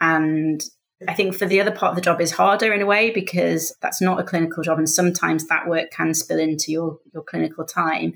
And 0.00 0.62
I 1.08 1.14
think 1.14 1.34
for 1.34 1.46
the 1.46 1.60
other 1.60 1.72
part 1.72 1.90
of 1.90 1.96
the 1.96 2.02
job 2.02 2.20
is 2.20 2.30
harder 2.30 2.72
in 2.72 2.80
a 2.80 2.86
way 2.86 3.10
because 3.10 3.74
that's 3.82 4.00
not 4.00 4.20
a 4.20 4.24
clinical 4.24 4.62
job, 4.62 4.78
and 4.78 4.88
sometimes 4.88 5.46
that 5.46 5.68
work 5.68 5.90
can 5.90 6.14
spill 6.14 6.38
into 6.38 6.70
your 6.70 6.98
your 7.12 7.24
clinical 7.24 7.64
time. 7.64 8.14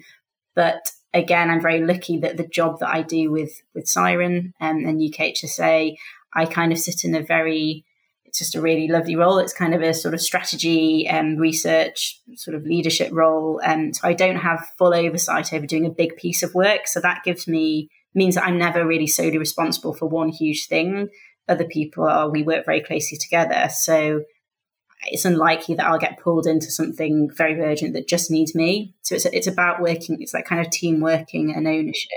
But 0.54 0.90
again, 1.12 1.50
I'm 1.50 1.60
very 1.60 1.80
lucky 1.84 2.18
that 2.18 2.36
the 2.36 2.46
job 2.46 2.78
that 2.78 2.94
I 2.94 3.02
do 3.02 3.30
with 3.30 3.60
with 3.74 3.88
Siren 3.88 4.54
um, 4.60 4.84
and 4.84 5.00
UKHSA, 5.00 5.96
I 6.34 6.46
kind 6.46 6.72
of 6.72 6.78
sit 6.78 7.04
in 7.04 7.14
a 7.14 7.22
very 7.22 7.84
just 8.38 8.54
a 8.54 8.60
really 8.60 8.88
lovely 8.88 9.16
role. 9.16 9.38
It's 9.38 9.52
kind 9.52 9.74
of 9.74 9.82
a 9.82 9.92
sort 9.92 10.14
of 10.14 10.20
strategy 10.20 11.06
and 11.06 11.36
um, 11.36 11.40
research 11.40 12.20
sort 12.34 12.56
of 12.56 12.64
leadership 12.64 13.10
role. 13.12 13.60
And 13.62 13.88
um, 13.88 13.92
so 13.92 14.08
I 14.08 14.14
don't 14.14 14.36
have 14.36 14.68
full 14.78 14.94
oversight 14.94 15.52
over 15.52 15.66
doing 15.66 15.86
a 15.86 15.90
big 15.90 16.16
piece 16.16 16.42
of 16.42 16.54
work. 16.54 16.86
So 16.86 17.00
that 17.00 17.24
gives 17.24 17.46
me, 17.46 17.88
means 18.14 18.36
that 18.36 18.44
I'm 18.44 18.58
never 18.58 18.86
really 18.86 19.06
solely 19.06 19.38
responsible 19.38 19.92
for 19.92 20.06
one 20.06 20.30
huge 20.30 20.66
thing. 20.66 21.08
Other 21.48 21.64
people 21.64 22.04
are, 22.08 22.30
we 22.30 22.42
work 22.42 22.64
very 22.64 22.80
closely 22.80 23.18
together. 23.18 23.68
So 23.70 24.22
it's 25.06 25.24
unlikely 25.24 25.74
that 25.74 25.86
I'll 25.86 25.98
get 25.98 26.20
pulled 26.20 26.46
into 26.46 26.70
something 26.70 27.28
very 27.36 27.60
urgent 27.60 27.92
that 27.94 28.08
just 28.08 28.30
needs 28.30 28.54
me. 28.54 28.94
So 29.02 29.16
it's, 29.16 29.26
it's 29.26 29.46
about 29.46 29.82
working, 29.82 30.18
it's 30.20 30.32
that 30.32 30.46
kind 30.46 30.64
of 30.64 30.72
team 30.72 31.00
working 31.00 31.54
and 31.54 31.68
ownership. 31.68 32.10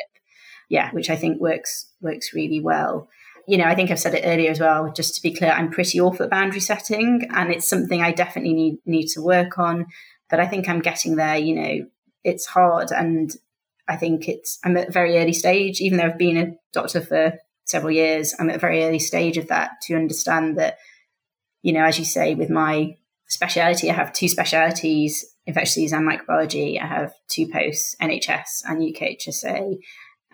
Yeah, 0.70 0.92
which 0.92 1.10
I 1.10 1.16
think 1.16 1.42
works, 1.42 1.92
works 2.02 2.34
really 2.34 2.62
well 2.62 3.10
you 3.48 3.58
know, 3.58 3.66
I 3.66 3.76
think 3.76 3.92
I've 3.92 4.00
said 4.00 4.16
it 4.16 4.24
earlier 4.26 4.52
as 4.52 4.60
well. 4.60 4.92
Just 4.92 5.16
to 5.16 5.22
be 5.22 5.34
clear, 5.34 5.52
I'm 5.52 5.72
pretty 5.72 6.00
awful 6.00 6.26
at 6.26 6.32
boundary 6.32 6.60
setting, 6.60 7.28
and 7.34 7.52
it's 7.52 7.70
something 7.70 8.02
I 8.02 8.12
definitely 8.12 8.54
need 8.54 8.78
need 8.86 9.08
to 9.10 9.22
work 9.22 9.60
on. 9.60 9.86
But 10.30 10.40
I 10.40 10.48
think 10.48 10.68
I'm 10.68 10.80
getting 10.80 11.16
there. 11.16 11.38
You 11.38 11.56
know, 11.56 11.86
it's 12.24 12.46
hard, 12.46 12.92
and 12.92 13.32
I 13.88 13.96
think 13.98 14.28
it's 14.28 14.60
I'm 14.64 14.78
at 14.78 14.90
a 14.90 14.92
very 14.92 15.18
early 15.18 15.34
stage. 15.34 15.80
Even 15.80 15.98
though 15.98 16.06
I've 16.06 16.18
been 16.18 16.38
a 16.38 16.56
doctor 16.74 17.02
for 17.02 17.34
several 17.66 17.92
years, 17.92 18.34
I'm 18.40 18.50
at 18.50 18.58
a 18.58 18.60
very 18.60 18.84
early 18.84 19.00
stage 19.00 19.38
of 19.38 19.48
that 19.48 19.72
to 19.84 19.96
understand 19.96 20.58
that. 20.58 20.78
You 21.62 21.74
know, 21.74 21.84
as 21.84 21.98
you 21.98 22.06
say, 22.06 22.36
with 22.36 22.52
my 22.52 22.96
speciality, 23.28 23.90
I 23.90 23.94
have 23.94 24.14
two 24.14 24.28
specialities: 24.28 25.26
infectious 25.46 25.76
disease 25.76 25.94
and 25.94 26.08
microbiology. 26.08 26.82
I 26.82 26.86
have 26.86 27.14
two 27.28 27.48
posts, 27.48 27.96
NHS 28.02 28.64
and 28.66 28.82
UKHSA 28.82 29.78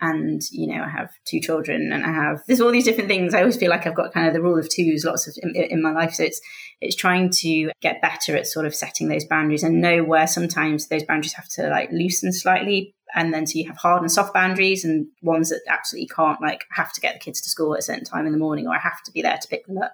and 0.02 0.42
you 0.50 0.66
know 0.66 0.82
I 0.82 0.88
have 0.88 1.12
two 1.24 1.40
children 1.40 1.92
and 1.92 2.04
I 2.04 2.12
have 2.12 2.42
there's 2.46 2.60
all 2.60 2.72
these 2.72 2.84
different 2.84 3.08
things. 3.08 3.34
I 3.34 3.40
always 3.40 3.56
feel 3.56 3.70
like 3.70 3.86
I've 3.86 3.94
got 3.94 4.12
kind 4.12 4.26
of 4.26 4.34
the 4.34 4.42
rule 4.42 4.58
of 4.58 4.68
twos, 4.68 5.04
lots 5.04 5.28
of 5.28 5.34
in, 5.40 5.54
in, 5.54 5.80
my 5.80 5.92
life. 5.92 6.14
So 6.14 6.24
it's 6.24 6.40
it's 6.80 6.96
trying 6.96 7.30
to 7.30 7.70
get 7.80 8.02
better 8.02 8.36
at 8.36 8.48
sort 8.48 8.66
of 8.66 8.74
setting 8.74 9.08
those 9.08 9.24
boundaries 9.24 9.62
and 9.62 9.80
know 9.80 10.02
where 10.02 10.26
sometimes 10.26 10.88
those 10.88 11.04
boundaries 11.04 11.34
have 11.34 11.48
to 11.50 11.68
like 11.68 11.92
loosen 11.92 12.32
slightly, 12.32 12.96
and 13.14 13.32
then 13.32 13.46
so 13.46 13.58
you 13.58 13.68
have 13.68 13.76
hard 13.76 14.02
and 14.02 14.10
soft 14.10 14.34
boundaries 14.34 14.84
and 14.84 15.06
ones 15.22 15.50
that 15.50 15.60
absolutely 15.68 16.08
can't 16.08 16.42
like 16.42 16.64
have 16.72 16.92
to 16.92 17.00
get 17.00 17.14
the 17.14 17.20
kids 17.20 17.40
to 17.40 17.48
school 17.48 17.72
at 17.74 17.78
a 17.78 17.82
certain 17.82 18.04
time 18.04 18.26
in 18.26 18.32
the 18.32 18.38
morning 18.38 18.66
or 18.66 18.74
I 18.74 18.80
have 18.80 19.02
to 19.04 19.12
be 19.12 19.22
there 19.22 19.38
to 19.40 19.48
pick 19.48 19.66
them 19.66 19.78
up. 19.78 19.92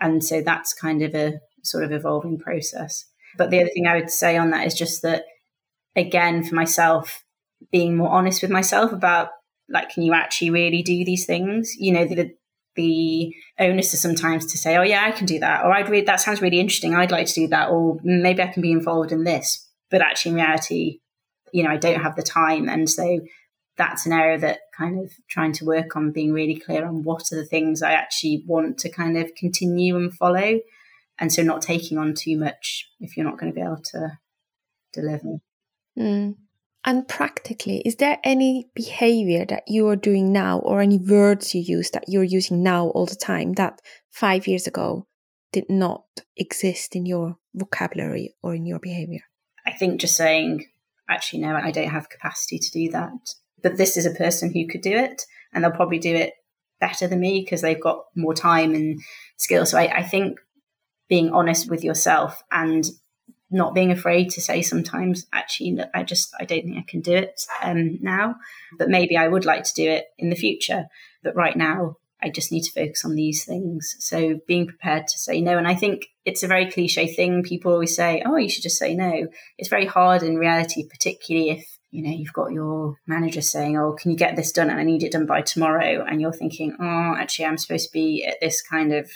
And 0.00 0.24
so 0.24 0.42
that's 0.42 0.74
kind 0.74 1.02
of 1.02 1.14
a 1.14 1.38
sort 1.62 1.84
of 1.84 1.92
evolving 1.92 2.38
process. 2.38 3.04
But 3.38 3.50
the 3.50 3.60
other 3.60 3.70
thing 3.70 3.86
I 3.86 3.96
would 3.96 4.10
say 4.10 4.36
on 4.36 4.50
that 4.50 4.66
is 4.66 4.74
just 4.74 5.02
that 5.02 5.24
again 5.94 6.42
for 6.42 6.56
myself 6.56 7.22
being 7.70 7.96
more 7.96 8.10
honest 8.10 8.42
with 8.42 8.50
myself 8.50 8.92
about 8.92 9.28
like 9.68 9.90
can 9.90 10.02
you 10.02 10.12
actually 10.12 10.50
really 10.50 10.82
do 10.82 11.04
these 11.04 11.26
things 11.26 11.74
you 11.76 11.92
know 11.92 12.04
the 12.04 12.34
the 12.76 13.34
onus 13.58 13.94
is 13.94 14.00
sometimes 14.00 14.46
to 14.46 14.58
say 14.58 14.76
oh 14.76 14.82
yeah 14.82 15.04
i 15.06 15.10
can 15.10 15.26
do 15.26 15.38
that 15.38 15.64
or 15.64 15.72
i'd 15.72 15.88
read 15.88 16.06
that 16.06 16.20
sounds 16.20 16.42
really 16.42 16.60
interesting 16.60 16.94
i'd 16.94 17.10
like 17.10 17.26
to 17.26 17.34
do 17.34 17.48
that 17.48 17.70
or 17.70 17.98
maybe 18.02 18.42
i 18.42 18.46
can 18.46 18.62
be 18.62 18.72
involved 18.72 19.12
in 19.12 19.24
this 19.24 19.68
but 19.90 20.02
actually 20.02 20.30
in 20.30 20.36
reality 20.36 21.00
you 21.52 21.62
know 21.62 21.70
i 21.70 21.76
don't 21.76 22.02
have 22.02 22.16
the 22.16 22.22
time 22.22 22.68
and 22.68 22.88
so 22.88 23.20
that's 23.78 24.06
an 24.06 24.12
area 24.12 24.38
that 24.38 24.60
kind 24.76 24.98
of 24.98 25.12
trying 25.28 25.52
to 25.52 25.64
work 25.64 25.96
on 25.96 26.10
being 26.12 26.32
really 26.32 26.56
clear 26.56 26.86
on 26.86 27.02
what 27.02 27.32
are 27.32 27.36
the 27.36 27.46
things 27.46 27.82
i 27.82 27.92
actually 27.92 28.44
want 28.46 28.78
to 28.78 28.90
kind 28.90 29.16
of 29.16 29.34
continue 29.34 29.96
and 29.96 30.14
follow 30.14 30.60
and 31.18 31.32
so 31.32 31.42
not 31.42 31.62
taking 31.62 31.98
on 31.98 32.14
too 32.14 32.38
much 32.38 32.88
if 33.00 33.16
you're 33.16 33.26
not 33.26 33.38
going 33.38 33.50
to 33.50 33.54
be 33.54 33.64
able 33.64 33.80
to 33.82 34.18
deliver 34.92 35.38
mm. 35.98 36.34
And 36.86 37.08
practically, 37.08 37.82
is 37.84 37.96
there 37.96 38.18
any 38.22 38.68
behavior 38.72 39.44
that 39.46 39.64
you 39.66 39.88
are 39.88 39.96
doing 39.96 40.32
now 40.32 40.60
or 40.60 40.80
any 40.80 40.98
words 40.98 41.52
you 41.52 41.60
use 41.60 41.90
that 41.90 42.04
you're 42.06 42.22
using 42.22 42.62
now 42.62 42.86
all 42.90 43.06
the 43.06 43.16
time 43.16 43.54
that 43.54 43.80
five 44.12 44.46
years 44.46 44.68
ago 44.68 45.08
did 45.52 45.68
not 45.68 46.04
exist 46.36 46.94
in 46.94 47.04
your 47.04 47.38
vocabulary 47.54 48.36
or 48.40 48.54
in 48.54 48.66
your 48.66 48.78
behavior? 48.78 49.22
I 49.66 49.72
think 49.72 50.00
just 50.00 50.14
saying, 50.14 50.66
actually, 51.10 51.42
no, 51.42 51.56
I 51.56 51.72
don't 51.72 51.90
have 51.90 52.08
capacity 52.08 52.60
to 52.60 52.70
do 52.70 52.90
that. 52.92 53.34
But 53.62 53.78
this 53.78 53.96
is 53.96 54.06
a 54.06 54.14
person 54.14 54.52
who 54.52 54.68
could 54.68 54.82
do 54.82 54.92
it, 54.92 55.24
and 55.52 55.64
they'll 55.64 55.72
probably 55.72 55.98
do 55.98 56.14
it 56.14 56.34
better 56.78 57.08
than 57.08 57.18
me 57.18 57.40
because 57.40 57.62
they've 57.62 57.82
got 57.82 58.04
more 58.14 58.34
time 58.34 58.74
and 58.74 59.00
skill. 59.38 59.66
So 59.66 59.76
I, 59.76 59.98
I 59.98 60.02
think 60.04 60.38
being 61.08 61.30
honest 61.30 61.68
with 61.68 61.82
yourself 61.82 62.44
and 62.52 62.84
not 63.50 63.74
being 63.74 63.92
afraid 63.92 64.30
to 64.30 64.40
say 64.40 64.60
sometimes 64.60 65.26
actually 65.32 65.78
i 65.94 66.02
just 66.02 66.34
i 66.40 66.44
don't 66.44 66.64
think 66.64 66.78
i 66.78 66.84
can 66.86 67.00
do 67.00 67.12
it 67.12 67.40
um, 67.62 67.98
now 68.00 68.34
but 68.78 68.88
maybe 68.88 69.16
i 69.16 69.28
would 69.28 69.44
like 69.44 69.62
to 69.64 69.74
do 69.74 69.88
it 69.88 70.06
in 70.18 70.30
the 70.30 70.36
future 70.36 70.86
but 71.22 71.36
right 71.36 71.56
now 71.56 71.96
i 72.22 72.28
just 72.28 72.50
need 72.50 72.62
to 72.62 72.72
focus 72.72 73.04
on 73.04 73.14
these 73.14 73.44
things. 73.44 73.94
So 73.98 74.40
being 74.46 74.66
prepared 74.66 75.06
to 75.06 75.18
say 75.18 75.40
no 75.40 75.58
and 75.58 75.68
i 75.68 75.74
think 75.74 76.06
it's 76.24 76.42
a 76.42 76.48
very 76.48 76.68
cliche 76.68 77.06
thing. 77.06 77.44
People 77.44 77.72
always 77.72 77.94
say 77.94 78.22
oh 78.26 78.36
you 78.36 78.48
should 78.48 78.64
just 78.64 78.78
say 78.78 78.94
no. 78.94 79.28
It's 79.58 79.68
very 79.68 79.86
hard 79.86 80.22
in 80.22 80.36
reality 80.36 80.88
particularly 80.88 81.50
if 81.50 81.78
you 81.92 82.02
know 82.02 82.10
you've 82.10 82.32
got 82.32 82.52
your 82.52 82.96
manager 83.06 83.40
saying 83.40 83.76
oh 83.78 83.92
can 83.92 84.10
you 84.10 84.16
get 84.16 84.34
this 84.34 84.52
done? 84.52 84.70
And 84.70 84.80
i 84.80 84.82
need 84.82 85.04
it 85.04 85.12
done 85.12 85.26
by 85.26 85.42
tomorrow 85.42 86.04
and 86.04 86.20
you're 86.20 86.32
thinking 86.32 86.76
oh 86.80 87.14
actually 87.16 87.46
i'm 87.46 87.58
supposed 87.58 87.86
to 87.86 87.92
be 87.92 88.24
at 88.24 88.40
this 88.40 88.60
kind 88.60 88.92
of 88.92 89.10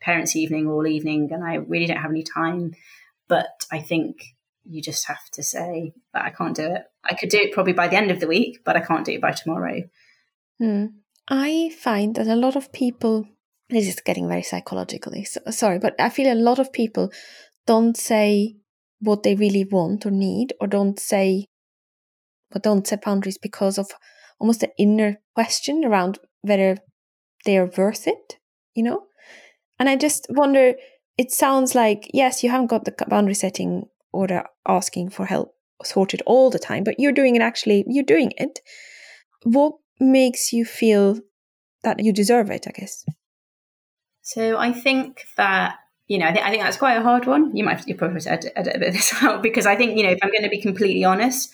parents 0.00 0.34
evening 0.34 0.66
all 0.66 0.86
evening 0.86 1.28
and 1.30 1.44
i 1.44 1.54
really 1.54 1.86
don't 1.86 1.98
have 1.98 2.10
any 2.10 2.24
time 2.24 2.72
but 3.30 3.64
I 3.70 3.78
think 3.78 4.34
you 4.64 4.82
just 4.82 5.06
have 5.06 5.30
to 5.32 5.42
say 5.42 5.94
that 6.12 6.24
I 6.24 6.30
can't 6.30 6.54
do 6.54 6.66
it. 6.66 6.82
I 7.08 7.14
could 7.14 7.30
do 7.30 7.38
it 7.38 7.52
probably 7.52 7.72
by 7.72 7.88
the 7.88 7.96
end 7.96 8.10
of 8.10 8.20
the 8.20 8.26
week, 8.26 8.58
but 8.64 8.76
I 8.76 8.80
can't 8.80 9.06
do 9.06 9.12
it 9.12 9.22
by 9.22 9.30
tomorrow. 9.30 9.84
Hmm. 10.58 10.86
I 11.28 11.70
find 11.80 12.16
that 12.16 12.26
a 12.26 12.34
lot 12.34 12.56
of 12.56 12.72
people, 12.72 13.28
this 13.70 13.86
is 13.86 14.00
getting 14.04 14.28
very 14.28 14.42
psychologically, 14.42 15.24
so, 15.24 15.40
sorry, 15.50 15.78
but 15.78 15.94
I 15.98 16.08
feel 16.08 16.30
a 16.30 16.34
lot 16.34 16.58
of 16.58 16.72
people 16.72 17.12
don't 17.66 17.96
say 17.96 18.56
what 18.98 19.22
they 19.22 19.36
really 19.36 19.64
want 19.64 20.04
or 20.04 20.10
need, 20.10 20.52
or 20.60 20.66
don't 20.66 20.98
say, 20.98 21.46
but 22.50 22.64
don't 22.64 22.86
set 22.86 23.04
boundaries 23.04 23.38
because 23.38 23.78
of 23.78 23.92
almost 24.40 24.64
an 24.64 24.72
inner 24.76 25.20
question 25.36 25.84
around 25.84 26.18
whether 26.42 26.78
they're 27.46 27.70
worth 27.78 28.08
it, 28.08 28.38
you 28.74 28.82
know? 28.82 29.04
And 29.78 29.88
I 29.88 29.94
just 29.94 30.26
wonder 30.30 30.74
it 31.20 31.30
sounds 31.30 31.74
like 31.74 32.10
yes, 32.14 32.42
you 32.42 32.48
haven't 32.48 32.68
got 32.68 32.86
the 32.86 32.94
boundary 33.06 33.34
setting 33.34 33.84
or 34.10 34.26
asking 34.66 35.10
for 35.10 35.26
help 35.26 35.54
sorted 35.84 36.22
all 36.24 36.48
the 36.48 36.58
time, 36.58 36.82
but 36.82 36.98
you're 36.98 37.18
doing 37.20 37.36
it 37.36 37.42
actually, 37.42 37.84
you're 37.86 38.12
doing 38.14 38.32
it. 38.38 38.60
What 39.42 39.74
makes 39.98 40.50
you 40.50 40.64
feel 40.64 41.20
that 41.82 42.02
you 42.02 42.14
deserve 42.14 42.50
it, 42.50 42.66
I 42.66 42.70
guess? 42.70 43.04
So 44.22 44.56
I 44.56 44.72
think 44.72 45.24
that 45.36 45.76
you 46.08 46.18
know, 46.18 46.26
I 46.26 46.32
think, 46.32 46.46
I 46.46 46.50
think 46.50 46.62
that's 46.62 46.78
quite 46.78 46.96
a 46.96 47.02
hard 47.02 47.26
one. 47.26 47.54
You 47.54 47.64
might 47.64 47.76
have 47.76 47.84
to, 47.84 47.88
you 47.88 47.96
probably 47.96 48.14
have 48.14 48.22
to 48.22 48.30
edit, 48.30 48.52
edit 48.56 48.76
a 48.76 48.78
bit 48.80 48.88
of 48.88 48.94
this 48.94 49.14
out 49.22 49.42
because 49.42 49.66
I 49.66 49.76
think, 49.76 49.96
you 49.96 50.02
know, 50.02 50.10
if 50.10 50.18
I'm 50.22 50.30
going 50.30 50.42
to 50.42 50.48
be 50.48 50.60
completely 50.60 51.04
honest, 51.04 51.52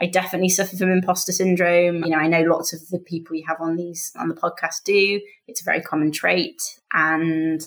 I 0.00 0.06
definitely 0.06 0.48
suffer 0.48 0.76
from 0.76 0.90
imposter 0.90 1.30
syndrome. 1.30 2.02
You 2.02 2.10
know, 2.10 2.16
I 2.16 2.26
know 2.26 2.42
lots 2.42 2.72
of 2.72 2.80
the 2.88 2.98
people 2.98 3.36
you 3.36 3.44
have 3.46 3.60
on 3.60 3.76
these 3.76 4.10
on 4.16 4.28
the 4.28 4.34
podcast 4.34 4.82
do. 4.84 5.20
It's 5.46 5.60
a 5.60 5.64
very 5.64 5.82
common 5.82 6.10
trait. 6.10 6.60
And 6.92 7.62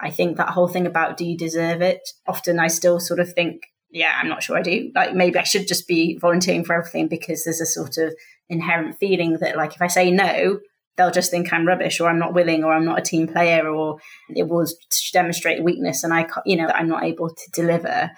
I 0.00 0.10
think 0.10 0.36
that 0.36 0.50
whole 0.50 0.68
thing 0.68 0.86
about 0.86 1.16
do 1.16 1.24
you 1.24 1.36
deserve 1.36 1.82
it? 1.82 2.00
Often 2.26 2.58
I 2.58 2.68
still 2.68 3.00
sort 3.00 3.20
of 3.20 3.32
think, 3.32 3.62
yeah, 3.90 4.12
I'm 4.16 4.28
not 4.28 4.42
sure 4.42 4.56
I 4.56 4.62
do. 4.62 4.90
Like 4.94 5.14
maybe 5.14 5.38
I 5.38 5.44
should 5.44 5.68
just 5.68 5.86
be 5.86 6.18
volunteering 6.18 6.64
for 6.64 6.74
everything 6.74 7.08
because 7.08 7.44
there's 7.44 7.60
a 7.60 7.66
sort 7.66 7.98
of 7.98 8.14
inherent 8.48 8.96
feeling 8.98 9.38
that 9.40 9.56
like 9.56 9.74
if 9.74 9.82
I 9.82 9.86
say 9.86 10.10
no, 10.10 10.60
they'll 10.96 11.10
just 11.10 11.30
think 11.30 11.52
I'm 11.52 11.66
rubbish 11.66 12.00
or 12.00 12.08
I'm 12.08 12.18
not 12.18 12.34
willing 12.34 12.64
or 12.64 12.72
I'm 12.72 12.84
not 12.84 12.98
a 12.98 13.02
team 13.02 13.26
player 13.26 13.68
or 13.68 13.98
it 14.28 14.48
will 14.48 14.66
demonstrate 15.12 15.62
weakness 15.62 16.04
and 16.04 16.12
I 16.12 16.26
you 16.44 16.56
know 16.56 16.66
I'm 16.66 16.88
not 16.88 17.04
able 17.04 17.30
to 17.30 17.50
deliver. 17.52 18.10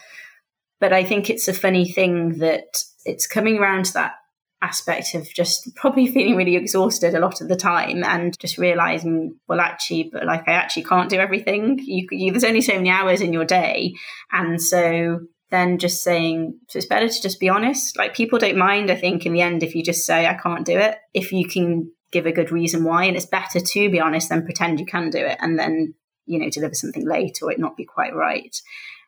But 0.80 0.92
I 0.92 1.04
think 1.04 1.30
it's 1.30 1.46
a 1.46 1.52
funny 1.52 1.90
thing 1.90 2.38
that 2.38 2.82
it's 3.04 3.26
coming 3.26 3.58
around 3.58 3.86
to 3.86 3.92
that 3.94 4.14
aspect 4.62 5.14
of 5.14 5.28
just 5.34 5.74
probably 5.74 6.06
feeling 6.06 6.36
really 6.36 6.56
exhausted 6.56 7.14
a 7.14 7.20
lot 7.20 7.40
of 7.40 7.48
the 7.48 7.56
time 7.56 8.04
and 8.04 8.38
just 8.38 8.58
realizing 8.58 9.34
well 9.48 9.60
actually 9.60 10.08
but 10.12 10.24
like 10.24 10.48
i 10.48 10.52
actually 10.52 10.84
can't 10.84 11.10
do 11.10 11.18
everything 11.18 11.78
you, 11.82 12.06
you, 12.10 12.30
there's 12.30 12.44
only 12.44 12.60
so 12.60 12.74
many 12.74 12.88
hours 12.88 13.20
in 13.20 13.32
your 13.32 13.44
day 13.44 13.92
and 14.30 14.62
so 14.62 15.18
then 15.52 15.78
just 15.78 16.02
saying, 16.02 16.58
so 16.68 16.78
it's 16.78 16.86
better 16.86 17.08
to 17.08 17.22
just 17.22 17.38
be 17.38 17.48
honest. 17.50 17.96
Like 17.96 18.14
people 18.14 18.38
don't 18.38 18.56
mind, 18.56 18.90
I 18.90 18.96
think, 18.96 19.26
in 19.26 19.34
the 19.34 19.42
end, 19.42 19.62
if 19.62 19.74
you 19.74 19.84
just 19.84 20.04
say, 20.04 20.26
I 20.26 20.34
can't 20.34 20.64
do 20.64 20.78
it, 20.78 20.96
if 21.12 21.30
you 21.30 21.46
can 21.46 21.92
give 22.10 22.26
a 22.26 22.32
good 22.32 22.50
reason 22.50 22.84
why. 22.84 23.04
And 23.04 23.16
it's 23.16 23.26
better 23.26 23.60
to 23.60 23.90
be 23.90 24.00
honest 24.00 24.30
than 24.30 24.44
pretend 24.44 24.80
you 24.80 24.86
can 24.86 25.10
do 25.10 25.18
it 25.18 25.36
and 25.40 25.58
then, 25.58 25.94
you 26.24 26.38
know, 26.38 26.50
deliver 26.50 26.74
something 26.74 27.06
late 27.06 27.38
or 27.42 27.52
it 27.52 27.60
not 27.60 27.76
be 27.76 27.84
quite 27.84 28.14
right. 28.14 28.56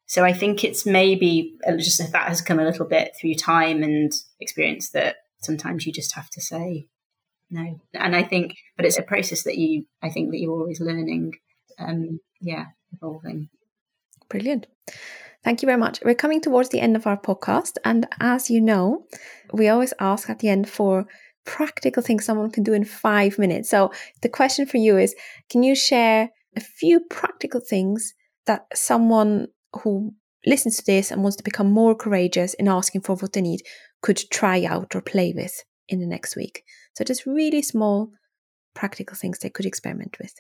So 0.07 0.23
I 0.23 0.35
think 0.35 0.65
it's 0.65 0.85
maybe 0.85 1.57
just 1.79 1.99
if 1.99 2.13
that 2.13 2.29
has 2.29 2.43
come 2.43 2.59
a 2.59 2.65
little 2.65 2.87
bit 2.87 3.13
through 3.19 3.35
time 3.35 3.83
and 3.83 4.13
experience 4.39 4.91
that 4.91 5.17
sometimes 5.45 5.87
you 5.87 5.93
just 5.93 6.15
have 6.15 6.31
to 6.31 6.41
say 6.41 6.87
no. 7.51 7.81
And 7.95 8.17
I 8.17 8.23
think, 8.23 8.55
but 8.77 8.87
it's 8.87 8.99
a 8.99 9.03
process 9.03 9.45
that 9.45 9.57
you, 9.57 9.85
I 10.03 10.11
think 10.11 10.31
that 10.31 10.39
you're 10.39 10.59
always 10.59 10.81
learning. 10.81 11.33
Um, 11.79 12.21
yeah, 12.41 12.67
evolving. 12.93 13.49
Brilliant. 14.29 14.67
Thank 15.43 15.61
you 15.61 15.67
very 15.67 15.79
much. 15.79 16.01
We're 16.05 16.15
coming 16.15 16.41
towards 16.41 16.71
the 16.71 16.81
end 16.81 16.97
of 16.97 17.07
our 17.07 17.21
podcast. 17.21 17.77
And 17.85 18.07
as 18.19 18.51
you 18.51 18.61
know, 18.61 19.05
we 19.53 19.69
always 19.69 19.93
ask 20.01 20.31
at 20.31 20.39
the 20.39 20.49
end 20.49 20.69
for 20.69 21.07
practical 21.45 22.03
things 22.03 22.25
someone 22.25 22.51
can 22.51 22.63
do 22.63 22.73
in 22.73 22.85
five 22.85 23.39
minutes. 23.39 23.69
So 23.69 23.93
the 24.23 24.31
question 24.31 24.65
for 24.67 24.79
you 24.79 24.97
is 24.97 25.15
can 25.51 25.63
you 25.63 25.75
share 25.75 26.31
a 26.57 26.61
few 26.61 27.01
practical 27.11 27.61
things 27.61 28.15
that 28.47 28.67
someone 28.75 29.49
who 29.83 30.15
listens 30.47 30.77
to 30.77 30.85
this 30.87 31.11
and 31.11 31.23
wants 31.23 31.37
to 31.37 31.45
become 31.45 31.71
more 31.71 31.95
courageous 31.95 32.55
in 32.55 32.69
asking 32.69 33.03
for 33.03 33.17
what 33.17 33.33
they 33.33 33.41
need 33.41 33.63
could 34.05 34.21
try 34.31 34.65
out 34.65 34.95
or 34.95 35.01
play 35.01 35.33
with 35.35 35.65
in 35.89 35.99
the 35.99 36.07
next 36.07 36.37
week? 36.37 36.63
So 36.95 37.05
just 37.05 37.25
really 37.25 37.63
small 37.63 38.11
practical 38.75 39.17
things 39.17 39.39
they 39.39 39.49
could 39.49 39.65
experiment 39.65 40.19
with. 40.21 40.35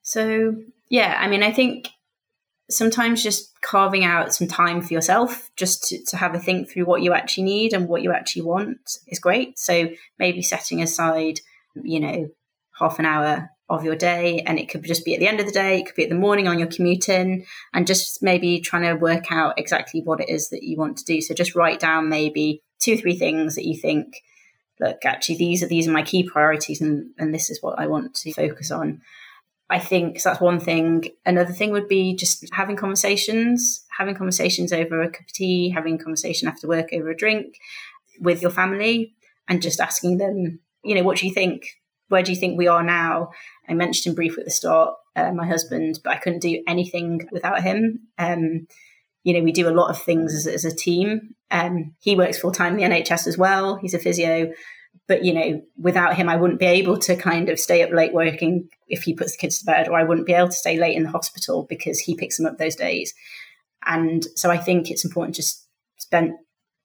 So, 0.00 0.54
yeah, 0.88 1.18
I 1.20 1.28
mean, 1.28 1.42
I 1.42 1.52
think 1.52 1.90
sometimes 2.70 3.22
just 3.22 3.52
carving 3.60 4.06
out 4.06 4.34
some 4.34 4.48
time 4.48 4.80
for 4.80 4.94
yourself 4.94 5.50
just 5.54 5.88
to, 5.88 6.02
to 6.06 6.16
have 6.16 6.34
a 6.34 6.38
think 6.38 6.70
through 6.70 6.86
what 6.86 7.02
you 7.02 7.12
actually 7.12 7.44
need 7.44 7.74
and 7.74 7.88
what 7.88 8.02
you 8.02 8.12
actually 8.12 8.42
want 8.42 8.78
is 9.06 9.18
great. 9.18 9.58
So 9.58 9.90
maybe 10.18 10.40
setting 10.40 10.80
aside, 10.80 11.40
you 11.74 12.00
know, 12.00 12.28
half 12.78 12.98
an 12.98 13.04
hour 13.04 13.50
of 13.68 13.84
your 13.84 13.96
day 13.96 14.40
and 14.46 14.58
it 14.58 14.70
could 14.70 14.82
just 14.84 15.04
be 15.04 15.12
at 15.12 15.20
the 15.20 15.28
end 15.28 15.40
of 15.40 15.46
the 15.46 15.52
day, 15.52 15.80
it 15.80 15.86
could 15.86 15.94
be 15.94 16.04
at 16.04 16.08
the 16.08 16.14
morning 16.14 16.48
on 16.48 16.58
your 16.58 16.68
commute 16.68 17.10
in 17.10 17.44
and 17.74 17.86
just 17.86 18.22
maybe 18.22 18.60
trying 18.60 18.84
to 18.84 18.94
work 18.94 19.30
out 19.30 19.58
exactly 19.58 20.00
what 20.00 20.20
it 20.20 20.30
is 20.30 20.48
that 20.48 20.62
you 20.62 20.78
want 20.78 20.96
to 20.96 21.04
do. 21.04 21.20
So 21.20 21.34
just 21.34 21.54
write 21.54 21.80
down 21.80 22.08
maybe 22.08 22.62
two 22.78 22.94
or 22.94 22.96
three 22.96 23.16
things 23.16 23.54
that 23.54 23.66
you 23.66 23.76
think, 23.76 24.22
look, 24.80 25.04
actually 25.04 25.36
these 25.36 25.62
are 25.62 25.68
these 25.68 25.88
are 25.88 25.92
my 25.92 26.02
key 26.02 26.22
priorities 26.22 26.80
and, 26.80 27.10
and 27.18 27.34
this 27.34 27.50
is 27.50 27.62
what 27.62 27.78
I 27.78 27.86
want 27.86 28.14
to 28.14 28.32
focus 28.32 28.70
on. 28.70 29.00
I 29.70 29.78
think 29.78 30.20
so 30.20 30.30
that's 30.30 30.40
one 30.40 30.60
thing. 30.60 31.10
Another 31.26 31.52
thing 31.52 31.72
would 31.72 31.88
be 31.88 32.14
just 32.16 32.44
having 32.52 32.76
conversations, 32.76 33.84
having 33.96 34.14
conversations 34.14 34.72
over 34.72 35.02
a 35.02 35.10
cup 35.10 35.20
of 35.20 35.32
tea, 35.32 35.70
having 35.70 35.98
conversation 35.98 36.48
after 36.48 36.66
work 36.66 36.88
over 36.92 37.10
a 37.10 37.16
drink 37.16 37.58
with 38.20 38.40
your 38.40 38.50
family, 38.50 39.14
and 39.46 39.60
just 39.60 39.80
asking 39.80 40.18
them, 40.18 40.60
you 40.82 40.94
know, 40.94 41.02
what 41.02 41.18
do 41.18 41.26
you 41.26 41.34
think? 41.34 41.66
Where 42.08 42.22
do 42.22 42.32
you 42.32 42.38
think 42.38 42.56
we 42.56 42.68
are 42.68 42.82
now? 42.82 43.32
I 43.68 43.74
mentioned 43.74 44.12
in 44.12 44.14
brief 44.16 44.38
at 44.38 44.46
the 44.46 44.50
start 44.50 44.94
uh, 45.18 45.32
my 45.32 45.46
husband, 45.46 46.00
but 46.02 46.14
I 46.14 46.18
couldn't 46.18 46.40
do 46.40 46.62
anything 46.66 47.28
without 47.32 47.62
him. 47.62 48.08
Um, 48.18 48.66
you 49.28 49.34
know, 49.34 49.42
we 49.42 49.52
do 49.52 49.68
a 49.68 49.70
lot 49.70 49.90
of 49.90 50.02
things 50.02 50.34
as, 50.34 50.46
as 50.46 50.64
a 50.64 50.74
team. 50.74 51.34
Um, 51.50 51.94
he 52.00 52.16
works 52.16 52.38
full 52.38 52.52
time 52.52 52.78
in 52.78 52.90
the 52.90 52.96
NHS 52.96 53.26
as 53.26 53.36
well. 53.36 53.76
He's 53.76 53.94
a 53.94 53.98
physio 53.98 54.52
but 55.08 55.24
you 55.24 55.32
know 55.32 55.60
without 55.76 56.14
him 56.14 56.28
i 56.28 56.36
wouldn't 56.36 56.60
be 56.60 56.66
able 56.66 56.96
to 56.96 57.16
kind 57.16 57.48
of 57.48 57.58
stay 57.58 57.82
up 57.82 57.90
late 57.90 58.12
working 58.12 58.68
if 58.86 59.02
he 59.02 59.14
puts 59.14 59.32
the 59.32 59.38
kids 59.38 59.58
to 59.58 59.64
bed 59.64 59.88
or 59.88 59.98
i 59.98 60.04
wouldn't 60.04 60.26
be 60.26 60.34
able 60.34 60.48
to 60.48 60.54
stay 60.54 60.78
late 60.78 60.96
in 60.96 61.02
the 61.02 61.10
hospital 61.10 61.66
because 61.68 61.98
he 61.98 62.14
picks 62.14 62.36
them 62.36 62.46
up 62.46 62.58
those 62.58 62.76
days 62.76 63.12
and 63.86 64.26
so 64.36 64.50
i 64.50 64.56
think 64.56 64.90
it's 64.90 65.04
important 65.04 65.34
just 65.34 65.66
spend 65.96 66.32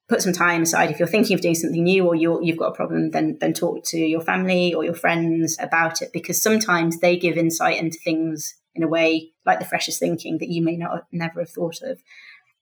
put 0.09 0.21
some 0.21 0.33
time 0.33 0.63
aside 0.63 0.89
if 0.89 0.99
you're 0.99 1.07
thinking 1.07 1.33
of 1.33 1.41
doing 1.41 1.55
something 1.55 1.83
new 1.83 2.05
or 2.05 2.15
you 2.15 2.39
have 2.47 2.57
got 2.57 2.71
a 2.71 2.75
problem 2.75 3.11
then 3.11 3.37
then 3.39 3.53
talk 3.53 3.83
to 3.83 3.97
your 3.97 4.21
family 4.21 4.73
or 4.73 4.83
your 4.83 4.93
friends 4.93 5.57
about 5.59 6.01
it 6.01 6.11
because 6.11 6.41
sometimes 6.41 6.99
they 6.99 7.15
give 7.17 7.37
insight 7.37 7.77
into 7.77 7.97
things 8.03 8.55
in 8.75 8.83
a 8.83 8.87
way 8.87 9.31
like 9.45 9.59
the 9.59 9.65
freshest 9.65 9.99
thinking 9.99 10.37
that 10.39 10.49
you 10.49 10.63
may 10.63 10.75
not 10.75 11.05
never 11.11 11.39
have 11.41 11.49
thought 11.49 11.81
of 11.81 11.99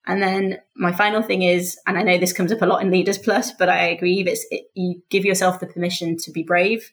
and 0.08 0.22
then 0.22 0.60
my 0.76 0.92
final 0.92 1.22
thing 1.22 1.44
is, 1.44 1.78
and 1.86 1.98
I 1.98 2.04
know 2.04 2.18
this 2.18 2.34
comes 2.34 2.52
up 2.52 2.62
a 2.62 2.66
lot 2.66 2.82
in 2.82 2.90
Leaders 2.90 3.18
Plus, 3.18 3.52
but 3.52 3.70
I 3.70 3.88
agree, 3.88 4.22
it's 4.22 4.46
it, 4.50 4.64
you 4.74 5.02
give 5.10 5.26
yourself 5.26 5.60
the 5.60 5.68
permission 5.68 6.18
to 6.18 6.32
be 6.32 6.44
brave. 6.44 6.92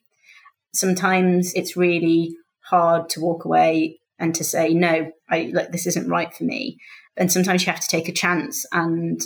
Sometimes 0.75 1.55
it's 1.55 1.77
really 1.77 2.37
hard 2.61 3.09
to 3.11 3.21
walk 3.21 3.47
away 3.47 4.01
and 4.19 4.35
to 4.35 4.45
say, 4.45 4.75
no, 4.75 5.11
I 5.31 5.51
like 5.55 5.73
this 5.73 5.87
isn't 5.87 6.11
right 6.11 6.35
for 6.35 6.45
me. 6.45 6.79
And 7.17 7.33
sometimes 7.33 7.65
you 7.65 7.73
have 7.73 7.81
to 7.81 7.89
take 7.89 8.09
a 8.09 8.13
chance. 8.13 8.67
And, 8.73 9.21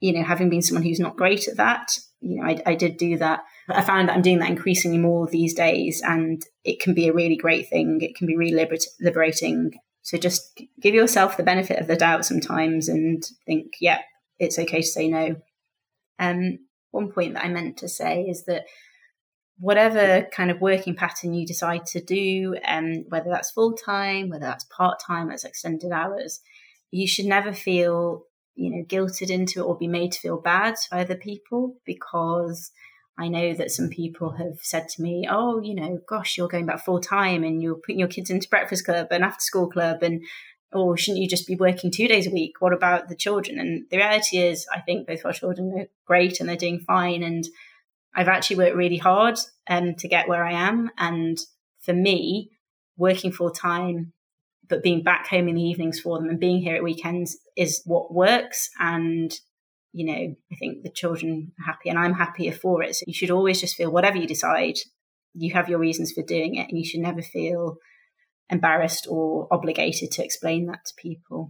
you 0.00 0.12
know, 0.12 0.24
having 0.24 0.50
been 0.50 0.62
someone 0.62 0.82
who's 0.82 1.00
not 1.00 1.16
great 1.16 1.46
at 1.46 1.56
that, 1.56 1.98
you 2.20 2.36
know, 2.36 2.44
I, 2.46 2.62
I 2.66 2.74
did 2.74 2.96
do 2.96 3.18
that. 3.18 3.44
I 3.68 3.82
found 3.82 4.08
that 4.08 4.16
I'm 4.16 4.22
doing 4.22 4.38
that 4.40 4.50
increasingly 4.50 4.98
more 4.98 5.26
these 5.26 5.54
days, 5.54 6.02
and 6.04 6.42
it 6.64 6.80
can 6.80 6.94
be 6.94 7.08
a 7.08 7.12
really 7.12 7.36
great 7.36 7.68
thing. 7.68 8.00
It 8.00 8.16
can 8.16 8.26
be 8.26 8.36
really 8.36 8.54
liber- 8.54 8.76
liberating 9.00 9.72
so 10.02 10.18
just 10.18 10.60
give 10.80 10.94
yourself 10.94 11.36
the 11.36 11.42
benefit 11.42 11.78
of 11.78 11.86
the 11.86 11.96
doubt 11.96 12.24
sometimes 12.24 12.88
and 12.88 13.22
think, 13.46 13.74
yeah, 13.80 14.00
it's 14.38 14.58
okay 14.58 14.80
to 14.80 14.86
say 14.86 15.08
no. 15.08 15.36
Um, 16.18 16.58
one 16.90 17.12
point 17.12 17.34
that 17.34 17.44
I 17.44 17.48
meant 17.48 17.76
to 17.78 17.88
say 17.88 18.22
is 18.22 18.44
that 18.46 18.64
whatever 19.58 20.26
kind 20.32 20.50
of 20.50 20.60
working 20.60 20.96
pattern 20.96 21.34
you 21.34 21.46
decide 21.46 21.84
to 21.86 22.00
do, 22.00 22.56
um, 22.66 23.04
whether 23.08 23.30
that's 23.30 23.50
full 23.50 23.74
time, 23.74 24.30
whether 24.30 24.46
that's 24.46 24.64
part 24.64 25.00
time, 25.06 25.28
that's 25.28 25.44
extended 25.44 25.92
hours, 25.92 26.40
you 26.90 27.06
should 27.06 27.26
never 27.26 27.52
feel, 27.52 28.22
you 28.54 28.70
know, 28.70 28.84
guilted 28.84 29.30
into 29.30 29.60
it 29.60 29.64
or 29.64 29.76
be 29.76 29.88
made 29.88 30.12
to 30.12 30.20
feel 30.20 30.40
bad 30.40 30.76
by 30.90 31.00
other 31.00 31.14
people 31.14 31.76
because 31.84 32.70
I 33.18 33.28
know 33.28 33.52
that 33.54 33.70
some 33.70 33.88
people 33.88 34.30
have 34.32 34.58
said 34.62 34.88
to 34.90 35.02
me, 35.02 35.26
"Oh, 35.30 35.60
you 35.60 35.74
know, 35.74 36.00
gosh, 36.08 36.38
you're 36.38 36.48
going 36.48 36.66
back 36.66 36.84
full 36.84 37.00
time 37.00 37.44
and 37.44 37.62
you're 37.62 37.74
putting 37.74 37.98
your 37.98 38.08
kids 38.08 38.30
into 38.30 38.48
breakfast 38.48 38.84
club 38.84 39.08
and 39.10 39.24
after 39.24 39.42
school 39.42 39.68
club 39.68 40.02
and 40.02 40.22
or 40.72 40.92
oh, 40.92 40.96
shouldn't 40.96 41.20
you 41.20 41.28
just 41.28 41.48
be 41.48 41.56
working 41.56 41.90
two 41.90 42.06
days 42.06 42.28
a 42.28 42.30
week? 42.30 42.60
What 42.60 42.72
about 42.72 43.08
the 43.08 43.16
children?" 43.16 43.58
And 43.58 43.84
the 43.90 43.98
reality 43.98 44.38
is, 44.38 44.66
I 44.72 44.80
think 44.80 45.06
both 45.06 45.24
our 45.24 45.32
children 45.32 45.72
are 45.78 45.88
great 46.06 46.40
and 46.40 46.48
they're 46.48 46.56
doing 46.56 46.80
fine. 46.80 47.22
And 47.22 47.44
I've 48.14 48.28
actually 48.28 48.56
worked 48.56 48.76
really 48.76 48.96
hard 48.96 49.38
um, 49.68 49.94
to 49.96 50.08
get 50.08 50.28
where 50.28 50.44
I 50.44 50.52
am. 50.52 50.90
And 50.96 51.38
for 51.80 51.92
me, 51.92 52.50
working 52.96 53.32
full 53.32 53.50
time, 53.50 54.12
but 54.70 54.82
being 54.82 55.02
back 55.02 55.26
home 55.26 55.48
in 55.48 55.56
the 55.56 55.62
evenings 55.62 56.00
for 56.00 56.18
them 56.18 56.30
and 56.30 56.40
being 56.40 56.62
here 56.62 56.76
at 56.76 56.82
weekends 56.82 57.36
is 57.56 57.82
what 57.84 58.14
works. 58.14 58.70
And 58.78 59.32
you 59.92 60.06
know, 60.06 60.34
I 60.52 60.54
think 60.56 60.82
the 60.82 60.90
children 60.90 61.52
are 61.60 61.72
happy 61.72 61.88
and 61.88 61.98
I'm 61.98 62.14
happier 62.14 62.52
for 62.52 62.82
it. 62.82 62.94
So 62.94 63.04
you 63.06 63.12
should 63.12 63.30
always 63.30 63.60
just 63.60 63.74
feel 63.74 63.90
whatever 63.90 64.18
you 64.18 64.26
decide, 64.26 64.76
you 65.34 65.52
have 65.52 65.68
your 65.68 65.78
reasons 65.78 66.12
for 66.12 66.22
doing 66.22 66.54
it 66.54 66.68
and 66.68 66.78
you 66.78 66.84
should 66.84 67.00
never 67.00 67.22
feel 67.22 67.76
embarrassed 68.48 69.06
or 69.10 69.48
obligated 69.50 70.10
to 70.12 70.24
explain 70.24 70.66
that 70.66 70.84
to 70.84 70.92
people. 70.96 71.48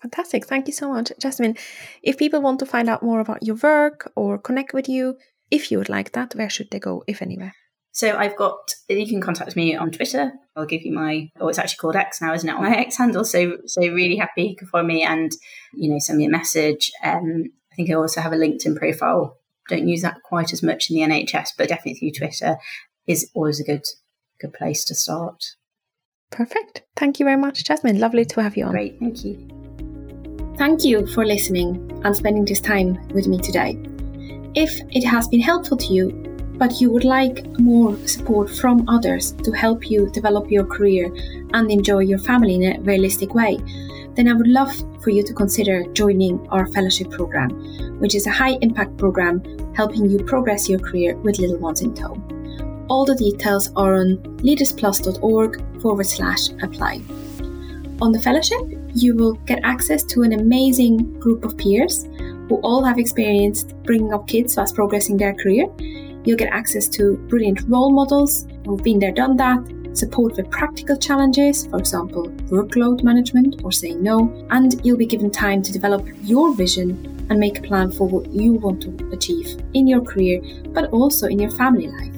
Fantastic. 0.00 0.46
Thank 0.46 0.66
you 0.66 0.72
so 0.72 0.92
much. 0.92 1.12
Jasmin, 1.20 1.56
if 2.02 2.18
people 2.18 2.42
want 2.42 2.58
to 2.58 2.66
find 2.66 2.88
out 2.88 3.04
more 3.04 3.20
about 3.20 3.44
your 3.44 3.56
work 3.56 4.10
or 4.16 4.38
connect 4.38 4.74
with 4.74 4.88
you, 4.88 5.16
if 5.50 5.70
you 5.70 5.78
would 5.78 5.88
like 5.88 6.12
that, 6.12 6.34
where 6.34 6.50
should 6.50 6.70
they 6.72 6.80
go, 6.80 7.04
if 7.06 7.22
anywhere? 7.22 7.54
So 7.92 8.16
I've 8.16 8.36
got 8.36 8.74
you 8.88 9.06
can 9.06 9.20
contact 9.20 9.54
me 9.54 9.76
on 9.76 9.90
Twitter. 9.90 10.32
I'll 10.56 10.66
give 10.66 10.82
you 10.82 10.92
my 10.92 11.28
oh 11.38 11.48
it's 11.48 11.58
actually 11.58 11.76
called 11.76 11.96
X 11.96 12.20
now, 12.20 12.32
isn't 12.32 12.48
it? 12.48 12.54
My 12.54 12.74
X 12.74 12.96
handle. 12.96 13.24
So 13.24 13.58
so 13.66 13.82
really 13.82 14.16
happy 14.16 14.44
you 14.44 14.56
can 14.56 14.66
follow 14.66 14.84
me 14.84 15.02
and 15.02 15.30
you 15.74 15.90
know 15.90 15.98
send 15.98 16.18
me 16.18 16.24
a 16.24 16.30
message. 16.30 16.90
Um, 17.04 17.44
I 17.70 17.76
think 17.76 17.90
I 17.90 17.94
also 17.94 18.20
have 18.20 18.32
a 18.32 18.36
LinkedIn 18.36 18.76
profile. 18.76 19.38
Don't 19.68 19.88
use 19.88 20.02
that 20.02 20.22
quite 20.24 20.52
as 20.52 20.62
much 20.62 20.90
in 20.90 20.96
the 20.96 21.02
NHS, 21.02 21.50
but 21.56 21.68
definitely 21.68 21.94
through 21.94 22.26
Twitter 22.26 22.56
is 23.06 23.30
always 23.34 23.60
a 23.60 23.64
good 23.64 23.86
good 24.40 24.54
place 24.54 24.84
to 24.86 24.94
start. 24.94 25.44
Perfect. 26.30 26.82
Thank 26.96 27.20
you 27.20 27.24
very 27.24 27.36
much, 27.36 27.64
Jasmin. 27.64 28.00
Lovely 28.00 28.24
to 28.24 28.42
have 28.42 28.56
you 28.56 28.64
on. 28.64 28.72
Great, 28.72 28.98
thank 28.98 29.22
you. 29.22 29.48
Thank 30.56 30.84
you 30.84 31.06
for 31.08 31.26
listening 31.26 32.00
and 32.04 32.16
spending 32.16 32.46
this 32.46 32.60
time 32.60 33.06
with 33.08 33.26
me 33.26 33.38
today. 33.38 33.78
If 34.54 34.80
it 34.90 35.04
has 35.04 35.28
been 35.28 35.40
helpful 35.40 35.76
to 35.76 35.92
you, 35.92 36.31
but 36.62 36.80
you 36.80 36.92
would 36.92 37.02
like 37.02 37.44
more 37.58 37.96
support 38.06 38.48
from 38.48 38.88
others 38.88 39.32
to 39.32 39.50
help 39.50 39.90
you 39.90 40.08
develop 40.10 40.48
your 40.48 40.64
career 40.64 41.12
and 41.54 41.68
enjoy 41.72 41.98
your 41.98 42.20
family 42.20 42.54
in 42.54 42.62
a 42.62 42.80
realistic 42.82 43.34
way, 43.34 43.58
then 44.14 44.28
I 44.28 44.32
would 44.34 44.46
love 44.46 44.72
for 45.02 45.10
you 45.10 45.24
to 45.24 45.34
consider 45.34 45.82
joining 45.92 46.38
our 46.50 46.68
fellowship 46.68 47.10
program, 47.10 47.50
which 47.98 48.14
is 48.14 48.28
a 48.28 48.30
high 48.30 48.58
impact 48.62 48.96
program 48.96 49.42
helping 49.74 50.08
you 50.08 50.20
progress 50.22 50.68
your 50.68 50.78
career 50.78 51.16
with 51.16 51.40
little 51.40 51.58
ones 51.58 51.80
in 51.80 51.96
tow. 51.96 52.14
All 52.88 53.04
the 53.04 53.16
details 53.16 53.72
are 53.74 53.96
on 53.96 54.18
leadersplus.org 54.46 55.82
forward 55.82 56.06
slash 56.06 56.50
apply. 56.62 57.00
On 58.00 58.12
the 58.12 58.22
fellowship, 58.22 58.60
you 58.94 59.16
will 59.16 59.32
get 59.50 59.58
access 59.64 60.04
to 60.04 60.22
an 60.22 60.32
amazing 60.32 61.18
group 61.18 61.44
of 61.44 61.58
peers 61.58 62.04
who 62.48 62.60
all 62.62 62.84
have 62.84 63.00
experienced 63.00 63.74
bringing 63.82 64.14
up 64.14 64.28
kids 64.28 64.56
whilst 64.56 64.76
progressing 64.76 65.16
their 65.16 65.34
career 65.34 65.66
You'll 66.24 66.38
get 66.38 66.52
access 66.52 66.88
to 66.88 67.16
brilliant 67.28 67.62
role 67.68 67.90
models 67.90 68.46
who've 68.64 68.82
been 68.82 68.98
there, 68.98 69.12
done 69.12 69.36
that, 69.38 69.96
support 69.96 70.36
with 70.36 70.50
practical 70.50 70.96
challenges, 70.96 71.66
for 71.66 71.78
example, 71.78 72.28
workload 72.48 73.02
management 73.02 73.62
or 73.64 73.72
saying 73.72 74.02
no, 74.02 74.46
and 74.50 74.84
you'll 74.84 74.96
be 74.96 75.06
given 75.06 75.30
time 75.30 75.62
to 75.62 75.72
develop 75.72 76.06
your 76.22 76.54
vision 76.54 76.90
and 77.28 77.38
make 77.38 77.58
a 77.58 77.62
plan 77.62 77.90
for 77.90 78.06
what 78.06 78.30
you 78.30 78.54
want 78.54 78.82
to 78.82 79.10
achieve 79.12 79.60
in 79.74 79.86
your 79.86 80.00
career, 80.00 80.40
but 80.68 80.90
also 80.90 81.26
in 81.26 81.38
your 81.38 81.50
family 81.52 81.88
life. 81.88 82.14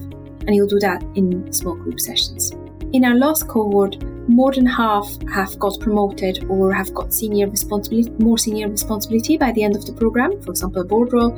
And 0.47 0.55
you'll 0.55 0.69
do 0.69 0.79
that 0.81 1.03
in 1.15 1.53
small 1.53 1.75
group 1.75 2.01
sessions. 2.01 2.53
In 2.93 3.05
our 3.05 3.15
last 3.15 3.49
cohort, 3.49 4.03
more 4.29 4.53
than 4.53 4.67
half 4.67 5.09
have 5.33 5.59
got 5.59 5.79
promoted 5.81 6.45
or 6.49 6.73
have 6.73 6.95
got 6.95 7.13
senior 7.13 7.49
responsibility, 7.49 8.11
more 8.19 8.39
senior 8.39 8.69
responsibility 8.69 9.37
by 9.37 9.53
the 9.53 9.63
end 9.63 9.77
of 9.77 9.85
the 9.85 9.93
program, 9.93 10.41
for 10.43 10.51
example, 10.51 10.83
a 10.83 10.85
board 10.85 11.13
role, 11.13 11.37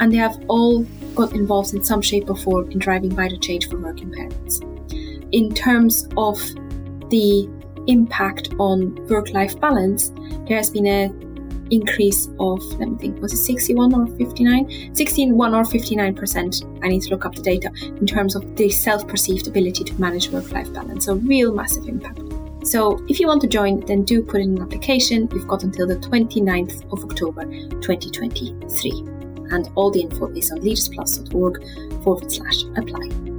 and 0.00 0.12
they 0.12 0.16
have 0.16 0.38
all 0.48 0.84
got 1.14 1.32
involved 1.32 1.74
in 1.74 1.82
some 1.84 2.02
shape 2.02 2.28
or 2.28 2.36
form 2.36 2.70
in 2.70 2.78
driving 2.78 3.10
vital 3.10 3.38
change 3.38 3.68
for 3.68 3.78
working 3.78 4.12
parents. 4.12 4.60
In 5.32 5.52
terms 5.54 6.08
of 6.16 6.38
the 7.10 7.48
impact 7.86 8.54
on 8.58 8.94
work-life 9.08 9.58
balance, 9.60 10.12
there 10.46 10.56
has 10.56 10.70
been 10.70 10.86
a 10.86 11.12
increase 11.70 12.28
of 12.38 12.62
let 12.78 12.90
me 12.90 12.98
think 12.98 13.20
was 13.22 13.32
it 13.32 13.38
61 13.38 13.94
or 13.94 14.06
59 14.18 14.94
61 14.94 15.54
or 15.54 15.64
59 15.64 16.14
percent. 16.14 16.62
I 16.82 16.88
need 16.88 17.02
to 17.02 17.10
look 17.10 17.24
up 17.24 17.34
the 17.34 17.42
data 17.42 17.70
in 17.82 18.06
terms 18.06 18.36
of 18.36 18.56
the 18.56 18.68
self-perceived 18.68 19.48
ability 19.48 19.84
to 19.84 20.00
manage 20.00 20.28
work-life 20.28 20.72
balance 20.72 21.06
so 21.06 21.14
real 21.14 21.54
massive 21.54 21.88
impact. 21.88 22.20
So 22.64 23.02
if 23.08 23.18
you 23.18 23.26
want 23.26 23.40
to 23.42 23.48
join 23.48 23.80
then 23.86 24.04
do 24.04 24.22
put 24.22 24.40
in 24.40 24.56
an 24.56 24.62
application. 24.62 25.28
You've 25.32 25.48
got 25.48 25.64
until 25.64 25.86
the 25.86 25.96
29th 25.96 26.92
of 26.92 27.04
october 27.04 27.44
2023 27.80 29.13
and 29.50 29.68
all 29.74 29.90
the 29.90 30.00
info 30.00 30.28
is 30.32 30.50
on 30.50 30.58
leadersplus.org 30.58 32.02
forward 32.02 32.30
slash 32.30 32.64
apply 32.76 33.33